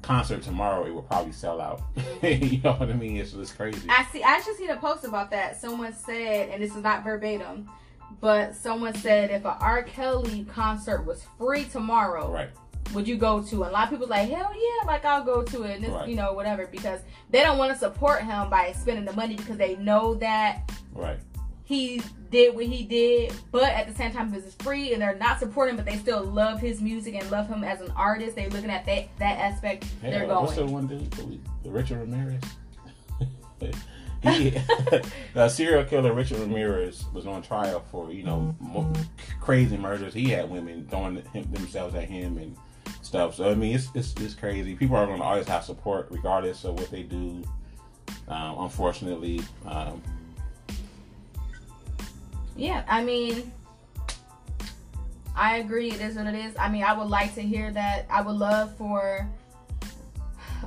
concert 0.01 0.41
tomorrow, 0.43 0.85
it 0.85 0.93
would 0.93 1.07
probably 1.07 1.31
sell 1.31 1.61
out. 1.61 1.81
you 2.21 2.59
know 2.63 2.73
what 2.73 2.89
I 2.89 2.93
mean? 2.93 3.17
It's 3.17 3.31
just 3.31 3.55
crazy. 3.55 3.87
I 3.89 4.05
see. 4.11 4.23
I 4.23 4.41
just 4.41 4.57
seen 4.57 4.69
a 4.69 4.77
post 4.77 5.05
about 5.05 5.31
that. 5.31 5.59
Someone 5.59 5.93
said, 5.93 6.49
and 6.49 6.61
this 6.61 6.75
is 6.75 6.83
not 6.83 7.03
verbatim, 7.03 7.69
but 8.19 8.55
someone 8.55 8.93
said 8.95 9.31
if 9.31 9.45
a 9.45 9.57
R. 9.59 9.83
Kelly 9.83 10.45
concert 10.49 11.05
was 11.05 11.23
free 11.37 11.65
tomorrow, 11.65 12.31
Right. 12.31 12.49
Would 12.93 13.07
you 13.07 13.17
go 13.17 13.41
to? 13.41 13.63
And 13.63 13.69
a 13.71 13.73
lot 13.73 13.85
of 13.85 13.89
people 13.89 14.07
like, 14.07 14.29
hell 14.29 14.51
yeah, 14.53 14.87
like 14.87 15.05
I'll 15.05 15.23
go 15.23 15.41
to 15.43 15.63
it, 15.63 15.75
and 15.75 15.83
this, 15.83 15.91
Right. 15.91 16.07
you 16.09 16.15
know, 16.15 16.33
whatever, 16.33 16.67
because 16.67 17.01
they 17.29 17.41
don't 17.43 17.57
want 17.57 17.71
to 17.73 17.77
support 17.77 18.23
him 18.23 18.49
by 18.49 18.71
spending 18.73 19.05
the 19.05 19.13
money 19.13 19.35
because 19.35 19.57
they 19.57 19.75
know 19.77 20.13
that 20.15 20.71
Right. 20.93 21.19
he 21.65 22.01
did 22.31 22.55
what 22.55 22.65
he 22.65 22.83
did, 22.83 23.33
but 23.51 23.63
at 23.63 23.87
the 23.87 23.93
same 23.95 24.11
time, 24.11 24.31
this 24.31 24.45
is 24.45 24.55
free, 24.55 24.93
and 24.93 25.01
they're 25.01 25.15
not 25.15 25.39
supporting, 25.39 25.75
but 25.75 25.85
they 25.85 25.97
still 25.97 26.23
love 26.23 26.59
his 26.59 26.81
music 26.81 27.15
and 27.15 27.29
love 27.31 27.47
him 27.47 27.63
as 27.63 27.79
an 27.81 27.91
artist. 27.95 28.35
They're 28.35 28.49
looking 28.49 28.69
at 28.69 28.85
that 28.85 29.07
that 29.19 29.37
aspect. 29.39 29.85
they're 30.01 30.25
uh, 30.25 30.27
Hell, 30.27 30.41
what's 30.43 30.55
the 30.55 30.65
one 30.65 30.87
dude? 30.87 31.09
The, 31.63 31.69
Richard 31.69 31.99
Ramirez. 31.99 32.41
he, 34.23 34.49
the 35.33 35.47
serial 35.49 35.83
killer 35.83 36.13
Richard 36.13 36.39
Ramirez 36.39 37.05
was 37.13 37.27
on 37.27 37.41
trial 37.41 37.83
for 37.91 38.11
you 38.11 38.23
know 38.23 38.55
mo- 38.59 38.91
crazy 39.39 39.77
murders. 39.77 40.13
He 40.13 40.29
had 40.29 40.49
women 40.49 40.87
throwing 40.89 41.17
him, 41.33 41.51
themselves 41.51 41.95
at 41.95 42.05
him 42.05 42.37
and 42.37 42.57
stuff. 43.07 43.35
So 43.35 43.49
I 43.49 43.55
mean, 43.55 43.75
it's 43.75 43.89
it's, 43.95 44.13
it's 44.19 44.33
crazy. 44.33 44.75
People 44.75 44.97
are 44.97 45.05
going 45.05 45.19
to 45.19 45.23
always 45.23 45.47
have 45.47 45.63
support 45.63 46.07
regardless 46.11 46.63
of 46.65 46.75
what 46.75 46.91
they 46.91 47.03
do. 47.03 47.43
Um, 48.27 48.59
unfortunately, 48.59 49.41
um, 49.65 50.01
Yeah, 52.55 52.83
I 52.87 53.03
mean, 53.03 53.51
I 55.35 55.57
agree. 55.57 55.91
It 55.91 56.01
is 56.01 56.15
what 56.15 56.27
it 56.27 56.35
is. 56.35 56.55
I 56.57 56.69
mean, 56.69 56.83
I 56.83 56.93
would 56.93 57.09
like 57.09 57.35
to 57.35 57.41
hear 57.41 57.71
that. 57.71 58.05
I 58.09 58.21
would 58.21 58.35
love 58.35 58.75
for 58.75 59.27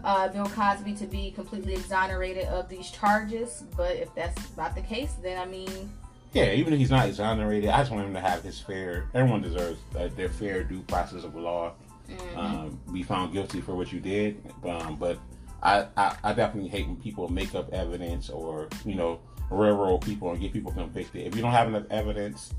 uh, 0.05 0.29
Bill 0.29 0.47
Cosby 0.47 0.95
to 0.95 1.07
be 1.07 1.33
completely 1.33 1.75
exonerated 1.75 2.47
of 2.47 2.69
these 2.69 2.91
charges. 2.91 3.65
But 3.77 3.97
if 3.97 4.15
that's 4.15 4.57
not 4.57 4.75
the 4.75 4.83
case, 4.83 5.15
then 5.23 5.39
I 5.39 5.45
mean, 5.45 5.91
yeah, 6.33 6.53
even 6.53 6.73
if 6.73 6.79
he's 6.79 6.91
not 6.91 7.09
exonerated, 7.09 7.71
I 7.71 7.79
just 7.79 7.91
want 7.91 8.07
him 8.07 8.15
to 8.15 8.21
have 8.21 8.43
his 8.43 8.61
fair. 8.61 9.09
Everyone 9.15 9.43
deserves 9.43 9.81
uh, 9.99 10.09
their 10.17 10.29
fair 10.29 10.63
due 10.63 10.83
process 10.83 11.25
of 11.25 11.35
law. 11.35 11.73
Mhm. 12.11 12.37
um, 12.37 12.81
be 12.93 13.03
found 13.03 13.33
guilty 13.33 13.61
for 13.61 13.75
what 13.75 13.93
you 13.93 14.01
did. 14.01 14.43
Um, 14.65 14.97
but 14.97 15.19
I, 15.63 15.87
I, 15.97 16.17
I 16.25 16.33
definitely 16.33 16.71
hate 16.71 16.87
when 16.87 16.97
people 16.97 17.29
make 17.29 17.55
up 17.55 17.73
evidence 17.73 18.31
or, 18.31 18.69
you 18.85 18.95
know, 18.95 19.21
railroad 19.51 19.99
people 19.99 20.31
and 20.31 20.41
get 20.41 20.53
people 20.53 20.73
convicted. 20.73 21.27
If 21.27 21.35
you 21.37 21.43
don't 21.43 21.53
have 21.53 21.69
enough 21.69 21.85
evidence, 21.91 22.55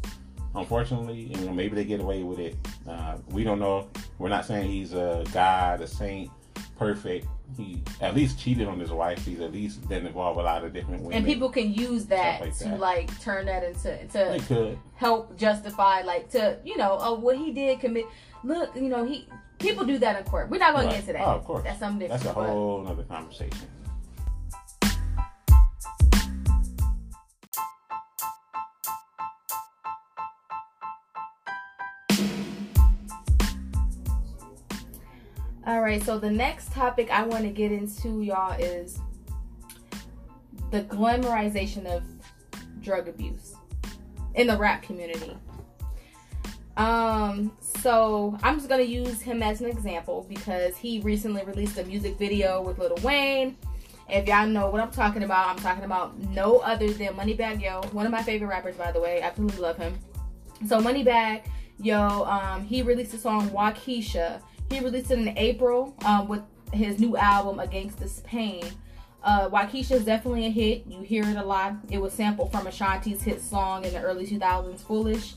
unfortunately, 0.55 1.19
you 1.19 1.45
know, 1.45 1.53
maybe 1.53 1.75
they 1.75 1.85
get 1.85 1.99
away 2.01 2.23
with 2.23 2.39
it. 2.39 2.55
Uh, 2.87 3.17
we 3.29 3.43
don't 3.43 3.59
know. 3.59 3.89
We're 4.17 4.29
not 4.29 4.45
saying 4.45 4.69
he's 4.69 4.93
a 4.93 5.23
god, 5.31 5.81
a 5.81 5.87
saint, 5.87 6.29
perfect. 6.77 7.27
He 7.57 7.83
at 7.99 8.15
least 8.15 8.39
cheated 8.39 8.67
on 8.67 8.79
his 8.79 8.91
wife. 8.91 9.25
He's 9.25 9.39
at 9.41 9.51
least 9.51 9.87
been 9.87 10.05
involved 10.05 10.37
with 10.37 10.45
a 10.45 10.49
lot 10.49 10.63
of 10.63 10.73
different 10.73 11.01
women. 11.01 11.17
and 11.17 11.25
people 11.25 11.49
can 11.49 11.73
use 11.73 12.05
that 12.05 12.41
like 12.41 12.57
to 12.57 12.63
that. 12.65 12.79
like 12.79 13.19
turn 13.21 13.45
that 13.45 13.63
into 13.63 14.07
to 14.07 14.77
help 14.95 15.37
justify 15.37 16.01
like 16.01 16.29
to 16.31 16.57
you 16.63 16.77
know 16.77 16.97
oh 16.99 17.15
what 17.15 17.37
he 17.37 17.51
did 17.51 17.79
commit. 17.79 18.05
Look, 18.43 18.75
you 18.75 18.89
know 18.89 19.03
he 19.03 19.27
people 19.61 19.85
do 19.85 19.97
that 19.99 20.17
in 20.17 20.23
court. 20.25 20.49
We're 20.49 20.57
not 20.57 20.73
going 20.73 20.87
to 20.87 20.91
get 20.91 21.01
into 21.01 21.13
that. 21.13 21.27
Oh, 21.27 21.31
of 21.31 21.43
course. 21.45 21.63
That's 21.63 21.79
something 21.79 21.99
different. 21.99 22.23
That's 22.23 22.37
a 22.37 22.41
whole 22.41 22.87
other 22.87 23.03
conversation. 23.03 23.67
All 35.67 35.79
right, 35.79 36.03
so 36.03 36.17
the 36.17 36.29
next 36.29 36.73
topic 36.73 37.11
I 37.11 37.23
want 37.23 37.43
to 37.43 37.49
get 37.51 37.71
into, 37.71 38.23
y'all, 38.23 38.59
is 38.59 38.99
the 40.71 40.81
glamorization 40.83 41.85
of 41.85 42.03
drug 42.81 43.07
abuse 43.07 43.55
in 44.33 44.47
the 44.47 44.57
rap 44.57 44.81
community. 44.81 45.37
Um, 46.81 47.51
so 47.59 48.35
I'm 48.41 48.57
just 48.57 48.67
gonna 48.67 48.81
use 48.81 49.21
him 49.21 49.43
as 49.43 49.61
an 49.61 49.67
example 49.67 50.25
because 50.27 50.75
he 50.75 50.99
recently 51.01 51.43
released 51.43 51.77
a 51.77 51.83
music 51.83 52.17
video 52.17 52.59
with 52.59 52.79
Lil 52.79 52.97
Wayne. 53.03 53.55
If 54.09 54.27
y'all 54.27 54.47
know 54.47 54.67
what 54.67 54.81
I'm 54.81 54.89
talking 54.89 55.21
about, 55.21 55.47
I'm 55.47 55.57
talking 55.57 55.83
about 55.83 56.17
no 56.31 56.57
other 56.57 56.91
than 56.91 57.13
Moneybagg 57.13 57.61
Yo, 57.61 57.81
one 57.91 58.07
of 58.07 58.11
my 58.11 58.23
favorite 58.23 58.47
rappers, 58.47 58.75
by 58.77 58.91
the 58.91 58.99
way. 58.99 59.21
I 59.21 59.27
absolutely 59.27 59.59
love 59.59 59.77
him. 59.77 59.93
So 60.67 60.81
Moneybagg 60.81 61.43
Yo, 61.77 62.23
um, 62.23 62.65
he 62.65 62.81
released 62.81 63.13
a 63.13 63.19
song 63.19 63.49
Wockesha. 63.49 64.41
He 64.71 64.79
released 64.79 65.11
it 65.11 65.19
in 65.19 65.37
April 65.37 65.95
um, 66.03 66.27
with 66.27 66.41
his 66.73 66.99
new 66.99 67.15
album 67.15 67.59
A 67.59 67.67
Gangsta's 67.67 68.21
Pain. 68.21 68.63
Uh, 69.23 69.47
Wockesha 69.49 69.91
is 69.91 70.05
definitely 70.05 70.47
a 70.47 70.49
hit. 70.49 70.87
You 70.87 71.01
hear 71.01 71.25
it 71.25 71.37
a 71.37 71.45
lot. 71.45 71.75
It 71.91 71.99
was 71.99 72.11
sampled 72.11 72.51
from 72.51 72.65
Ashanti's 72.65 73.21
hit 73.21 73.39
song 73.39 73.85
in 73.85 73.93
the 73.93 74.01
early 74.01 74.25
2000s, 74.25 74.79
Foolish. 74.79 75.35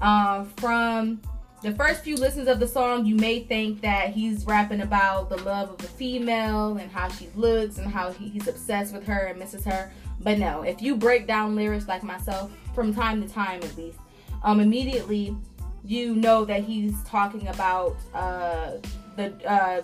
Um, 0.00 0.46
from 0.56 1.20
the 1.62 1.72
first 1.72 2.02
few 2.02 2.16
listens 2.16 2.46
of 2.46 2.60
the 2.60 2.68
song, 2.68 3.06
you 3.06 3.16
may 3.16 3.40
think 3.40 3.80
that 3.80 4.10
he's 4.10 4.44
rapping 4.44 4.82
about 4.82 5.30
the 5.30 5.38
love 5.38 5.70
of 5.70 5.80
a 5.80 5.88
female 5.88 6.76
and 6.76 6.90
how 6.90 7.08
she 7.08 7.28
looks 7.34 7.78
and 7.78 7.90
how 7.90 8.12
he, 8.12 8.28
he's 8.28 8.48
obsessed 8.48 8.92
with 8.92 9.06
her 9.06 9.26
and 9.26 9.38
misses 9.38 9.64
her. 9.64 9.90
But 10.20 10.38
no, 10.38 10.62
if 10.62 10.82
you 10.82 10.94
break 10.94 11.26
down 11.26 11.56
lyrics 11.56 11.88
like 11.88 12.02
myself, 12.02 12.50
from 12.74 12.94
time 12.94 13.22
to 13.22 13.28
time 13.32 13.62
at 13.62 13.76
least, 13.76 13.98
um, 14.42 14.60
immediately 14.60 15.36
you 15.84 16.14
know 16.14 16.44
that 16.44 16.64
he's 16.64 17.02
talking 17.04 17.48
about 17.48 17.96
uh, 18.14 18.72
the 19.16 19.32
uh, 19.50 19.82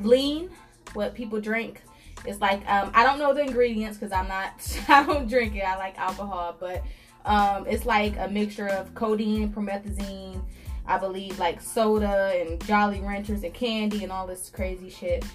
lean, 0.00 0.50
what 0.94 1.14
people 1.14 1.40
drink. 1.40 1.82
It's 2.24 2.40
like 2.40 2.68
um, 2.68 2.90
I 2.94 3.04
don't 3.04 3.18
know 3.18 3.34
the 3.34 3.42
ingredients 3.42 3.98
because 3.98 4.12
I'm 4.12 4.28
not 4.28 4.78
I 4.88 5.04
don't 5.04 5.28
drink 5.28 5.54
it. 5.54 5.62
I 5.62 5.76
like 5.76 5.98
alcohol, 5.98 6.56
but 6.58 6.82
um, 7.26 7.66
it's 7.66 7.84
like 7.84 8.16
a 8.18 8.28
mixture 8.28 8.68
of 8.68 8.94
codeine, 8.94 9.52
promethazine, 9.52 10.40
I 10.86 10.98
believe 10.98 11.38
like 11.38 11.60
soda 11.60 12.32
and 12.40 12.64
Jolly 12.64 13.00
Ranchers 13.00 13.42
and 13.42 13.52
candy 13.52 14.04
and 14.04 14.12
all 14.12 14.26
this 14.26 14.48
crazy 14.48 14.88
shit. 14.88 15.24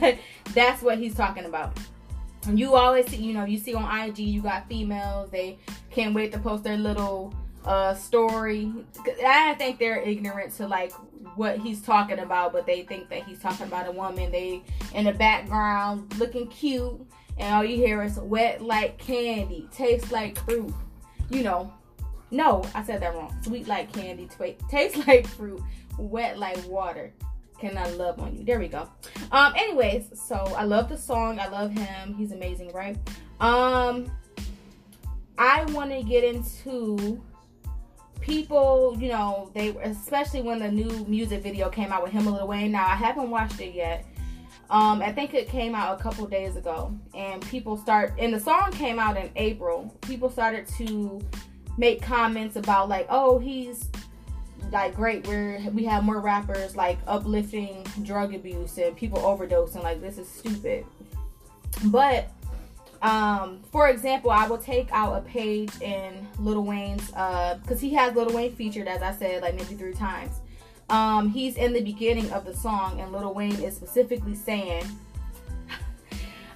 But 0.00 0.16
that's 0.54 0.82
what 0.82 0.98
he's 0.98 1.14
talking 1.14 1.44
about. 1.44 1.78
And 2.46 2.58
you 2.58 2.74
always 2.74 3.06
see, 3.08 3.16
you 3.16 3.34
know, 3.34 3.44
you 3.44 3.58
see 3.58 3.74
on 3.74 4.08
IG, 4.08 4.18
you 4.20 4.40
got 4.40 4.68
females, 4.68 5.30
they 5.30 5.58
can't 5.90 6.14
wait 6.14 6.32
to 6.32 6.38
post 6.38 6.64
their 6.64 6.78
little 6.78 7.34
uh 7.64 7.92
story. 7.92 8.72
I 9.26 9.54
think 9.54 9.78
they're 9.78 10.00
ignorant 10.00 10.54
to 10.56 10.66
like 10.66 10.92
what 11.36 11.58
he's 11.58 11.82
talking 11.82 12.20
about, 12.20 12.52
but 12.52 12.64
they 12.64 12.82
think 12.82 13.10
that 13.10 13.24
he's 13.24 13.40
talking 13.40 13.66
about 13.66 13.86
a 13.86 13.92
woman. 13.92 14.32
They 14.32 14.62
in 14.94 15.04
the 15.04 15.12
background 15.12 16.16
looking 16.18 16.46
cute, 16.46 16.98
and 17.36 17.54
all 17.54 17.64
you 17.64 17.76
hear 17.76 18.02
is 18.02 18.18
wet 18.18 18.62
like 18.62 18.96
candy, 18.98 19.68
tastes 19.70 20.10
like 20.10 20.38
fruit. 20.38 20.72
You 21.30 21.42
know, 21.44 21.72
no, 22.30 22.64
I 22.74 22.82
said 22.84 23.00
that 23.02 23.14
wrong. 23.14 23.36
Sweet 23.42 23.66
like 23.66 23.92
candy, 23.92 24.28
t- 24.38 24.56
tastes 24.68 25.06
like 25.06 25.26
fruit, 25.26 25.62
wet 25.98 26.38
like 26.38 26.64
water. 26.68 27.12
Can 27.58 27.76
I 27.76 27.90
love 27.90 28.18
on 28.20 28.36
you? 28.36 28.44
There 28.44 28.58
we 28.58 28.68
go. 28.68 28.88
Um, 29.32 29.52
anyways, 29.54 30.06
so 30.14 30.36
I 30.56 30.64
love 30.64 30.88
the 30.88 30.96
song. 30.96 31.38
I 31.38 31.48
love 31.48 31.72
him. 31.72 32.14
He's 32.14 32.32
amazing, 32.32 32.72
right? 32.72 32.96
Um, 33.38 34.10
I 35.36 35.64
want 35.66 35.90
to 35.90 36.02
get 36.02 36.24
into 36.24 37.22
people, 38.20 38.96
you 38.98 39.08
know, 39.08 39.50
they 39.54 39.68
especially 39.82 40.42
when 40.42 40.58
the 40.58 40.70
new 40.70 41.04
music 41.06 41.42
video 41.42 41.68
came 41.68 41.92
out 41.92 42.02
with 42.02 42.12
him 42.12 42.26
and 42.26 42.36
Lil 42.36 42.46
Wayne. 42.46 42.72
Now 42.72 42.86
I 42.86 42.94
haven't 42.94 43.30
watched 43.30 43.60
it 43.60 43.74
yet. 43.74 44.06
Um, 44.70 45.02
I 45.02 45.10
think 45.10 45.34
it 45.34 45.48
came 45.48 45.74
out 45.74 45.98
a 45.98 46.02
couple 46.02 46.24
days 46.26 46.54
ago, 46.54 46.96
and 47.12 47.42
people 47.42 47.76
start 47.76 48.14
and 48.18 48.32
the 48.32 48.38
song 48.38 48.70
came 48.72 48.98
out 48.98 49.16
in 49.16 49.28
April. 49.34 49.94
People 50.02 50.30
started 50.30 50.66
to 50.78 51.20
make 51.76 52.00
comments 52.00 52.56
about 52.56 52.88
like, 52.88 53.06
oh, 53.10 53.38
he's 53.38 53.88
like 54.70 54.94
great. 54.94 55.26
We're 55.26 55.58
we 55.72 55.84
have 55.86 56.04
more 56.04 56.20
rappers 56.20 56.76
like 56.76 56.98
uplifting 57.08 57.84
drug 58.02 58.32
abuse 58.32 58.78
and 58.78 58.96
people 58.96 59.18
overdosing. 59.18 59.82
Like 59.82 60.00
this 60.00 60.18
is 60.18 60.28
stupid. 60.28 60.86
But 61.86 62.30
um, 63.02 63.62
for 63.72 63.88
example, 63.88 64.30
I 64.30 64.46
will 64.46 64.58
take 64.58 64.88
out 64.92 65.16
a 65.16 65.22
page 65.22 65.72
in 65.80 66.28
Lil 66.38 66.62
Wayne's, 66.62 67.10
uh, 67.14 67.58
because 67.62 67.80
he 67.80 67.94
has 67.94 68.14
Lil 68.14 68.30
Wayne 68.34 68.54
featured, 68.54 68.88
as 68.88 69.00
I 69.02 69.12
said, 69.12 69.42
like 69.42 69.54
maybe 69.54 69.74
three 69.74 69.94
times. 69.94 70.40
Um, 70.90 71.30
he's 71.30 71.56
in 71.56 71.72
the 71.72 71.80
beginning 71.80 72.30
of 72.32 72.44
the 72.44 72.54
song, 72.54 73.00
and 73.00 73.12
Lil 73.12 73.32
Wayne 73.32 73.62
is 73.62 73.76
specifically 73.76 74.34
saying, 74.34 74.84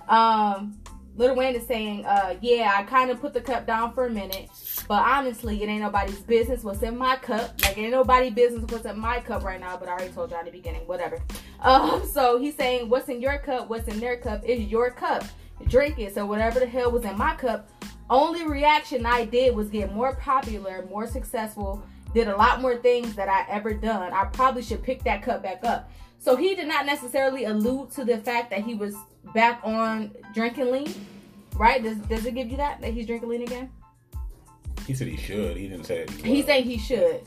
um, 0.09 0.79
Lil 1.17 1.37
Wayne 1.37 1.55
is 1.55 1.67
saying, 1.67 2.05
uh, 2.05 2.35
yeah, 2.41 2.75
I 2.77 2.83
kind 2.83 3.11
of 3.11 3.21
put 3.21 3.33
the 3.33 3.41
cup 3.41 3.67
down 3.67 3.93
for 3.93 4.07
a 4.07 4.11
minute, 4.11 4.51
but 4.89 5.03
honestly, 5.03 5.63
it 5.63 5.69
ain't 5.69 5.83
nobody's 5.83 6.21
business 6.21 6.65
what's 6.65 6.83
in 6.83 6.99
my 6.99 7.17
cup. 7.17 7.55
Like, 7.63 7.79
it 7.79 7.83
ain't 7.83 7.93
nobody 7.93 8.31
business 8.31 8.65
what's 8.71 8.85
in 8.85 8.99
my 8.99 9.21
cup 9.21 9.45
right 9.45 9.61
now, 9.61 9.77
but 9.77 9.89
I 9.89 9.93
already 9.93 10.13
told 10.13 10.33
y'all 10.33 10.41
in 10.41 10.47
the 10.47 10.51
beginning, 10.51 10.83
whatever. 10.87 11.23
Um, 11.61 12.05
so 12.13 12.39
he's 12.39 12.57
saying, 12.57 12.89
what's 12.89 13.09
in 13.09 13.21
your 13.21 13.39
cup, 13.39 13.69
what's 13.69 13.87
in 13.87 14.01
their 14.01 14.17
cup 14.17 14.45
is 14.45 14.61
your 14.61 14.91
cup 14.91 15.25
drink 15.69 15.99
it. 15.99 16.15
So 16.15 16.27
whatever 16.27 16.61
the 16.61 16.67
hell 16.67 16.91
was 16.91 17.05
in 17.05 17.17
my 17.17 17.35
cup, 17.35 17.69
only 18.11 18.47
reaction 18.47 19.07
I 19.07 19.25
did 19.25 19.55
was 19.55 19.69
get 19.69 19.93
more 19.93 20.15
popular, 20.17 20.87
more 20.91 21.07
successful, 21.07 21.83
did 22.15 22.29
a 22.29 22.37
lot 22.37 22.63
more 22.63 22.77
things 22.77 23.15
that 23.17 23.29
I 23.29 23.45
ever 23.51 23.75
done. 23.75 24.13
I 24.13 24.25
probably 24.27 24.63
should 24.63 24.83
pick 24.83 25.03
that 25.03 25.23
cup 25.23 25.43
back 25.43 25.65
up. 25.65 25.91
So 26.19 26.37
he 26.37 26.55
did 26.55 26.69
not 26.69 26.87
necessarily 26.87 27.45
allude 27.45 27.91
to 27.93 28.05
the 28.05 28.17
fact 28.19 28.49
that 28.51 28.63
he 28.63 28.75
was 28.75 28.95
back 29.35 29.61
on 29.63 30.13
drinking 30.33 30.71
lean, 30.71 31.07
right? 31.57 31.83
Does 31.83 31.99
does 31.99 32.25
it 32.25 32.35
give 32.35 32.51
you 32.51 32.57
that 32.57 32.81
that 32.81 32.95
he's 32.95 33.07
drinking 33.07 33.29
lean 33.29 33.43
again? 33.43 33.71
He 34.87 34.95
said 34.95 35.09
he 35.09 35.17
should. 35.17 35.57
He 35.57 35.69
didn't 35.69 35.85
say 35.85 36.07
he 36.23 36.37
He's 36.37 36.47
saying 36.47 36.65
he 36.65 36.79
should. 36.79 37.23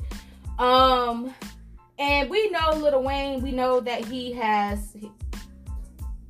Um, 0.57 1.33
and 1.99 2.29
we 2.29 2.49
know 2.49 2.71
Little 2.71 3.03
Wayne. 3.03 3.41
We 3.43 3.51
know 3.51 3.79
that 3.81 4.05
he 4.05 4.31
has 4.33 4.95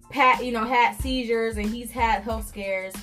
pat, 0.10 0.44
you 0.44 0.52
know, 0.52 0.64
had 0.64 0.96
seizures 0.96 1.58
and 1.58 1.70
he's 1.70 1.92
had 1.92 2.24
health 2.24 2.48
scares 2.48 2.94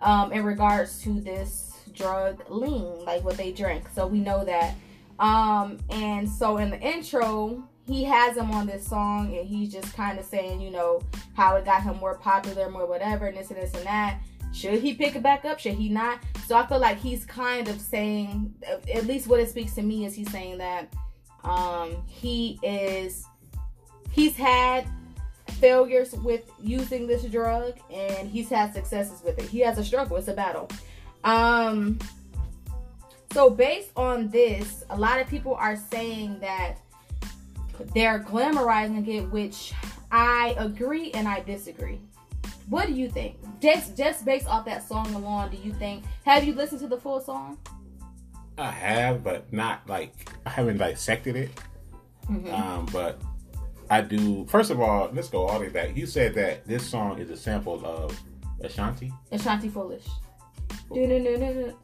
um, 0.00 0.32
in 0.32 0.44
regards 0.44 1.02
to 1.02 1.20
this 1.20 1.80
drug 1.92 2.42
lean, 2.48 3.04
like 3.04 3.24
what 3.24 3.36
they 3.36 3.52
drink. 3.52 3.84
So 3.94 4.06
we 4.06 4.20
know 4.20 4.44
that. 4.44 4.74
Um, 5.18 5.78
and 5.90 6.28
so 6.28 6.56
in 6.58 6.70
the 6.70 6.80
intro, 6.80 7.62
he 7.86 8.04
has 8.04 8.36
him 8.36 8.50
on 8.52 8.66
this 8.66 8.86
song 8.86 9.36
and 9.36 9.46
he's 9.46 9.72
just 9.72 9.94
kind 9.94 10.18
of 10.18 10.24
saying, 10.24 10.60
you 10.60 10.70
know, 10.70 11.02
how 11.34 11.56
it 11.56 11.64
got 11.64 11.82
him 11.82 11.96
more 11.98 12.16
popular, 12.16 12.70
more 12.70 12.86
whatever, 12.86 13.26
and 13.26 13.36
this 13.36 13.50
and 13.50 13.60
this 13.60 13.74
and 13.74 13.84
that. 13.86 14.20
Should 14.52 14.80
he 14.80 14.94
pick 14.94 15.16
it 15.16 15.22
back 15.22 15.44
up? 15.44 15.58
Should 15.58 15.74
he 15.74 15.88
not? 15.88 16.20
So 16.46 16.56
I 16.56 16.66
feel 16.66 16.78
like 16.78 16.98
he's 16.98 17.24
kind 17.24 17.68
of 17.68 17.80
saying, 17.80 18.54
at 18.92 19.06
least 19.06 19.26
what 19.26 19.40
it 19.40 19.48
speaks 19.48 19.74
to 19.74 19.82
me 19.82 20.04
is 20.04 20.14
he's 20.14 20.30
saying 20.30 20.58
that 20.58 20.92
um, 21.42 21.96
he 22.06 22.58
is, 22.62 23.26
he's 24.10 24.36
had 24.36 24.86
failures 25.48 26.12
with 26.12 26.50
using 26.60 27.06
this 27.06 27.24
drug 27.24 27.78
and 27.90 28.28
he's 28.28 28.48
had 28.48 28.74
successes 28.74 29.22
with 29.24 29.38
it. 29.38 29.46
He 29.46 29.60
has 29.60 29.78
a 29.78 29.84
struggle, 29.84 30.16
it's 30.16 30.28
a 30.28 30.34
battle. 30.34 30.68
Um 31.24 31.98
so 33.32 33.50
based 33.50 33.90
on 33.96 34.28
this, 34.28 34.84
a 34.90 34.96
lot 34.96 35.20
of 35.20 35.28
people 35.28 35.54
are 35.54 35.76
saying 35.76 36.38
that 36.40 36.76
they're 37.94 38.20
glamorizing 38.20 39.06
it, 39.08 39.30
which 39.30 39.72
I 40.10 40.54
agree 40.58 41.10
and 41.12 41.26
I 41.26 41.40
disagree. 41.40 42.00
What 42.68 42.86
do 42.86 42.92
you 42.92 43.08
think? 43.08 43.36
Just 43.60 43.96
just 43.96 44.24
based 44.24 44.46
off 44.46 44.64
that 44.66 44.86
song 44.86 45.12
alone, 45.14 45.50
do 45.50 45.56
you 45.56 45.72
think 45.72 46.04
have 46.24 46.44
you 46.44 46.54
listened 46.54 46.80
to 46.80 46.86
the 46.86 46.98
full 46.98 47.20
song? 47.20 47.58
I 48.58 48.70
have, 48.70 49.24
but 49.24 49.50
not 49.52 49.88
like 49.88 50.30
I 50.46 50.50
haven't 50.50 50.78
dissected 50.78 51.36
it. 51.36 51.50
Mm-hmm. 52.30 52.54
Um, 52.54 52.86
but 52.92 53.20
I 53.90 54.02
do. 54.02 54.46
First 54.46 54.70
of 54.70 54.80
all, 54.80 55.10
let's 55.12 55.28
go 55.28 55.46
all 55.46 55.58
the 55.58 55.66
way 55.66 55.70
back. 55.70 55.96
You 55.96 56.06
said 56.06 56.34
that 56.34 56.66
this 56.66 56.86
song 56.86 57.18
is 57.18 57.30
a 57.30 57.36
sample 57.36 57.84
of 57.84 58.18
Ashanti. 58.60 59.12
Ashanti 59.32 59.68
Foolish. 59.68 60.06
Do 60.92 61.06
do 61.06 61.18
do 61.22 61.36
do 61.36 61.76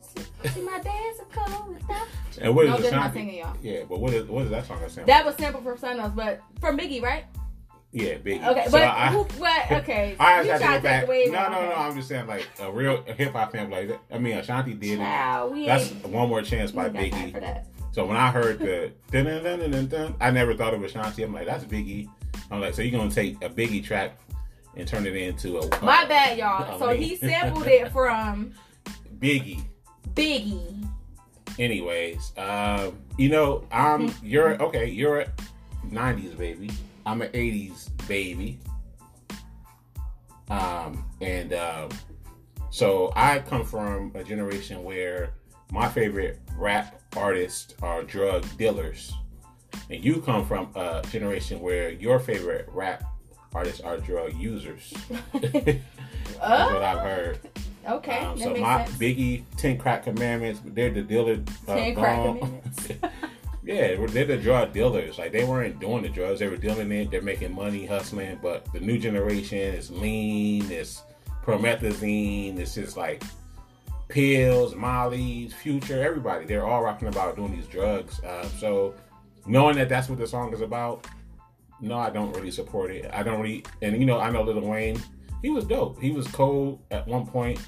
See 0.53 0.63
my 0.63 0.79
days 0.81 1.21
are 1.21 1.45
cold 1.45 1.75
without 1.75 2.07
And 2.41 2.55
what 2.55 2.67
is 2.67 2.81
no, 2.81 2.87
Ashanti? 2.87 3.19
Singing, 3.19 3.39
y'all. 3.39 3.57
Yeah, 3.63 3.83
but 3.89 4.01
what 4.01 4.13
is 4.13 4.27
what 4.27 4.45
is 4.45 4.51
that 4.51 4.67
song 4.67 4.83
a 4.83 4.89
sample? 4.89 5.07
That 5.07 5.25
was 5.25 5.35
sample 5.37 5.61
from 5.61 5.99
else, 5.99 6.13
but 6.15 6.41
from 6.61 6.79
Biggie, 6.79 7.03
right? 7.03 7.25
Yeah, 7.91 8.15
Biggie. 8.15 8.47
Okay, 8.47 8.65
so 8.67 8.73
but 8.73 8.83
I, 8.83 9.09
who? 9.09 9.21
Okay, 9.77 10.17
I 10.21 10.43
you 10.43 10.59
to 10.59 11.05
away. 11.05 11.27
No, 11.27 11.51
no, 11.51 11.69
no. 11.69 11.75
I'm 11.75 11.97
just 11.97 12.09
saying, 12.09 12.27
like 12.27 12.47
a 12.61 12.71
real 12.71 13.03
hip 13.05 13.33
hop 13.33 13.53
fan 13.53 13.71
like 13.71 13.89
that. 13.89 14.01
I 14.13 14.19
mean, 14.19 14.37
Ashanti 14.37 14.75
did 14.75 14.99
it. 14.99 15.03
Wow. 15.03 15.53
That's 15.67 15.91
one 16.05 16.29
more 16.29 16.43
chance 16.43 16.71
by 16.71 16.91
Biggie. 16.91 17.65
So 17.93 18.05
when 18.05 18.17
I 18.17 18.31
heard 18.31 18.59
the 18.59 18.93
dun, 19.11 19.25
dun, 19.25 19.43
dun, 19.43 19.71
dun, 19.71 19.87
dun, 19.87 20.15
I 20.21 20.31
never 20.31 20.55
thought 20.55 20.75
it 20.75 20.81
was 20.81 20.93
Shanti. 20.93 21.25
I'm 21.25 21.33
like, 21.33 21.47
that's 21.47 21.65
Biggie. 21.65 22.09
I'm 22.51 22.61
like, 22.61 22.75
so 22.75 22.83
you're 22.83 22.99
gonna 22.99 23.11
take 23.11 23.43
a 23.43 23.49
Biggie 23.49 23.83
track 23.83 24.19
and 24.77 24.87
turn 24.87 25.07
it 25.07 25.17
into 25.17 25.59
a 25.59 25.85
my 25.85 26.05
bad, 26.05 26.39
y'all. 26.39 26.79
so 26.79 26.91
he 26.91 27.17
sampled 27.17 27.67
it 27.67 27.91
from 27.91 28.53
Biggie. 29.19 29.63
Biggie. 30.19 30.89
Anyways, 31.59 32.33
um, 32.37 32.99
you 33.17 33.29
know, 33.29 33.65
I'm 33.73 34.13
you're 34.23 34.61
okay. 34.63 34.87
You're 34.87 35.21
a 35.21 35.33
'90s 35.91 36.37
baby. 36.37 36.71
I'm 37.07 37.23
an 37.23 37.31
'80s 37.33 37.89
baby. 38.07 38.61
Um, 40.51 41.05
and 41.21 41.53
um, 41.53 41.91
so 42.71 43.13
I 43.15 43.41
come 43.41 43.65
from 43.65 44.13
a 44.15 44.25
generation 44.25 44.83
where 44.83 45.35
my 45.73 45.89
favorite 45.89 46.41
rap 46.57 47.01
artists 47.17 47.75
are 47.83 48.03
drug 48.03 48.47
dealers, 48.57 49.13
and 49.91 50.03
you 50.03 50.23
come 50.23 50.47
from 50.47 50.71
a 50.75 51.03
generation 51.11 51.61
where 51.61 51.91
your 51.91 52.19
favorite 52.19 52.67
rap 52.73 53.05
artists 53.55 53.81
are 53.81 53.99
drug 53.99 54.35
users. 54.35 54.95
That's 55.35 55.79
Uh, 56.41 56.71
what 56.71 56.83
I've 56.83 56.99
heard. 57.01 57.41
okay, 57.89 58.19
Um, 58.19 58.39
so 58.39 58.55
my 58.57 58.85
sense. 58.85 58.99
Biggie, 58.99 59.45
Ten 59.57 59.79
Crack 59.79 60.05
Commandments, 60.05 60.61
they're 60.65 60.91
the 60.91 61.03
dealer. 61.03 61.39
Uh, 61.67 61.75
Ten 61.75 61.95
Crack. 61.95 62.17
Commandments. 62.39 62.89
yeah, 63.65 63.97
they're 64.07 64.25
the 64.25 64.37
drug 64.37 64.73
dealers. 64.73 65.19
Like 65.19 65.33
they 65.33 65.45
weren't 65.45 65.81
doing 65.81 66.03
the 66.03 66.09
drugs; 66.09 66.41
they 66.41 66.49
were 66.49 66.57
dealing 66.57 66.91
it. 66.93 67.11
They're 67.11 67.23
making 67.23 67.55
money, 67.55 67.87
hustling. 67.87 68.39
But 68.43 68.71
the 68.73 68.81
new 68.81 68.99
generation 68.99 69.59
is 69.59 69.91
lean. 69.91 70.71
It's 70.71 71.03
promethazine. 71.45 72.59
It's 72.59 72.75
just 72.75 72.97
like 72.97 73.23
pills, 74.09 74.75
Molly's, 74.75 75.53
Future, 75.55 76.03
everybody. 76.03 76.47
They're 76.47 76.67
all 76.67 76.83
rocking 76.83 77.09
about 77.09 77.37
doing 77.37 77.55
these 77.55 77.67
drugs. 77.67 78.21
Um, 78.27 78.49
so 78.59 78.95
knowing 79.47 79.77
that 79.77 79.89
that's 79.89 80.09
what 80.09 80.19
the 80.19 80.27
song 80.27 80.53
is 80.53 80.61
about, 80.61 81.07
no, 81.81 81.99
I 81.99 82.11
don't 82.11 82.35
really 82.35 82.51
support 82.51 82.91
it. 82.91 83.11
I 83.13 83.23
don't 83.23 83.41
really, 83.41 83.65
and 83.83 83.99
you 83.99 84.07
know, 84.07 84.19
I 84.19 84.31
know 84.31 84.43
Lil 84.43 84.61
Wayne. 84.61 85.01
He 85.43 85.51
was 85.51 85.65
dope. 85.65 86.01
He 86.01 86.11
was 86.11 86.27
cold 86.29 86.81
at 86.91 87.07
one 87.07 87.27
point. 87.27 87.61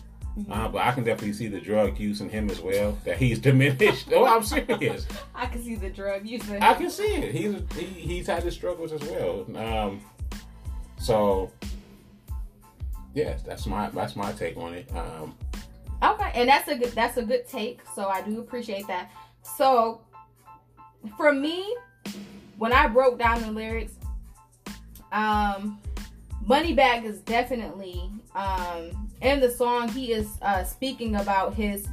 Uh, 0.49 0.69
but 0.69 0.79
I 0.79 0.93
can 0.93 1.05
definitely 1.05 1.33
see 1.33 1.49
the 1.49 1.61
drug 1.61 1.99
use 1.99 2.21
in 2.21 2.29
him 2.29 2.51
as 2.51 2.61
well. 2.61 2.97
That 3.05 3.19
he's 3.19 3.39
diminished. 3.51 4.09
oh, 4.13 4.25
I'm 4.25 4.43
serious. 4.43 5.07
I 5.35 5.47
can 5.47 5.63
see 5.63 5.75
the 5.75 5.91
drug 5.91 6.27
use. 6.27 6.49
in 6.49 6.63
I 6.63 6.75
can 6.75 6.91
see 6.91 7.15
it. 7.15 7.35
He's 7.35 7.57
he, 7.77 7.85
he's 7.85 8.27
had 8.27 8.43
his 8.43 8.55
struggles 8.55 8.93
as 8.93 9.03
well. 9.03 9.47
Um, 9.57 10.01
so 10.99 11.51
yes, 13.15 13.43
that's 13.43 13.67
my 13.67 13.91
that's 13.91 14.17
my 14.17 14.33
take 14.33 14.57
on 14.57 14.75
it. 14.75 14.89
Um, 14.95 15.35
Okay, 16.03 16.31
and 16.35 16.49
that's 16.49 16.67
a 16.69 16.77
good 16.77 16.93
that's 16.93 17.17
a 17.19 17.23
good 17.23 17.47
take. 17.47 17.81
So 17.95 18.09
I 18.09 18.23
do 18.23 18.41
appreciate 18.41 18.87
that. 18.87 19.11
So 19.43 20.01
for 21.17 21.33
me, 21.33 21.77
when 22.57 22.73
I 22.73 22.87
broke 22.87 23.19
down 23.19 23.43
the 23.43 23.51
lyrics, 23.51 23.93
um, 25.13 25.79
Moneybagg 26.47 27.05
is 27.05 27.21
definitely 27.21 28.11
um 28.35 29.10
in 29.21 29.41
the 29.41 29.51
song. 29.51 29.89
He 29.89 30.13
is 30.13 30.39
uh 30.43 30.65
speaking 30.65 31.17
about 31.17 31.55
his 31.55 31.89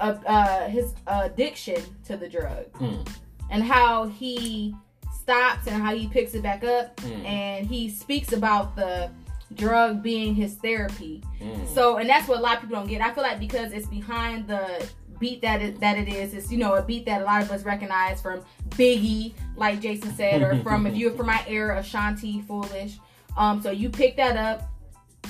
uh, 0.00 0.16
uh 0.26 0.68
his 0.68 0.94
addiction 1.06 1.82
to 2.04 2.16
the 2.16 2.28
drug 2.28 2.72
mm, 2.74 3.08
and 3.50 3.62
how 3.62 4.06
he 4.06 4.74
stops 5.20 5.66
and 5.66 5.82
how 5.82 5.94
he 5.94 6.06
picks 6.06 6.34
it 6.34 6.42
back 6.42 6.62
up 6.62 6.96
mm, 6.98 7.24
and 7.24 7.66
he 7.66 7.88
speaks 7.88 8.32
about 8.32 8.76
the 8.76 9.10
drug 9.54 10.02
being 10.02 10.34
his 10.34 10.54
therapy. 10.54 11.22
mm. 11.40 11.66
So, 11.68 11.96
and 11.96 12.08
that's 12.08 12.28
what 12.28 12.38
a 12.38 12.40
lot 12.40 12.56
of 12.56 12.60
people 12.62 12.76
don't 12.76 12.88
get. 12.88 13.00
I 13.00 13.12
feel 13.12 13.22
like 13.22 13.38
because 13.38 13.72
it's 13.72 13.86
behind 13.86 14.48
the 14.48 14.88
beat 15.18 15.40
that 15.42 15.62
it, 15.62 15.80
that 15.80 15.96
it 15.96 16.08
is, 16.08 16.34
it's 16.34 16.52
you 16.52 16.58
know 16.58 16.74
a 16.74 16.82
beat 16.82 17.06
that 17.06 17.22
a 17.22 17.24
lot 17.24 17.42
of 17.42 17.50
us 17.50 17.64
recognize 17.64 18.20
from 18.20 18.42
Biggie, 18.70 19.32
like 19.56 19.80
Jason 19.80 20.14
said, 20.14 20.42
or 20.42 20.62
from 20.62 20.86
if 20.86 20.94
you're 20.94 21.12
from 21.12 21.26
my 21.26 21.44
era, 21.48 21.78
Ashanti, 21.78 22.42
Foolish. 22.42 22.98
Um, 23.36 23.60
so 23.62 23.70
you 23.70 23.90
pick 23.90 24.16
that 24.16 24.36
up, 24.36 24.70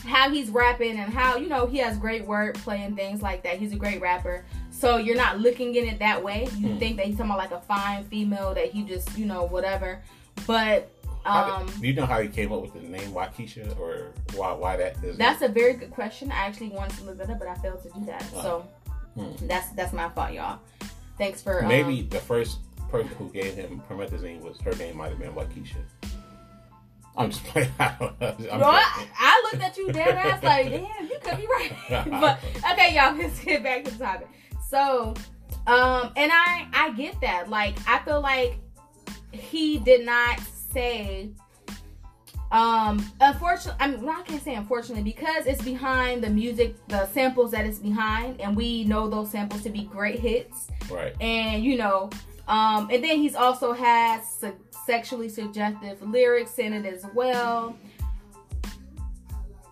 how 0.06 0.30
he's 0.30 0.50
rapping 0.50 0.98
and 0.98 1.12
how 1.12 1.36
you 1.36 1.48
know 1.48 1.66
he 1.66 1.78
has 1.78 1.96
great 1.98 2.26
wordplay 2.26 2.86
and 2.86 2.96
things 2.96 3.22
like 3.22 3.42
that. 3.42 3.58
He's 3.58 3.72
a 3.72 3.76
great 3.76 4.00
rapper. 4.00 4.44
So 4.70 4.98
you're 4.98 5.16
not 5.16 5.38
looking 5.40 5.76
at 5.78 5.84
it 5.84 5.98
that 6.00 6.22
way. 6.22 6.48
You 6.56 6.68
Hmm. 6.68 6.78
think 6.78 6.96
that 6.98 7.06
he's 7.06 7.16
talking 7.16 7.30
about 7.32 7.38
like 7.38 7.50
a 7.52 7.60
fine 7.62 8.04
female 8.04 8.54
that 8.54 8.70
he 8.70 8.82
just 8.82 9.16
you 9.18 9.26
know 9.26 9.44
whatever, 9.44 10.02
but. 10.46 10.92
Um, 11.24 11.66
did- 11.66 11.80
do 11.80 11.86
you 11.88 11.94
know 11.94 12.06
how 12.06 12.20
he 12.22 12.28
came 12.28 12.52
up 12.52 12.62
with 12.62 12.72
the 12.74 12.80
name 12.80 13.10
Wockesha 13.10 13.76
or 13.80 14.12
why 14.36 14.52
why 14.52 14.76
that 14.76 15.02
is? 15.02 15.16
That's 15.18 15.42
a 15.42 15.48
very 15.48 15.72
good 15.72 15.90
question. 15.90 16.30
I 16.30 16.46
actually 16.46 16.68
wanted 16.68 16.96
to 16.98 17.04
look 17.04 17.18
that 17.18 17.28
up, 17.30 17.40
but 17.40 17.48
I 17.48 17.54
failed 17.56 17.82
to 17.82 17.88
do 17.98 18.04
that. 18.06 18.22
So 18.30 18.64
Hmm. 19.16 19.32
that's 19.48 19.70
that's 19.70 19.92
my 19.92 20.08
fault, 20.10 20.32
y'all. 20.32 20.60
Thanks 21.18 21.42
for 21.42 21.62
um, 21.62 21.68
maybe 21.68 22.02
the 22.02 22.18
first 22.20 22.58
person 22.90 23.08
who 23.18 23.28
gave 23.30 23.54
him 23.54 23.82
promethazine 23.90 24.40
was 24.40 24.60
her 24.60 24.72
name 24.76 24.98
might 24.98 25.08
have 25.08 25.18
been 25.18 25.32
Wockesha. 25.32 25.78
I'm 27.16 27.30
just 27.30 27.44
playing. 27.44 27.70
I'm 27.80 27.96
Bro, 27.98 28.18
I, 28.48 28.92
joking. 28.96 29.10
I 29.18 29.42
looked 29.52 29.64
at 29.64 29.76
you 29.76 29.92
dead 29.92 30.16
ass 30.16 30.42
like, 30.42 30.70
damn, 30.70 31.08
you 31.08 31.18
could 31.22 31.38
be 31.38 31.46
right. 31.46 31.72
but 32.20 32.38
okay, 32.72 32.94
y'all, 32.94 33.14
let's 33.18 33.38
get 33.40 33.62
back 33.62 33.84
to 33.84 33.90
the 33.90 34.04
topic. 34.04 34.28
So, 34.68 35.14
um, 35.66 36.12
and 36.16 36.30
I 36.32 36.66
I 36.72 36.92
get 36.96 37.20
that. 37.20 37.48
Like, 37.48 37.76
I 37.88 37.98
feel 38.00 38.20
like 38.20 38.58
he 39.32 39.78
did 39.78 40.04
not 40.04 40.40
say. 40.72 41.30
Um, 42.52 43.04
unfortunately, 43.20 43.78
I 43.80 43.88
mean, 43.88 44.02
well, 44.02 44.20
I 44.20 44.22
can't 44.22 44.42
say 44.42 44.54
unfortunately 44.54 45.02
because 45.02 45.46
it's 45.46 45.62
behind 45.62 46.22
the 46.22 46.30
music, 46.30 46.76
the 46.86 47.06
samples 47.06 47.50
that 47.50 47.66
it's 47.66 47.80
behind, 47.80 48.40
and 48.40 48.56
we 48.56 48.84
know 48.84 49.08
those 49.08 49.30
samples 49.32 49.62
to 49.62 49.70
be 49.70 49.82
great 49.84 50.20
hits. 50.20 50.68
right. 50.88 51.12
and 51.20 51.64
you 51.64 51.76
know 51.76 52.08
um 52.46 52.88
and 52.92 53.02
then 53.02 53.16
he's 53.18 53.34
also 53.34 53.72
has 53.72 54.24
se- 54.28 54.52
sexually 54.86 55.28
suggestive 55.28 56.00
lyrics 56.02 56.58
in 56.58 56.72
it 56.72 56.86
as 56.86 57.04
well 57.14 57.76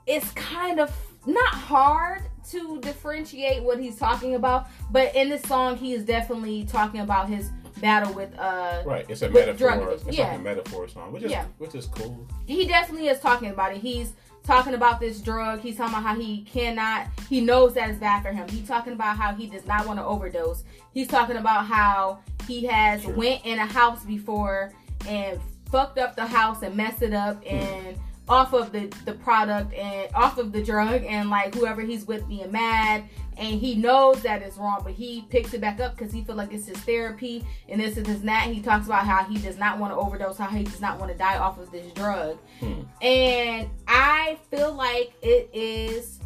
it's 0.07 0.31
kind 0.33 0.81
of 0.81 0.95
not 1.27 1.49
hard 1.55 2.23
to 2.51 2.79
differentiate 2.81 3.62
what 3.62 3.81
he's 3.81 3.97
talking 3.97 4.35
about 4.35 4.67
but 4.91 5.15
in 5.15 5.31
this 5.31 5.43
song 5.43 5.77
he 5.77 5.95
is 5.95 6.05
definitely 6.05 6.65
talking 6.65 7.01
about 7.01 7.29
his 7.29 7.51
battle 7.81 8.12
with 8.12 8.31
uh 8.39 8.83
Right. 8.85 9.05
It's 9.09 9.23
a 9.23 9.29
metaphor. 9.31 9.91
It's 9.93 10.05
yeah. 10.17 10.29
like 10.29 10.39
a 10.39 10.43
metaphor 10.43 10.87
song, 10.89 11.11
which 11.12 11.25
is 11.25 11.31
Yeah. 11.33 11.45
which 11.59 11.75
is 11.75 11.87
cool. 11.87 12.25
he 12.47 12.67
definitely 12.67 13.09
is 13.09 13.19
talking 13.19 13.51
about 13.51 13.73
it. 13.75 13.79
He's 13.79 14.12
talking 14.45 14.75
about 14.75 15.01
this 15.01 15.21
drug. 15.21 15.61
He's 15.61 15.77
talking 15.77 15.95
about 15.95 16.05
how 16.07 16.15
he 16.15 16.43
cannot. 16.45 17.09
He 17.29 17.41
knows 17.41 17.75
that 17.75 17.91
it's 17.91 17.99
bad 17.99 18.23
for 18.23 18.31
him. 18.31 18.47
He's 18.49 18.69
talking 18.69 18.93
about 18.93 19.17
how 19.17 19.35
he 19.35 19.47
does 19.49 19.67
not 19.67 19.87
want 19.87 19.99
to 19.99 20.05
overdose. 20.05 20.62
He's 20.93 21.09
talking 21.09 21.37
about 21.37 21.67
how 21.67 22.21
he 22.47 22.65
has 22.67 23.03
Sure. 23.03 23.12
went 23.15 23.45
in 23.45 23.59
a 23.59 23.67
house 23.67 24.05
before 24.05 24.73
and 25.07 25.41
fucked 25.71 25.99
up 25.99 26.15
the 26.17 26.27
house 26.27 26.63
and 26.63 26.77
messed 26.77 27.03
it 27.03 27.13
up 27.15 27.43
and 27.47 27.97
off 28.29 28.55
of 28.55 28.73
the 28.73 28.87
the 29.05 29.13
product 29.13 29.75
and 29.75 30.09
off 30.15 30.39
of 30.39 30.51
the 30.53 30.63
drug 30.63 31.03
and 31.05 31.29
like 31.29 31.55
whoever 31.55 31.83
he's 31.83 32.07
with 32.07 32.27
being 32.27 32.51
mad 32.51 33.05
and 33.37 33.61
he 33.61 33.75
knows 33.75 34.23
that 34.23 34.41
it's 34.41 34.57
wrong 34.57 34.81
but 34.83 34.93
he 34.95 35.27
picks 35.29 35.53
it 35.53 35.61
back 35.61 35.79
up 35.79 35.95
because 35.95 36.11
he 36.11 36.25
feel 36.25 36.35
like 36.35 36.51
it's 36.51 36.67
his 36.67 36.79
therapy 36.79 37.45
and 37.69 37.81
this 37.81 37.99
and 37.99 38.07
this 38.07 38.21
and 38.21 38.29
that 38.29 38.45
he 38.45 38.63
talks 38.63 38.87
about 38.87 39.05
how 39.05 39.23
he 39.25 39.37
does 39.39 39.59
not 39.59 39.79
want 39.79 39.93
to 39.93 39.97
overdose 39.97 40.39
how 40.39 40.47
he 40.47 40.65
does 40.65 40.81
not 40.81 40.99
want 40.99 41.13
to 41.13 41.19
die 41.19 41.37
off 41.37 41.59
of 41.59 41.71
this 41.71 41.91
drug 41.93 42.39
Hmm. 42.61 42.83
and 43.03 43.69
I 43.87 44.39
feel 44.51 44.73
like 44.73 45.13
it 45.21 45.51
is 45.53 46.19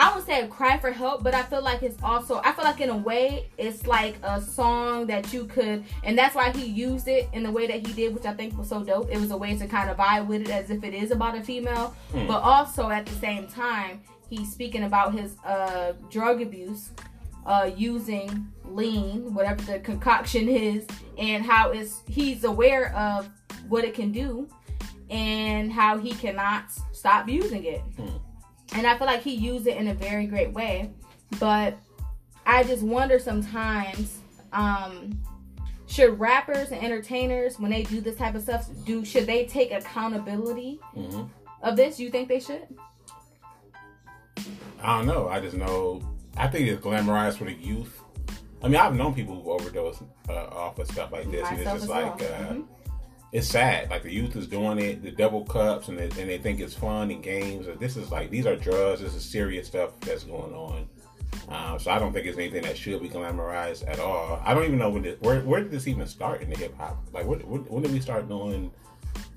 I 0.00 0.14
would 0.14 0.24
say 0.24 0.42
a 0.42 0.46
cry 0.46 0.78
for 0.78 0.92
help, 0.92 1.24
but 1.24 1.34
I 1.34 1.42
feel 1.42 1.60
like 1.60 1.82
it's 1.82 2.00
also 2.04 2.40
I 2.44 2.52
feel 2.52 2.64
like 2.64 2.80
in 2.80 2.88
a 2.88 2.96
way 2.96 3.48
it's 3.58 3.84
like 3.84 4.16
a 4.22 4.40
song 4.40 5.08
that 5.08 5.32
you 5.32 5.44
could 5.44 5.84
and 6.04 6.16
that's 6.16 6.36
why 6.36 6.52
he 6.52 6.66
used 6.66 7.08
it 7.08 7.28
in 7.32 7.42
the 7.42 7.50
way 7.50 7.66
that 7.66 7.84
he 7.84 7.92
did, 7.92 8.14
which 8.14 8.24
I 8.24 8.32
think 8.32 8.56
was 8.56 8.68
so 8.68 8.84
dope. 8.84 9.10
It 9.10 9.18
was 9.18 9.32
a 9.32 9.36
way 9.36 9.58
to 9.58 9.66
kind 9.66 9.90
of 9.90 9.96
vibe 9.96 10.28
with 10.28 10.42
it 10.42 10.50
as 10.50 10.70
if 10.70 10.84
it 10.84 10.94
is 10.94 11.10
about 11.10 11.36
a 11.36 11.42
female. 11.42 11.96
Hmm. 12.12 12.28
But 12.28 12.42
also 12.42 12.90
at 12.90 13.06
the 13.06 13.14
same 13.16 13.48
time, 13.48 14.00
he's 14.30 14.52
speaking 14.52 14.84
about 14.84 15.14
his 15.14 15.36
uh 15.44 15.94
drug 16.10 16.42
abuse, 16.42 16.90
uh 17.44 17.68
using 17.76 18.46
lean, 18.66 19.34
whatever 19.34 19.62
the 19.62 19.80
concoction 19.80 20.48
is, 20.48 20.86
and 21.18 21.44
how 21.44 21.72
it's 21.72 22.02
he's 22.06 22.44
aware 22.44 22.94
of 22.94 23.28
what 23.68 23.84
it 23.84 23.94
can 23.94 24.12
do 24.12 24.48
and 25.10 25.72
how 25.72 25.98
he 25.98 26.12
cannot 26.12 26.66
stop 26.92 27.28
using 27.28 27.64
it. 27.64 27.80
Hmm. 27.96 28.27
And 28.72 28.86
I 28.86 28.96
feel 28.98 29.06
like 29.06 29.22
he 29.22 29.34
used 29.34 29.66
it 29.66 29.76
in 29.76 29.88
a 29.88 29.94
very 29.94 30.26
great 30.26 30.52
way. 30.52 30.90
But 31.40 31.76
I 32.46 32.64
just 32.64 32.82
wonder 32.82 33.18
sometimes, 33.18 34.18
um, 34.52 35.18
should 35.86 36.18
rappers 36.18 36.70
and 36.70 36.82
entertainers, 36.82 37.58
when 37.58 37.70
they 37.70 37.82
do 37.82 38.00
this 38.00 38.16
type 38.16 38.34
of 38.34 38.42
stuff, 38.42 38.68
do 38.84 39.04
should 39.04 39.26
they 39.26 39.46
take 39.46 39.72
accountability 39.72 40.80
hmm 40.94 41.22
of 41.62 41.74
this? 41.76 41.98
You 41.98 42.08
think 42.10 42.28
they 42.28 42.38
should? 42.40 42.66
I 44.80 44.98
don't 44.98 45.06
know. 45.06 45.28
I 45.28 45.40
just 45.40 45.56
know. 45.56 46.00
I 46.36 46.46
think 46.46 46.68
it's 46.68 46.84
glamorized 46.84 47.36
for 47.38 47.44
the 47.44 47.52
youth. 47.52 48.00
I 48.62 48.68
mean, 48.68 48.76
I've 48.76 48.94
known 48.94 49.14
people 49.14 49.40
who 49.42 49.50
overdose 49.50 50.00
uh, 50.28 50.32
off 50.46 50.78
of 50.78 50.86
stuff 50.88 51.10
like 51.10 51.30
this, 51.30 51.48
and 51.48 51.60
it's 51.60 51.72
just 51.72 51.88
like 51.88 52.18
well. 52.20 52.32
uh, 52.32 52.52
Mhm. 52.54 52.64
It's 53.32 53.48
sad. 53.48 53.90
Like 53.90 54.02
the 54.02 54.12
youth 54.12 54.36
is 54.36 54.46
doing 54.46 54.78
it, 54.78 55.02
the 55.02 55.10
double 55.10 55.44
cups, 55.44 55.88
and 55.88 55.98
they, 55.98 56.04
and 56.04 56.30
they 56.30 56.38
think 56.38 56.60
it's 56.60 56.74
fun 56.74 57.10
and 57.10 57.22
games. 57.22 57.66
This 57.78 57.96
is 57.96 58.10
like 58.10 58.30
these 58.30 58.46
are 58.46 58.56
drugs. 58.56 59.00
This 59.00 59.14
is 59.14 59.24
serious 59.24 59.66
stuff 59.66 59.98
that's 60.00 60.24
going 60.24 60.54
on. 60.54 60.88
Uh, 61.48 61.78
so 61.78 61.90
I 61.90 61.98
don't 61.98 62.12
think 62.12 62.26
it's 62.26 62.38
anything 62.38 62.62
that 62.62 62.76
should 62.76 63.02
be 63.02 63.08
glamorized 63.08 63.86
at 63.86 64.00
all. 64.00 64.40
I 64.44 64.54
don't 64.54 64.64
even 64.64 64.78
know 64.78 64.90
when 64.90 65.02
this, 65.02 65.20
where 65.20 65.40
where 65.40 65.60
did 65.60 65.70
this 65.70 65.86
even 65.86 66.06
start 66.06 66.40
in 66.40 66.50
the 66.50 66.56
hip 66.56 66.76
hop? 66.76 66.98
Like 67.12 67.26
when, 67.26 67.40
when 67.40 67.60
when 67.62 67.82
did 67.82 67.92
we 67.92 68.00
start 68.00 68.28
doing? 68.28 68.70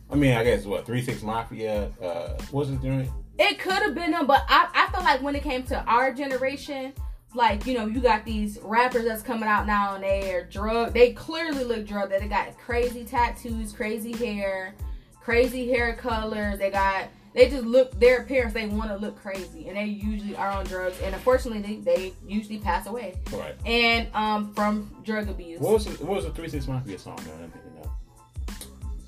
I 0.09 0.15
mean, 0.15 0.35
I 0.35 0.43
guess 0.43 0.65
what 0.65 0.85
Three 0.85 1.01
Six 1.01 1.21
Mafia 1.21 1.91
uh, 2.01 2.37
was 2.51 2.69
it 2.69 2.81
doing? 2.81 3.11
It 3.39 3.59
could 3.59 3.81
have 3.81 3.95
been 3.95 4.11
them, 4.11 4.27
but 4.27 4.43
I, 4.47 4.69
I 4.73 4.91
feel 4.91 5.03
like 5.03 5.21
when 5.21 5.35
it 5.35 5.43
came 5.43 5.63
to 5.63 5.83
our 5.85 6.13
generation, 6.13 6.93
like 7.33 7.65
you 7.65 7.73
know, 7.73 7.85
you 7.85 7.99
got 8.01 8.25
these 8.25 8.59
rappers 8.61 9.05
that's 9.05 9.23
coming 9.23 9.47
out 9.47 9.65
now 9.65 9.95
and 9.95 10.03
they 10.03 10.33
are 10.33 10.43
drug. 10.43 10.93
They 10.93 11.13
clearly 11.13 11.63
look 11.63 11.85
drug. 11.85 12.09
That 12.09 12.21
They 12.21 12.27
got 12.27 12.57
crazy 12.57 13.03
tattoos, 13.05 13.71
crazy 13.71 14.11
hair, 14.13 14.75
crazy 15.21 15.69
hair 15.69 15.95
colors. 15.95 16.59
They 16.59 16.69
got 16.69 17.07
they 17.33 17.49
just 17.49 17.63
look 17.63 17.97
their 17.97 18.21
appearance. 18.21 18.53
They 18.53 18.67
want 18.67 18.89
to 18.89 18.97
look 18.97 19.17
crazy, 19.17 19.69
and 19.69 19.77
they 19.77 19.85
usually 19.85 20.35
are 20.35 20.49
on 20.49 20.65
drugs. 20.65 20.99
And 21.01 21.15
unfortunately, 21.15 21.61
they, 21.61 21.75
they 21.75 22.13
usually 22.27 22.57
pass 22.57 22.87
away. 22.87 23.15
Right. 23.31 23.55
And 23.65 24.13
um 24.13 24.53
from 24.53 24.93
drug 25.03 25.29
abuse. 25.29 25.59
What 25.59 25.73
was 25.73 25.85
the, 25.85 26.05
what 26.05 26.17
was 26.17 26.25
the 26.25 26.31
Three 26.31 26.49
Six 26.49 26.67
Mafia 26.67 26.99
song? 26.99 27.19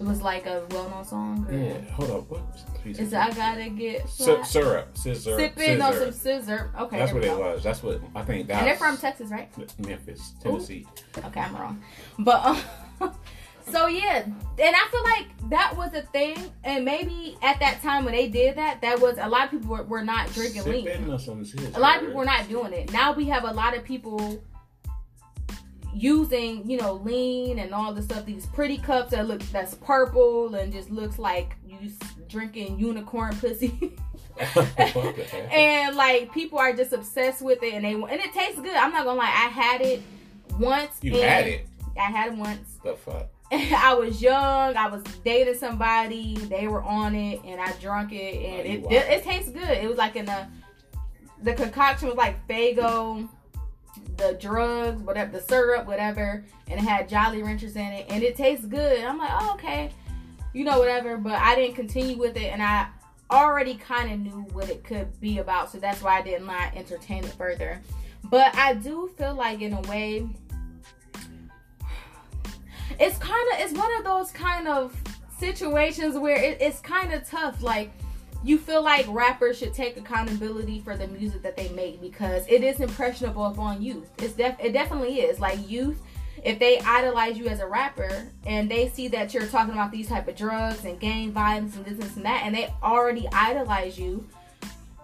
It 0.04 0.10
was 0.10 0.22
like 0.22 0.46
a 0.46 0.66
well-known 0.72 1.06
song. 1.06 1.46
or- 1.50 1.54
Yeah. 1.54 1.80
Hold 1.92 2.12
up. 2.12 2.30
What 2.30 2.42
was 2.52 2.64
the 2.66 2.72
Three 2.80 2.94
Six? 2.94 3.06
It's 3.06 3.14
I 3.14 3.32
gotta 3.32 3.70
get 3.70 4.10
flat. 4.10 4.46
syrup. 4.46 4.94
Sizzurp. 4.96 5.36
sipping 5.38 5.82
on 5.82 5.94
some 5.94 6.10
sizzurp. 6.10 6.78
Okay, 6.82 7.00
That's 7.00 7.14
what 7.14 7.24
it 7.24 7.38
was. 7.38 7.64
That's 7.64 7.82
what 7.82 8.02
I 8.14 8.22
think. 8.24 8.48
That 8.48 8.58
And 8.58 8.68
they're 8.68 8.76
from 8.76 8.98
Texas, 8.98 9.32
right? 9.32 9.50
Memphis, 9.80 10.34
Tennessee. 10.42 10.86
Okay, 11.24 11.40
I'm 11.40 11.56
wrong. 11.56 11.82
But 12.20 12.46
um, 12.46 12.60
so 13.72 13.88
yeah, 13.88 14.24
and 14.26 14.36
I 14.60 14.88
feel 14.92 15.04
like 15.04 15.50
that 15.50 15.74
was 15.78 15.94
a 15.94 16.02
thing, 16.02 16.38
and 16.66 16.84
maybe 16.84 17.38
at 17.42 17.62
that 17.62 17.82
time 17.82 18.04
when 18.04 18.14
they 18.14 18.28
did 18.28 18.58
that, 18.58 18.82
that 18.82 19.00
was 19.00 19.18
a 19.22 19.30
lot 19.30 19.46
of 19.46 19.52
people 19.52 19.70
were, 19.70 19.84
were 19.84 20.04
not 20.04 20.30
drinking 20.34 20.66
lean. 20.66 20.86
Sipping 20.86 21.46
sizzurp. 21.46 21.78
A 21.78 21.80
lot 21.80 21.96
of 21.96 22.02
people 22.02 22.18
were 22.18 22.26
not 22.26 22.50
doing 22.50 22.74
it. 22.74 22.92
Now 22.92 23.14
we 23.14 23.24
have 23.30 23.46
a 23.46 23.52
lot 23.54 23.74
of 23.78 23.86
people 23.86 24.44
using, 25.94 26.70
you 26.70 26.78
know, 26.78 26.94
lean 26.94 27.60
and 27.60 27.74
all 27.74 27.94
the 27.94 28.02
stuff. 28.02 28.26
These 28.26 28.46
pretty 28.48 28.78
cups 28.78 29.12
that 29.12 29.28
look 29.28 29.42
that's 29.52 29.76
purple 29.76 30.56
and 30.56 30.72
just 30.72 30.90
looks 30.90 31.20
like 31.20 31.56
you 31.66 31.78
drinking 32.28 32.80
unicorn 32.80 33.36
pussy. 33.38 33.94
And 35.52 35.96
like 35.96 36.34
people 36.34 36.58
are 36.58 36.74
just 36.74 36.94
obsessed 36.94 37.42
with 37.42 37.62
it, 37.62 37.74
and 37.74 37.86
they 37.86 37.94
and 37.94 38.12
it 38.12 38.34
tastes 38.34 38.60
good. 38.60 38.76
I'm 38.76 38.92
not 38.92 39.06
gonna 39.06 39.20
lie, 39.20 39.26
I 39.26 39.50
had 39.50 39.82
it 39.82 40.02
once. 40.58 40.98
You 41.02 41.14
had 41.20 41.48
it. 41.48 41.68
I 41.96 42.06
had 42.06 42.34
it 42.34 42.38
once. 42.38 42.80
The 42.84 42.96
fuck. 42.96 43.28
I 43.52 43.94
was 43.94 44.22
young. 44.22 44.76
I 44.76 44.88
was 44.88 45.04
dating 45.24 45.56
somebody. 45.56 46.36
They 46.36 46.68
were 46.68 46.82
on 46.84 47.14
it, 47.14 47.42
and 47.46 47.62
I 47.62 47.72
drunk 47.74 48.12
it, 48.12 48.44
and 48.44 48.86
Oh, 48.86 48.90
it, 48.90 48.94
it 48.94 49.10
it 49.20 49.24
tastes 49.24 49.52
good. 49.52 49.70
It 49.70 49.88
was 49.88 49.98
like 49.98 50.16
in 50.16 50.26
the 50.26 50.48
the 51.44 51.54
concoction 51.54 52.08
was 52.08 52.18
like 52.18 52.48
Fago, 52.48 53.28
the 54.18 54.38
drugs, 54.40 55.02
whatever, 55.02 55.32
the 55.32 55.42
syrup, 55.42 55.88
whatever, 55.88 56.44
and 56.68 56.80
it 56.80 56.84
had 56.84 57.10
Jolly 57.10 57.44
Ranchers 57.44 57.76
in 57.76 57.86
it, 57.86 58.06
and 58.10 58.24
it 58.24 58.36
tastes 58.36 58.66
good. 58.66 59.04
I'm 59.04 59.18
like, 59.18 59.32
oh 59.34 59.54
okay, 59.56 59.92
you 60.54 60.64
know 60.64 60.80
whatever. 60.80 61.18
But 61.18 61.34
I 61.34 61.56
didn't 61.56 61.76
continue 61.76 62.18
with 62.18 62.38
it, 62.38 62.52
and 62.52 62.62
I 62.62 62.88
already 63.32 63.76
kind 63.76 64.12
of 64.12 64.20
knew 64.20 64.46
what 64.54 64.70
it 64.70 64.84
could 64.84 65.20
be 65.20 65.40
about, 65.40 65.72
so 65.72 65.80
that's 65.80 66.02
why 66.02 66.20
I 66.20 66.22
did 66.22 66.44
not 66.44 66.76
entertain 66.76 67.24
it 67.24 67.34
further. 67.34 67.82
But 68.26 68.56
I 68.56 68.74
do 68.76 69.12
feel 69.18 69.36
like 69.36 69.62
in 69.62 69.74
a 69.74 69.82
way 69.82 70.28
it's 73.00 73.18
kind 73.18 73.48
of 73.54 73.60
it's 73.60 73.74
one 73.74 73.94
of 73.98 74.04
those 74.04 74.32
kind 74.32 74.68
of 74.68 74.96
situations 75.40 76.18
where 76.18 76.36
it, 76.36 76.58
it's 76.62 76.80
kind 76.80 77.14
of 77.14 77.28
tough 77.28 77.62
like 77.62 77.92
you 78.44 78.58
feel 78.58 78.84
like 78.84 79.06
rappers 79.08 79.58
should 79.58 79.74
take 79.74 79.96
accountability 79.98 80.82
for 80.82 80.98
the 80.98 81.08
music 81.08 81.42
that 81.42 81.56
they 81.56 81.70
make 81.70 82.02
because 82.02 82.46
it 82.48 82.64
is 82.64 82.80
impressionable 82.82 83.46
upon 83.46 83.82
youth. 83.82 84.10
It's 84.18 84.34
def 84.34 84.56
it 84.60 84.74
definitely 84.74 85.22
is. 85.22 85.40
Like 85.40 85.70
youth 85.70 86.02
if 86.44 86.60
they 86.60 86.80
idolize 86.82 87.38
you 87.38 87.48
as 87.48 87.62
a 87.62 87.68
rapper 87.68 88.28
and 88.46 88.70
they 88.70 88.90
see 88.90 89.08
that 89.08 89.34
you're 89.34 89.48
talking 89.48 89.74
about 89.74 89.92
these 89.92 90.10
type 90.10 90.28
of 90.28 90.36
drugs 90.36 90.84
and 90.84 91.00
gang 91.00 91.32
violence 91.32 91.76
and 91.78 91.86
this, 91.86 91.98
this 91.98 92.16
and 92.18 92.26
that 92.26 92.44
and 92.44 92.54
they 92.54 92.74
already 92.84 93.28
idolize 93.32 93.98
you 93.98 94.28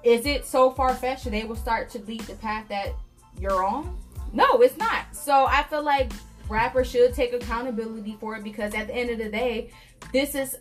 is 0.04 0.26
it 0.26 0.46
so 0.46 0.72
far-fetched 0.72 1.26
that 1.26 1.30
they 1.32 1.44
will 1.44 1.56
start 1.56 1.90
to 1.90 2.00
lead 2.00 2.22
the 2.22 2.36
path 2.36 2.66
that 2.70 2.94
you're 3.40 3.66
on? 3.66 3.98
No 4.34 4.62
it's 4.62 4.78
not. 4.78 5.16
So 5.16 5.46
i 5.46 5.64
feel 5.64 5.84
like 5.84 6.12
rappers 6.50 6.90
should 6.90 7.14
take 7.14 7.32
accountability 7.32 8.18
for 8.20 8.36
it 8.36 8.44
because 8.44 8.74
at 8.74 8.88
the 8.88 8.96
end 8.96 9.10
of 9.10 9.20
the 9.20 9.30
day 9.30 9.72
this 10.12 10.36
is 10.36 10.58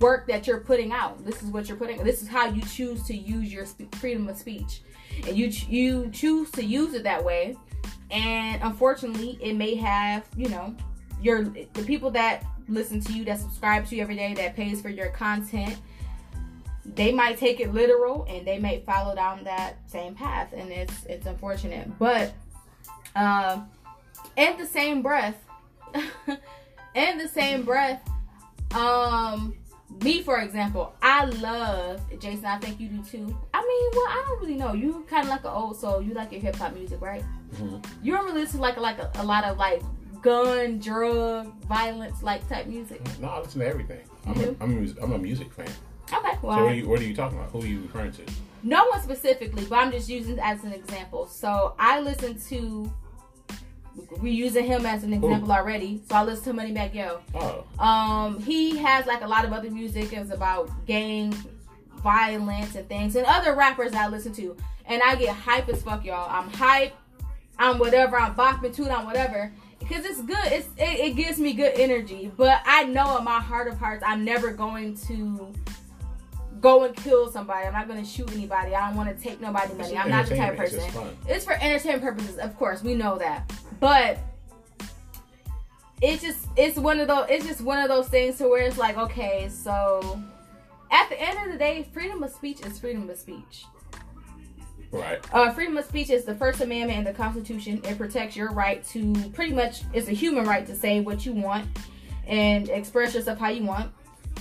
work 0.00 0.26
that 0.28 0.46
you're 0.46 0.60
putting 0.60 0.92
out. 0.92 1.24
This 1.24 1.42
is 1.42 1.50
what 1.50 1.68
you're 1.68 1.76
putting 1.76 2.02
this 2.04 2.22
is 2.22 2.28
how 2.28 2.46
you 2.46 2.62
choose 2.62 3.02
to 3.04 3.16
use 3.16 3.52
your 3.52 3.66
freedom 3.92 4.28
of 4.28 4.36
speech. 4.36 4.82
And 5.26 5.36
you 5.36 5.50
ch- 5.50 5.66
you 5.66 6.10
choose 6.10 6.50
to 6.52 6.64
use 6.64 6.94
it 6.94 7.02
that 7.04 7.24
way. 7.24 7.56
And 8.10 8.62
unfortunately 8.62 9.38
it 9.42 9.54
may 9.54 9.74
have 9.74 10.26
you 10.36 10.48
know 10.48 10.74
your 11.20 11.44
the 11.44 11.82
people 11.84 12.10
that 12.12 12.44
listen 12.68 13.00
to 13.00 13.12
you 13.12 13.24
that 13.24 13.40
subscribe 13.40 13.86
to 13.86 13.96
you 13.96 14.02
every 14.02 14.16
day 14.16 14.34
that 14.34 14.54
pays 14.54 14.80
for 14.80 14.90
your 14.90 15.08
content 15.08 15.78
they 16.94 17.12
might 17.12 17.38
take 17.38 17.60
it 17.60 17.72
literal 17.72 18.26
and 18.28 18.46
they 18.46 18.58
may 18.58 18.80
follow 18.80 19.14
down 19.14 19.44
that 19.44 19.76
same 19.86 20.14
path. 20.14 20.52
And 20.56 20.70
it's 20.70 21.04
it's 21.06 21.26
unfortunate. 21.26 21.98
But 21.98 22.32
um 23.14 23.68
in 24.36 24.56
the 24.56 24.66
same 24.66 25.02
breath 25.02 25.36
in 26.94 27.18
the 27.18 27.28
same 27.28 27.62
breath 27.62 28.00
um 28.74 29.54
me 30.04 30.22
for 30.22 30.38
example 30.40 30.94
i 31.02 31.24
love 31.24 32.00
jason 32.20 32.44
i 32.44 32.58
think 32.58 32.78
you 32.78 32.88
do 32.88 33.02
too 33.02 33.36
i 33.54 33.60
mean 33.60 33.90
well 33.94 34.06
i 34.08 34.24
don't 34.28 34.40
really 34.40 34.54
know 34.54 34.72
you 34.74 35.04
kind 35.08 35.24
of 35.24 35.30
like 35.30 35.40
an 35.44 35.50
old 35.50 35.76
soul 35.76 36.00
you 36.02 36.12
like 36.14 36.30
your 36.30 36.40
hip-hop 36.40 36.72
music 36.74 37.00
right 37.00 37.24
Mhm. 37.56 37.82
you 38.02 38.12
don't 38.12 38.26
really 38.26 38.42
listen 38.42 38.56
to 38.58 38.62
like 38.62 38.76
like 38.76 38.98
a, 38.98 39.10
a 39.16 39.24
lot 39.24 39.44
of 39.44 39.56
like 39.56 39.82
gun 40.20 40.78
drug 40.78 41.52
violence 41.64 42.22
like 42.22 42.46
type 42.48 42.66
music 42.66 43.00
No, 43.20 43.28
I 43.28 43.38
listen 43.40 43.60
to 43.60 43.66
everything. 43.66 44.00
I'm 44.26 44.38
a? 44.40 44.54
I'm, 44.60 44.86
a, 44.98 45.02
I'm 45.04 45.12
a 45.12 45.18
music 45.18 45.52
fan. 45.52 45.66
okay 46.12 46.36
well 46.42 46.58
So 46.58 46.64
what 46.64 46.72
are, 46.72 46.74
you, 46.74 46.88
what 46.88 47.00
are 47.00 47.04
you 47.04 47.14
talking 47.14 47.38
about? 47.38 47.50
Who 47.52 47.62
are 47.62 47.66
you 47.66 47.80
referring 47.82 48.12
to? 48.12 48.22
no 48.62 48.84
one 48.88 49.00
specifically, 49.02 49.64
but 49.64 49.76
I'm 49.76 49.90
just 49.92 50.08
using 50.08 50.34
it 50.34 50.40
as 50.42 50.62
an 50.64 50.72
example. 50.72 51.26
So 51.28 51.74
I 51.78 52.00
listen 52.00 52.38
to 52.50 52.92
we're 54.20 54.32
using 54.32 54.64
him 54.64 54.86
as 54.86 55.04
an 55.04 55.12
example 55.12 55.52
already. 55.52 56.00
So 56.08 56.16
I 56.16 56.24
listen 56.24 56.56
to 56.56 56.62
Moneybagg 56.62 56.94
Yo. 56.94 57.20
Oh, 57.34 57.64
Um, 57.82 58.40
he 58.42 58.76
has 58.78 59.06
like 59.06 59.22
a 59.22 59.26
lot 59.28 59.44
of 59.44 59.52
other 59.52 59.70
music 59.70 60.12
is 60.12 60.30
about 60.30 60.70
gang 60.86 61.34
violence 62.02 62.74
and 62.74 62.88
things, 62.88 63.16
and 63.16 63.26
other 63.26 63.54
rappers 63.54 63.92
I 63.92 64.08
listen 64.08 64.32
to, 64.34 64.56
and 64.86 65.02
I 65.02 65.16
get 65.16 65.34
hype 65.34 65.68
as 65.68 65.82
fuck, 65.82 66.04
y'all. 66.04 66.28
I'm 66.30 66.50
hype. 66.50 66.94
I'm 67.58 67.78
whatever. 67.78 68.18
I'm 68.18 68.34
bopping 68.34 68.74
to 68.76 68.82
it. 68.84 68.90
I'm 68.90 69.04
whatever. 69.04 69.52
Because 69.80 70.04
it's 70.04 70.20
good. 70.22 70.38
It's 70.46 70.68
it, 70.76 71.00
it 71.00 71.16
gives 71.16 71.38
me 71.38 71.52
good 71.54 71.72
energy. 71.76 72.30
But 72.36 72.60
I 72.64 72.84
know 72.84 73.16
in 73.18 73.24
my 73.24 73.40
heart 73.40 73.68
of 73.68 73.78
hearts, 73.78 74.04
I'm 74.06 74.24
never 74.24 74.52
going 74.52 74.96
to 75.08 75.52
go 76.60 76.84
and 76.84 76.94
kill 76.96 77.30
somebody. 77.30 77.66
I'm 77.66 77.72
not 77.72 77.88
going 77.88 78.02
to 78.02 78.08
shoot 78.08 78.30
anybody. 78.32 78.74
I 78.74 78.88
don't 78.88 78.96
want 78.96 79.16
to 79.16 79.22
take 79.22 79.40
nobody 79.40 79.74
money. 79.74 79.96
I'm 79.96 80.08
not 80.10 80.26
the 80.26 80.36
type 80.36 80.54
of 80.54 80.60
entertainment. 80.60 80.94
It's 80.94 80.94
person. 80.94 81.34
It's 81.34 81.44
for 81.44 81.52
entertainment 81.54 82.02
purposes, 82.02 82.38
of 82.38 82.56
course. 82.56 82.82
We 82.82 82.94
know 82.94 83.18
that, 83.18 83.52
but 83.80 84.18
it's 86.00 86.22
just 86.22 86.46
it's 86.56 86.78
one 86.78 87.00
of 87.00 87.08
those 87.08 87.26
it's 87.28 87.46
just 87.46 87.60
one 87.60 87.78
of 87.78 87.88
those 87.88 88.08
things 88.08 88.38
to 88.38 88.48
where 88.48 88.62
it's 88.62 88.78
like 88.78 88.96
okay, 88.96 89.48
so 89.48 90.22
at 90.90 91.08
the 91.08 91.20
end 91.20 91.38
of 91.44 91.52
the 91.52 91.58
day, 91.58 91.86
freedom 91.92 92.22
of 92.22 92.30
speech 92.30 92.64
is 92.64 92.78
freedom 92.78 93.08
of 93.08 93.18
speech. 93.18 93.64
Right. 94.90 95.20
Uh, 95.34 95.52
freedom 95.52 95.76
of 95.76 95.84
speech 95.84 96.08
is 96.08 96.24
the 96.24 96.34
First 96.34 96.62
Amendment 96.62 96.98
in 96.98 97.04
the 97.04 97.12
Constitution. 97.12 97.80
It 97.84 97.98
protects 97.98 98.36
your 98.36 98.52
right 98.52 98.82
to 98.88 99.12
pretty 99.34 99.52
much 99.52 99.82
it's 99.92 100.08
a 100.08 100.12
human 100.12 100.44
right 100.44 100.66
to 100.66 100.74
say 100.74 101.00
what 101.00 101.26
you 101.26 101.32
want 101.32 101.66
and 102.26 102.68
express 102.70 103.14
yourself 103.14 103.38
how 103.38 103.48
you 103.48 103.64
want, 103.64 103.92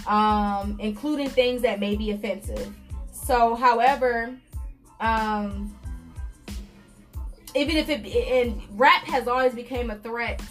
um, 0.07 0.77
including 0.79 1.29
things 1.29 1.61
that 1.63 1.79
may 1.79 1.95
be 1.95 2.11
offensive. 2.11 2.73
So, 3.11 3.55
however, 3.55 4.37
um, 5.01 5.75
even 7.57 7.77
if 7.77 7.89
it 7.89 8.05
and 8.05 8.61
rap 8.79 9.03
has 9.05 9.27
always 9.27 9.53
became 9.53 9.89
a 9.89 9.95
threat. 9.97 10.41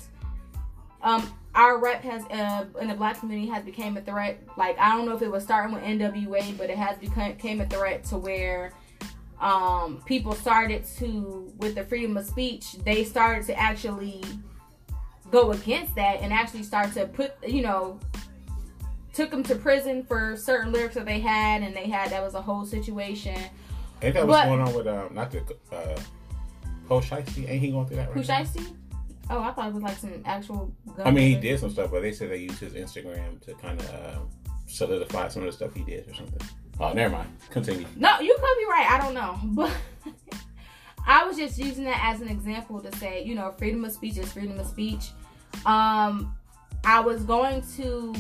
Um, 1.03 1.33
our 1.55 1.79
rap 1.79 2.03
has 2.03 2.25
uh, 2.27 2.67
in 2.81 2.89
the 2.89 2.95
black 2.95 3.21
community 3.21 3.49
has 3.51 3.65
became 3.65 3.97
a 3.97 4.01
threat. 4.01 4.43
Like 4.57 4.79
I 4.79 4.91
don't 4.97 5.07
know 5.07 5.17
if 5.17 5.23
it 5.23 5.31
was 5.31 5.43
starting 5.43 5.75
with 5.75 5.83
NWA, 5.85 6.57
but 6.59 6.69
it 6.71 6.77
has 6.77 6.99
become, 6.99 7.33
became 7.33 7.61
a 7.61 7.67
threat 7.67 8.05
to 8.05 8.19
where 8.19 8.73
um, 9.41 10.03
people 10.07 10.33
started 10.33 10.85
to 10.99 11.53
with 11.59 11.75
the 11.75 11.85
freedom 11.85 12.17
of 12.17 12.27
speech. 12.27 12.73
They 12.85 13.05
started 13.05 13.47
to 13.47 13.59
actually 13.59 14.23
go 15.31 15.53
against 15.53 15.95
that 15.97 16.21
and 16.21 16.33
actually 16.33 16.63
start 16.63 16.93
to 16.95 17.07
put 17.07 17.33
you 17.47 17.63
know 17.63 17.99
took 19.13 19.31
them 19.31 19.43
to 19.43 19.55
prison 19.55 20.05
for 20.05 20.37
certain 20.37 20.73
lyrics 20.73 20.95
that 20.95 21.07
they 21.07 21.19
had 21.21 21.63
and 21.63 21.75
they 21.75 21.89
had 21.89 22.11
that 22.11 22.23
was 22.23 22.35
a 22.35 22.43
whole 22.43 22.65
situation. 22.65 23.37
Ain't 24.03 24.15
that 24.15 24.27
But- 24.27 24.47
going 24.47 24.61
on 24.61 24.75
with 24.75 24.87
um 24.87 25.15
not 25.15 25.31
the 25.31 25.43
uh 25.73 25.99
Pooh 26.87 27.01
Shiesty? 27.01 27.49
Ain't 27.49 27.61
he 27.61 27.71
going 27.71 27.87
through 27.87 27.97
that 27.97 28.09
right 28.09 28.15
Who 28.15 28.21
now? 28.21 28.43
Shiesty? 28.43 28.75
Oh, 29.29 29.41
I 29.41 29.51
thought 29.53 29.69
it 29.69 29.75
was 29.75 29.83
like 29.83 29.97
some 29.97 30.23
actual. 30.25 30.73
Gun 30.97 31.07
I 31.07 31.11
mean, 31.11 31.29
he 31.29 31.41
did 31.41 31.59
some 31.59 31.71
stuff, 31.71 31.91
but 31.91 32.03
they 32.03 32.13
said 32.13 32.31
they 32.31 32.37
used 32.37 32.61
his 32.61 32.75
Instagram 32.75 33.41
to 33.43 33.55
kind 33.55 33.81
of 33.81 33.95
uh, 33.95 34.19
solidify 34.67 35.29
some 35.29 35.43
of 35.43 35.47
the 35.47 35.53
stuff 35.53 35.75
he 35.75 35.83
did 35.83 36.09
or 36.09 36.15
something. 36.15 36.49
Oh, 36.79 36.93
never 36.93 37.15
mind. 37.15 37.29
Continue. 37.51 37.87
No, 37.97 38.21
you 38.21 38.35
could 38.35 38.59
be 38.59 38.67
right. 38.67 38.87
I 38.89 38.99
don't 38.99 39.15
know, 39.15 39.39
but 39.55 39.73
I 41.07 41.25
was 41.25 41.37
just 41.37 41.59
using 41.59 41.85
that 41.85 42.01
as 42.03 42.21
an 42.21 42.29
example 42.29 42.81
to 42.81 42.97
say, 42.99 43.25
you 43.25 43.35
know, 43.35 43.53
freedom 43.59 43.85
of 43.85 43.93
speech 43.93 44.17
is 44.19 44.33
freedom 44.33 44.59
of 44.59 44.67
speech. 44.67 45.11
Um, 45.65 46.37
I 46.85 47.01
was 47.01 47.23
going 47.25 47.63
to. 47.77 48.15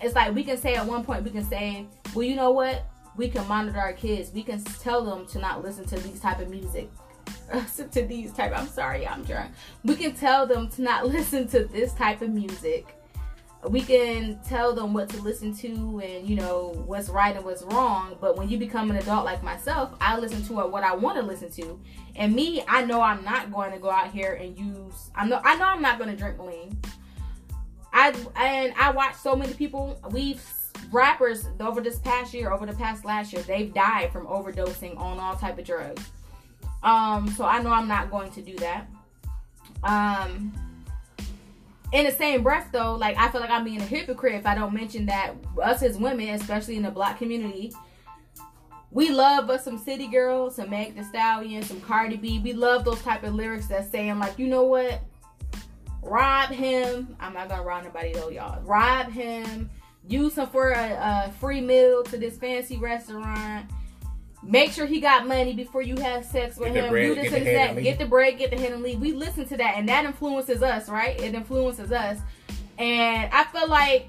It's 0.00 0.14
like 0.14 0.34
we 0.34 0.44
can 0.44 0.56
say 0.56 0.74
at 0.74 0.86
one 0.86 1.04
point 1.04 1.22
we 1.22 1.30
can 1.30 1.44
say, 1.44 1.86
well, 2.14 2.22
you 2.22 2.36
know 2.36 2.50
what? 2.50 2.86
We 3.16 3.28
can 3.28 3.46
monitor 3.48 3.78
our 3.78 3.94
kids. 3.94 4.30
We 4.32 4.42
can 4.42 4.62
tell 4.62 5.04
them 5.04 5.26
to 5.28 5.38
not 5.38 5.62
listen 5.62 5.86
to 5.86 5.98
these 5.98 6.20
type 6.20 6.38
of 6.38 6.50
music. 6.50 6.90
to 7.92 8.02
these 8.06 8.32
type. 8.32 8.52
I'm 8.56 8.68
sorry, 8.68 9.06
I'm 9.06 9.24
drunk. 9.24 9.52
We 9.84 9.96
can 9.96 10.12
tell 10.12 10.46
them 10.46 10.68
to 10.70 10.82
not 10.82 11.06
listen 11.16 11.48
to 11.48 11.64
this 11.64 11.92
type 11.92 12.22
of 12.22 12.30
music. 12.30 12.96
we 13.68 13.80
can 13.80 14.38
tell 14.46 14.74
them 14.74 14.92
what 14.92 15.08
to 15.08 15.20
listen 15.22 15.54
to 15.56 16.00
and 16.04 16.28
you 16.28 16.36
know 16.36 16.72
what's 16.86 17.08
right 17.08 17.34
and 17.34 17.44
what's 17.44 17.62
wrong 17.64 18.16
but 18.20 18.36
when 18.36 18.48
you 18.48 18.58
become 18.58 18.90
an 18.90 18.96
adult 18.96 19.24
like 19.24 19.42
myself 19.42 19.94
i 20.00 20.16
listen 20.16 20.42
to 20.42 20.52
what 20.52 20.84
i 20.84 20.94
want 20.94 21.16
to 21.16 21.22
listen 21.22 21.50
to 21.50 21.80
and 22.14 22.34
me 22.34 22.62
i 22.68 22.84
know 22.84 23.00
i'm 23.00 23.24
not 23.24 23.50
going 23.50 23.72
to 23.72 23.78
go 23.78 23.90
out 23.90 24.10
here 24.10 24.34
and 24.34 24.56
use 24.58 25.10
i 25.14 25.26
know 25.26 25.40
i 25.42 25.56
know 25.56 25.64
i'm 25.64 25.82
not 25.82 25.98
going 25.98 26.10
to 26.10 26.16
drink 26.16 26.38
lean 26.38 26.78
i 27.92 28.14
and 28.36 28.72
i 28.78 28.90
watch 28.90 29.14
so 29.16 29.34
many 29.34 29.52
people 29.54 29.98
we've 30.10 30.44
rappers 30.92 31.48
over 31.58 31.80
this 31.80 31.98
past 32.00 32.32
year 32.32 32.52
over 32.52 32.66
the 32.66 32.74
past 32.74 33.04
last 33.04 33.32
year 33.32 33.42
they've 33.42 33.74
died 33.74 34.12
from 34.12 34.26
overdosing 34.26 34.96
on 34.98 35.18
all 35.18 35.34
type 35.34 35.58
of 35.58 35.64
drugs 35.64 36.10
um 36.86 37.28
so 37.28 37.44
i 37.44 37.60
know 37.60 37.70
i'm 37.70 37.88
not 37.88 38.10
going 38.10 38.30
to 38.32 38.40
do 38.40 38.56
that. 38.56 38.86
Um 39.82 40.52
in 41.92 42.04
the 42.04 42.10
same 42.10 42.42
breath 42.42 42.68
though 42.72 42.94
like 42.94 43.16
i 43.16 43.28
feel 43.28 43.40
like 43.40 43.50
i'm 43.50 43.64
being 43.64 43.80
a 43.80 43.84
hypocrite 43.84 44.34
if 44.34 44.46
i 44.46 44.54
don't 44.54 44.72
mention 44.72 45.06
that 45.06 45.32
us 45.62 45.82
as 45.82 45.96
women 45.96 46.30
especially 46.30 46.76
in 46.76 46.82
the 46.82 46.90
black 46.90 47.18
community 47.18 47.72
we 48.90 49.10
love 49.10 49.50
us 49.50 49.64
some 49.64 49.78
city 49.78 50.06
girls 50.06 50.56
some 50.56 50.70
meg 50.70 50.96
the 50.96 51.04
stallion 51.04 51.62
some 51.62 51.80
cardi 51.82 52.16
b. 52.16 52.38
We 52.38 52.54
love 52.54 52.84
those 52.84 53.02
type 53.02 53.24
of 53.24 53.34
lyrics 53.34 53.66
that 53.66 53.90
saying 53.90 54.18
like 54.18 54.38
you 54.38 54.46
know 54.46 54.64
what? 54.64 55.02
Rob 56.02 56.50
him. 56.50 57.16
I'm 57.20 57.34
not 57.34 57.48
gonna 57.48 57.62
rob 57.62 57.84
nobody 57.84 58.12
though 58.12 58.30
y'all. 58.30 58.62
Rob 58.62 59.10
him. 59.10 59.68
Use 60.08 60.36
him 60.36 60.46
for 60.46 60.70
a, 60.70 60.92
a 60.92 61.32
free 61.40 61.60
meal 61.60 62.04
to 62.04 62.16
this 62.16 62.38
fancy 62.38 62.78
restaurant 62.78 63.70
Make 64.46 64.70
sure 64.70 64.86
he 64.86 65.00
got 65.00 65.26
money 65.26 65.54
before 65.54 65.82
you 65.82 65.96
have 65.96 66.24
sex 66.24 66.56
with 66.56 66.72
Get 66.72 66.84
him. 66.84 66.90
bread, 66.90 67.08
Do 67.08 67.14
this 67.16 67.30
get 67.30 67.38
and 67.38 67.46
the 67.46 67.52
that. 67.52 67.82
Get 67.82 67.98
the 67.98 68.06
bread, 68.06 68.38
get 68.38 68.50
the 68.50 68.56
head 68.56 68.72
and 68.72 68.82
leave. 68.82 69.00
We 69.00 69.12
listen 69.12 69.44
to 69.48 69.56
that, 69.56 69.74
and 69.76 69.88
that 69.88 70.04
influences 70.04 70.62
us, 70.62 70.88
right? 70.88 71.20
It 71.20 71.34
influences 71.34 71.90
us, 71.90 72.20
and 72.78 73.32
I 73.32 73.44
feel 73.44 73.68
like 73.68 74.08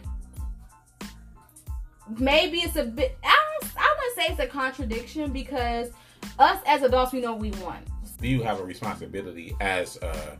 maybe 2.20 2.60
it's 2.60 2.76
a 2.76 2.84
bit. 2.86 3.18
I 3.24 3.36
don't. 3.62 3.72
I 3.78 3.96
wouldn't 3.98 4.16
say 4.16 4.32
it's 4.34 4.40
a 4.40 4.48
contradiction 4.48 5.32
because 5.32 5.90
us 6.38 6.60
as 6.68 6.84
adults, 6.84 7.14
we 7.14 7.22
know 7.22 7.34
we 7.34 7.52
want. 7.52 7.88
Do 8.22 8.28
you 8.28 8.44
have 8.44 8.60
a 8.60 8.64
responsibility 8.64 9.56
as 9.60 9.98
a 10.04 10.38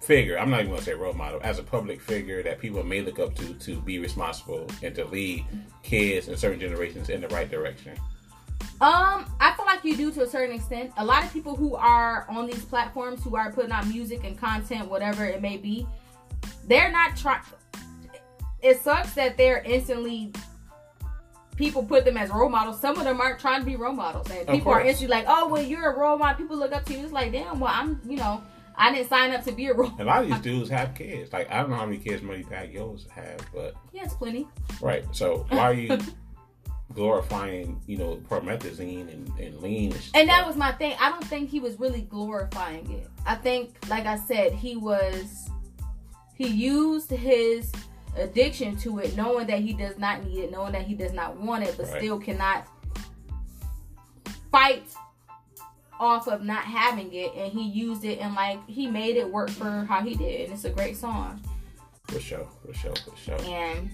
figure? 0.00 0.38
I'm 0.38 0.48
not 0.50 0.60
even 0.60 0.72
gonna 0.72 0.82
say 0.82 0.94
role 0.94 1.12
model, 1.12 1.40
as 1.42 1.58
a 1.58 1.62
public 1.62 2.00
figure 2.00 2.42
that 2.42 2.58
people 2.58 2.82
may 2.82 3.02
look 3.02 3.18
up 3.18 3.34
to 3.34 3.52
to 3.52 3.80
be 3.82 3.98
responsible 3.98 4.66
and 4.82 4.94
to 4.94 5.04
lead 5.04 5.44
kids 5.82 6.28
and 6.28 6.38
certain 6.38 6.58
generations 6.58 7.10
in 7.10 7.20
the 7.20 7.28
right 7.28 7.50
direction. 7.50 7.98
Um, 8.80 9.26
I 9.40 9.52
feel 9.56 9.66
like 9.66 9.84
you 9.84 9.94
do 9.96 10.10
to 10.12 10.22
a 10.22 10.26
certain 10.26 10.54
extent. 10.54 10.92
A 10.96 11.04
lot 11.04 11.22
of 11.24 11.32
people 11.32 11.54
who 11.54 11.74
are 11.76 12.26
on 12.30 12.46
these 12.46 12.64
platforms 12.64 13.22
who 13.22 13.36
are 13.36 13.52
putting 13.52 13.72
out 13.72 13.86
music 13.86 14.24
and 14.24 14.38
content, 14.38 14.88
whatever 14.88 15.24
it 15.26 15.42
may 15.42 15.58
be, 15.58 15.86
they're 16.66 16.90
not 16.90 17.16
trying. 17.16 17.42
It 18.62 18.80
sucks 18.80 19.12
that 19.14 19.36
they're 19.36 19.62
instantly. 19.62 20.32
People 21.56 21.82
put 21.82 22.06
them 22.06 22.16
as 22.16 22.30
role 22.30 22.48
models. 22.48 22.80
Some 22.80 22.96
of 22.96 23.04
them 23.04 23.20
aren't 23.20 23.38
trying 23.38 23.60
to 23.60 23.66
be 23.66 23.76
role 23.76 23.92
models, 23.92 24.30
and 24.30 24.48
Of 24.48 24.54
people 24.54 24.72
are 24.72 24.80
instantly 24.80 25.14
like, 25.14 25.26
"Oh, 25.28 25.48
well, 25.48 25.62
you're 25.62 25.92
a 25.92 25.98
role 25.98 26.16
model." 26.16 26.38
People 26.38 26.56
look 26.56 26.72
up 26.72 26.86
to 26.86 26.94
you. 26.94 27.00
It's 27.04 27.12
like, 27.12 27.32
damn. 27.32 27.60
Well, 27.60 27.70
I'm, 27.74 28.00
you 28.08 28.16
know, 28.16 28.42
I 28.76 28.94
didn't 28.94 29.10
sign 29.10 29.32
up 29.32 29.44
to 29.44 29.52
be 29.52 29.66
a 29.66 29.74
role. 29.74 29.90
Model. 29.90 30.06
A 30.06 30.08
lot 30.08 30.22
of 30.22 30.30
these 30.30 30.38
dudes 30.40 30.70
have 30.70 30.94
kids. 30.94 31.34
Like 31.34 31.50
I 31.50 31.60
don't 31.60 31.68
know 31.68 31.76
how 31.76 31.84
many 31.84 31.98
kids 31.98 32.22
Moneybagg 32.22 32.72
Yo's 32.72 33.06
have, 33.14 33.40
but 33.52 33.74
Yes, 33.92 34.14
plenty. 34.14 34.48
right. 34.80 35.04
So 35.12 35.44
why 35.50 35.58
are 35.58 35.74
you 35.74 35.98
glorifying, 36.94 37.80
you 37.86 37.96
know, 37.96 38.16
promethazine 38.28 39.12
and, 39.12 39.28
and 39.38 39.60
lean? 39.60 39.92
And, 39.92 40.02
And 40.14 40.28
that 40.28 40.46
was 40.46 40.56
my 40.56 40.72
thing. 40.72 40.96
I 41.00 41.10
don't 41.10 41.24
think 41.24 41.48
he 41.50 41.60
was 41.60 41.78
really 41.78 42.02
glorifying 42.02 42.90
it. 42.90 43.08
I 43.26 43.34
think, 43.36 43.74
like 43.88 44.06
I 44.06 44.16
said, 44.16 44.52
he 44.52 44.76
was 44.76 45.48
he 46.34 46.48
used 46.48 47.10
his 47.10 47.70
addiction 48.16 48.76
to 48.78 48.98
it, 48.98 49.14
knowing 49.16 49.46
that 49.48 49.60
he 49.60 49.72
does 49.74 49.98
not 49.98 50.24
need 50.24 50.38
it, 50.44 50.50
knowing 50.50 50.72
that 50.72 50.82
he 50.82 50.94
does 50.94 51.12
not 51.12 51.36
want 51.36 51.64
it, 51.64 51.74
but 51.76 51.86
Right. 51.86 51.98
still 51.98 52.18
cannot 52.18 52.66
fight 54.50 54.84
off 56.00 56.26
of 56.28 56.42
not 56.42 56.64
having 56.64 57.12
it. 57.12 57.32
And 57.36 57.52
he 57.52 57.68
used 57.68 58.04
it 58.04 58.18
and 58.20 58.34
like 58.34 58.66
he 58.66 58.86
made 58.86 59.16
it 59.16 59.28
work 59.30 59.50
for 59.50 59.84
how 59.88 60.00
he 60.02 60.14
did. 60.14 60.44
And 60.46 60.54
it's 60.54 60.64
a 60.64 60.70
great 60.70 60.96
song. 60.96 61.40
for 62.08 62.18
sure, 62.18 62.48
for 62.66 62.74
sure, 62.74 62.96
for 62.96 63.16
sure. 63.16 63.38
And 63.44 63.90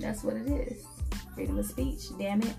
that's 0.00 0.24
what 0.24 0.34
it 0.36 0.48
is. 0.48 0.84
Freedom 1.34 1.58
of 1.58 1.66
speech, 1.66 2.00
damn 2.18 2.42
it. 2.42 2.54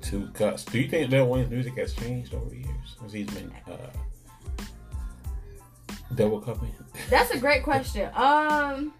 Two 0.00 0.28
cuts. 0.34 0.64
Do 0.64 0.78
you 0.78 0.88
think 0.88 1.10
Lil 1.10 1.26
Wayne's 1.26 1.50
music 1.50 1.76
has 1.76 1.92
changed 1.92 2.32
over 2.34 2.48
the 2.48 2.56
years? 2.56 2.96
Has 3.02 3.12
he 3.12 3.24
been 3.24 3.52
uh, 3.70 3.76
double 6.14 6.40
cupping? 6.40 6.72
That's 7.10 7.30
a 7.32 7.38
great 7.38 7.62
question. 7.64 8.08
Um, 8.14 8.92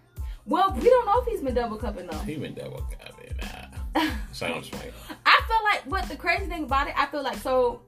well, 0.45 0.73
we 0.73 0.89
don't 0.89 1.05
know 1.05 1.21
if 1.21 1.27
he's 1.27 1.41
been 1.41 1.55
double 1.55 1.77
cupping 1.77 2.07
though. 2.07 2.17
he 2.19 2.35
been 2.35 2.53
double 2.53 2.87
cupping. 2.99 3.39
Uh, 3.39 4.09
sounds 4.31 4.71
right. 4.73 4.93
I 5.25 5.41
feel 5.47 5.63
like 5.63 5.81
what 5.85 6.09
the 6.09 6.15
crazy 6.15 6.45
thing 6.45 6.63
about 6.63 6.87
it, 6.87 6.93
I 6.97 7.05
feel 7.07 7.23
like 7.23 7.37
so 7.37 7.81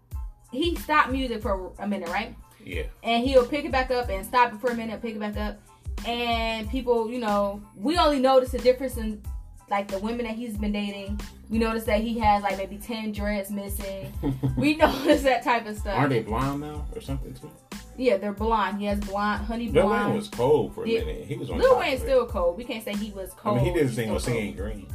he 0.51 0.75
stopped 0.75 1.11
music 1.11 1.41
for 1.41 1.71
a 1.79 1.87
minute, 1.87 2.09
right? 2.09 2.35
Yeah. 2.63 2.83
And 3.03 3.25
he'll 3.25 3.45
pick 3.45 3.65
it 3.65 3.71
back 3.71 3.91
up 3.91 4.09
and 4.09 4.25
stop 4.25 4.53
it 4.53 4.59
for 4.59 4.71
a 4.71 4.75
minute, 4.75 5.01
pick 5.01 5.15
it 5.15 5.19
back 5.19 5.37
up, 5.37 5.59
and 6.05 6.69
people, 6.69 7.09
you 7.09 7.19
know, 7.19 7.61
we 7.75 7.97
only 7.97 8.19
notice 8.19 8.51
the 8.51 8.59
difference 8.59 8.97
in 8.97 9.21
like 9.69 9.87
the 9.87 9.99
women 9.99 10.25
that 10.25 10.35
he's 10.35 10.57
been 10.57 10.71
dating. 10.71 11.19
We 11.49 11.57
notice 11.57 11.83
that 11.85 12.01
he 12.01 12.17
has 12.19 12.43
like 12.43 12.57
maybe 12.57 12.77
ten 12.77 13.11
dreads 13.11 13.49
missing. 13.51 14.11
We 14.57 14.75
notice 14.75 15.23
that 15.23 15.43
type 15.43 15.65
of 15.67 15.77
stuff. 15.77 15.97
Aren't 15.97 16.09
they 16.09 16.21
blonde 16.21 16.61
now 16.61 16.85
or 16.93 17.01
something 17.01 17.33
too? 17.33 17.49
Yeah, 17.97 18.17
they're 18.17 18.33
blonde. 18.33 18.79
He 18.79 18.85
has 18.85 18.99
blonde, 18.99 19.45
honey 19.45 19.69
Lil 19.69 19.87
blonde. 19.87 20.07
Wayne 20.07 20.15
was 20.17 20.27
cold 20.27 20.73
for 20.75 20.83
a 20.83 20.87
Yeah. 20.87 20.99
minute. 21.01 21.25
He 21.25 21.35
was 21.35 21.49
on 21.49 21.57
Lil 21.59 21.69
top 21.71 21.79
Wayne's 21.79 22.01
still 22.01 22.25
cold. 22.25 22.57
We 22.57 22.63
can't 22.63 22.83
say 22.83 22.93
he 22.93 23.11
was 23.11 23.31
cold. 23.33 23.57
I 23.57 23.61
mean, 23.61 23.73
he 23.73 23.73
did 23.73 23.87
He's 23.87 23.95
his 23.95 24.05
thing 24.05 24.13
with 24.13 24.23
Seeing 24.23 24.55
Green. 24.55 24.87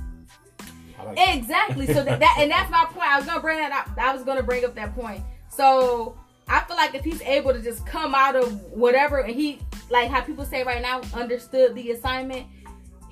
Like 1.04 1.16
that. 1.16 1.36
Exactly. 1.36 1.86
So 1.86 2.02
that, 2.02 2.20
that 2.20 2.36
and 2.40 2.50
that's 2.50 2.70
my 2.70 2.84
point. 2.86 3.06
I 3.06 3.16
was 3.18 3.26
gonna 3.26 3.40
bring 3.40 3.58
that 3.58 3.72
up. 3.72 3.90
I 3.98 4.14
was 4.14 4.22
gonna 4.24 4.42
bring 4.42 4.64
up 4.64 4.74
that 4.76 4.94
point. 4.94 5.22
So 5.50 6.16
I 6.48 6.60
feel 6.60 6.76
like 6.76 6.94
if 6.94 7.04
he's 7.04 7.20
able 7.22 7.52
to 7.52 7.60
just 7.60 7.86
come 7.86 8.14
out 8.14 8.36
of 8.36 8.62
whatever 8.64 9.18
and 9.18 9.34
he 9.34 9.58
like 9.90 10.08
how 10.10 10.20
people 10.22 10.44
say 10.46 10.62
right 10.62 10.80
now 10.80 11.02
understood 11.12 11.74
the 11.74 11.90
assignment, 11.90 12.46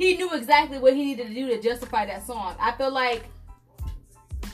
he 0.02 0.16
knew 0.16 0.34
exactly 0.34 0.78
what 0.78 0.94
he 0.94 1.04
needed 1.04 1.28
to 1.28 1.34
do 1.34 1.48
to 1.48 1.60
justify 1.60 2.06
that 2.06 2.26
song. 2.26 2.54
I 2.58 2.72
feel 2.72 2.92
like 2.92 3.24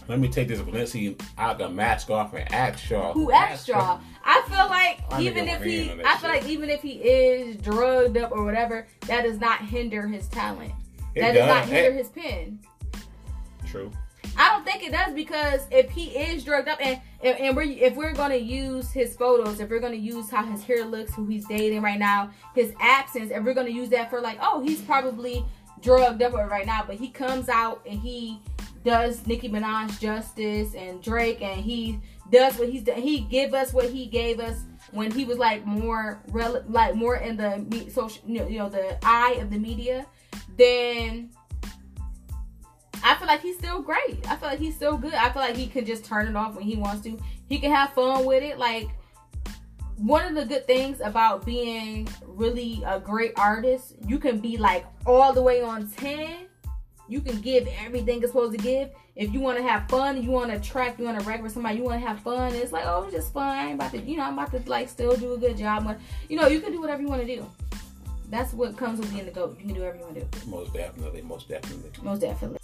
Let 0.07 0.20
me 0.20 0.28
take 0.28 0.49
this 0.49 0.61
Balenciaga 0.61 1.72
mask 1.72 2.11
off 2.11 2.34
and 2.34 2.51
ask 2.53 2.90
y'all. 2.90 3.12
who 3.12 3.30
asked 3.32 3.68
y'all. 3.68 4.01
I 4.24 4.42
feel 4.49 4.66
like 4.68 5.01
I 5.11 5.22
even 5.22 5.49
if 5.49 5.62
he, 5.62 5.90
I 5.90 6.16
feel 6.16 6.30
shit. 6.30 6.42
like 6.42 6.49
even 6.49 6.68
if 6.70 6.82
he 6.82 6.92
is 6.92 7.57
drugged 7.57 8.16
up 8.16 8.32
or 8.32 8.44
whatever, 8.44 8.86
that 9.07 9.22
does 9.22 9.38
not 9.38 9.61
hinder 9.62 10.07
his 10.07 10.28
talent. 10.28 10.72
It 11.14 11.20
that 11.22 11.32
does 11.32 11.46
not 11.46 11.64
hinder 11.66 11.92
his 11.92 12.09
pen. 12.09 12.61
True. 13.66 13.90
I 14.37 14.51
don't 14.51 14.64
think 14.64 14.83
it 14.83 14.93
does 14.93 15.14
because 15.14 15.62
if 15.70 15.91
he 15.91 16.07
is 16.11 16.45
drugged 16.45 16.68
up 16.68 16.79
and 16.81 17.01
and, 17.22 17.39
and 17.39 17.57
we're 17.57 17.62
if 17.62 17.97
we're 17.97 18.12
gonna 18.12 18.37
use 18.37 18.93
his 18.93 19.16
photos, 19.16 19.61
if 19.61 19.70
we're 19.70 19.81
gonna 19.81 19.95
use 19.97 20.31
how 20.31 20.45
his 20.45 20.62
hair 20.62 20.85
looks, 20.85 21.14
who 21.14 21.26
he's 21.26 21.47
dating 21.47 21.83
right 21.83 21.99
now, 21.99 22.31
his 22.55 22.72
absence, 22.81 23.31
if 23.33 23.43
we're 23.43 23.55
gonna 23.55 23.70
use 23.70 23.89
that 23.91 24.11
for 24.11 24.20
like, 24.20 24.39
oh, 24.41 24.61
he's 24.62 24.81
probably 24.81 25.45
drugged 25.81 26.22
up 26.22 26.33
right 26.33 26.66
now, 26.66 26.85
but 26.87 26.97
he 26.97 27.09
comes 27.09 27.49
out 27.49 27.81
and 27.89 27.99
he 27.99 28.41
does 28.85 29.26
Nicki 29.26 29.49
Minaj 29.49 29.99
justice 30.01 30.74
and 30.74 31.03
Drake, 31.03 31.43
and 31.43 31.61
he 31.61 31.99
does 32.31 32.59
what 32.59 32.68
he's 32.68 32.83
done. 32.83 33.01
He 33.01 33.20
give 33.20 33.55
us 33.55 33.72
what 33.72 33.91
he 33.91 34.07
gave 34.07 34.41
us 34.41 34.62
when 34.93 35.11
he 35.11 35.24
was 35.24 35.39
like 35.39 35.66
more 35.66 36.22
rel- 36.29 36.64
like 36.68 36.95
more 36.95 37.16
in 37.16 37.37
the 37.37 37.59
me- 37.70 37.89
social, 37.89 38.22
you 38.26 38.59
know, 38.59 38.68
the 38.68 38.99
eye 39.03 39.39
of 39.41 39.51
the 39.51 39.59
media. 39.59 40.07
Then 40.57 41.31
I 43.05 43.14
feel 43.16 43.26
like 43.26 43.40
he's 43.40 43.57
still 43.57 43.80
great. 43.80 44.28
I 44.28 44.36
feel 44.36 44.49
like 44.49 44.59
he's 44.59 44.74
still 44.74 44.96
good. 44.96 45.14
I 45.14 45.30
feel 45.30 45.42
like 45.42 45.57
he 45.57 45.66
can 45.66 45.84
just 45.84 46.05
turn 46.05 46.26
it 46.26 46.36
off 46.36 46.55
when 46.55 46.64
he 46.64 46.76
wants 46.76 47.03
to. 47.05 47.18
He 47.49 47.59
can 47.59 47.72
have 47.72 47.92
fun 47.92 48.24
with 48.24 48.42
it. 48.42 48.59
Like 48.59 48.88
one 49.96 50.24
of 50.26 50.34
the 50.34 50.44
good 50.44 50.66
things 50.66 51.01
about 51.01 51.44
being 51.44 52.09
really 52.26 52.82
a 52.86 53.01
great 53.01 53.32
artist, 53.36 53.94
you 54.07 54.18
can 54.18 54.38
be 54.38 54.57
like 54.57 54.86
all 55.07 55.32
the 55.32 55.42
way 55.42 55.62
on 55.62 55.88
10. 55.88 56.46
You 57.09 57.20
can 57.20 57.40
give 57.40 57.66
everything 57.84 58.18
it's 58.22 58.32
supposed 58.32 58.57
to 58.57 58.62
give. 58.62 58.90
If 59.16 59.32
you 59.32 59.40
want 59.40 59.57
to 59.57 59.64
have 59.64 59.88
fun, 59.88 60.22
you 60.22 60.30
want 60.30 60.53
to 60.53 60.61
track, 60.61 60.99
you 60.99 61.07
want 61.07 61.18
to 61.18 61.26
record 61.26 61.51
somebody, 61.51 61.78
you 61.78 61.82
want 61.82 62.01
to 62.01 62.07
have 62.07 62.20
fun. 62.20 62.55
It's 62.55 62.70
like, 62.70 62.84
oh, 62.86 63.05
it's 63.05 63.14
just 63.14 63.32
fun. 63.32 63.49
I 63.49 63.64
ain't 63.66 63.74
about 63.74 63.90
to, 63.92 63.99
you 63.99 64.16
know, 64.16 64.24
I'm 64.24 64.34
about 64.34 64.53
to 64.53 64.70
like 64.70 64.88
still 64.88 65.16
do 65.16 65.32
a 65.32 65.38
good 65.38 65.57
job. 65.57 65.84
But 65.84 65.99
you 66.28 66.36
know, 66.36 66.46
you 66.46 66.61
can 66.61 66.70
do 66.70 66.80
whatever 66.80 67.03
you 67.03 67.09
want 67.09 67.22
to 67.22 67.26
do. 67.26 67.46
That's 68.31 68.53
what 68.53 68.76
comes 68.76 69.01
with 69.01 69.11
being 69.11 69.24
the 69.24 69.31
goat. 69.31 69.57
You 69.59 69.66
can 69.66 69.74
do 69.74 69.81
whatever 69.81 69.99
you 69.99 70.05
want 70.05 70.14
to 70.16 70.20
do. 70.20 70.51
Most 70.51 70.74
definitely. 70.74 71.22
Most 71.22 71.49
definitely. 71.49 71.91
Most 72.03 72.20
definitely. 72.20 72.59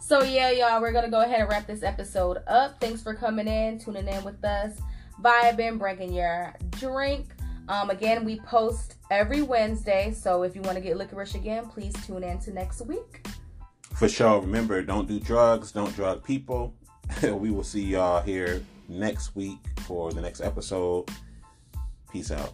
So 0.00 0.22
yeah, 0.22 0.50
y'all, 0.50 0.80
we're 0.80 0.92
gonna 0.92 1.10
go 1.10 1.20
ahead 1.20 1.40
and 1.40 1.48
wrap 1.48 1.66
this 1.66 1.82
episode 1.82 2.38
up. 2.46 2.80
Thanks 2.80 3.02
for 3.02 3.14
coming 3.14 3.46
in, 3.46 3.78
tuning 3.78 4.08
in 4.08 4.24
with 4.24 4.42
us, 4.44 4.78
vibing, 5.22 5.78
bringing 5.78 6.12
your 6.12 6.54
drink. 6.70 7.26
Um, 7.68 7.90
again, 7.90 8.24
we 8.24 8.40
post 8.40 8.96
every 9.10 9.42
Wednesday, 9.42 10.12
so 10.12 10.42
if 10.44 10.54
you 10.54 10.62
want 10.62 10.76
to 10.76 10.80
get 10.82 10.96
licorice 10.96 11.34
again, 11.34 11.66
please 11.66 11.92
tune 12.06 12.24
in 12.24 12.38
to 12.40 12.52
next 12.52 12.80
week. 12.82 13.26
For 13.98 14.08
sure. 14.08 14.40
Remember, 14.40 14.80
don't 14.80 15.08
do 15.08 15.18
drugs, 15.18 15.72
don't 15.72 15.92
drug 15.96 16.22
people. 16.22 16.72
we 17.22 17.50
will 17.50 17.64
see 17.64 17.82
y'all 17.82 18.22
here 18.22 18.64
next 18.88 19.34
week 19.34 19.58
for 19.80 20.12
the 20.12 20.20
next 20.20 20.40
episode. 20.40 21.10
Peace 22.12 22.30
out. 22.30 22.52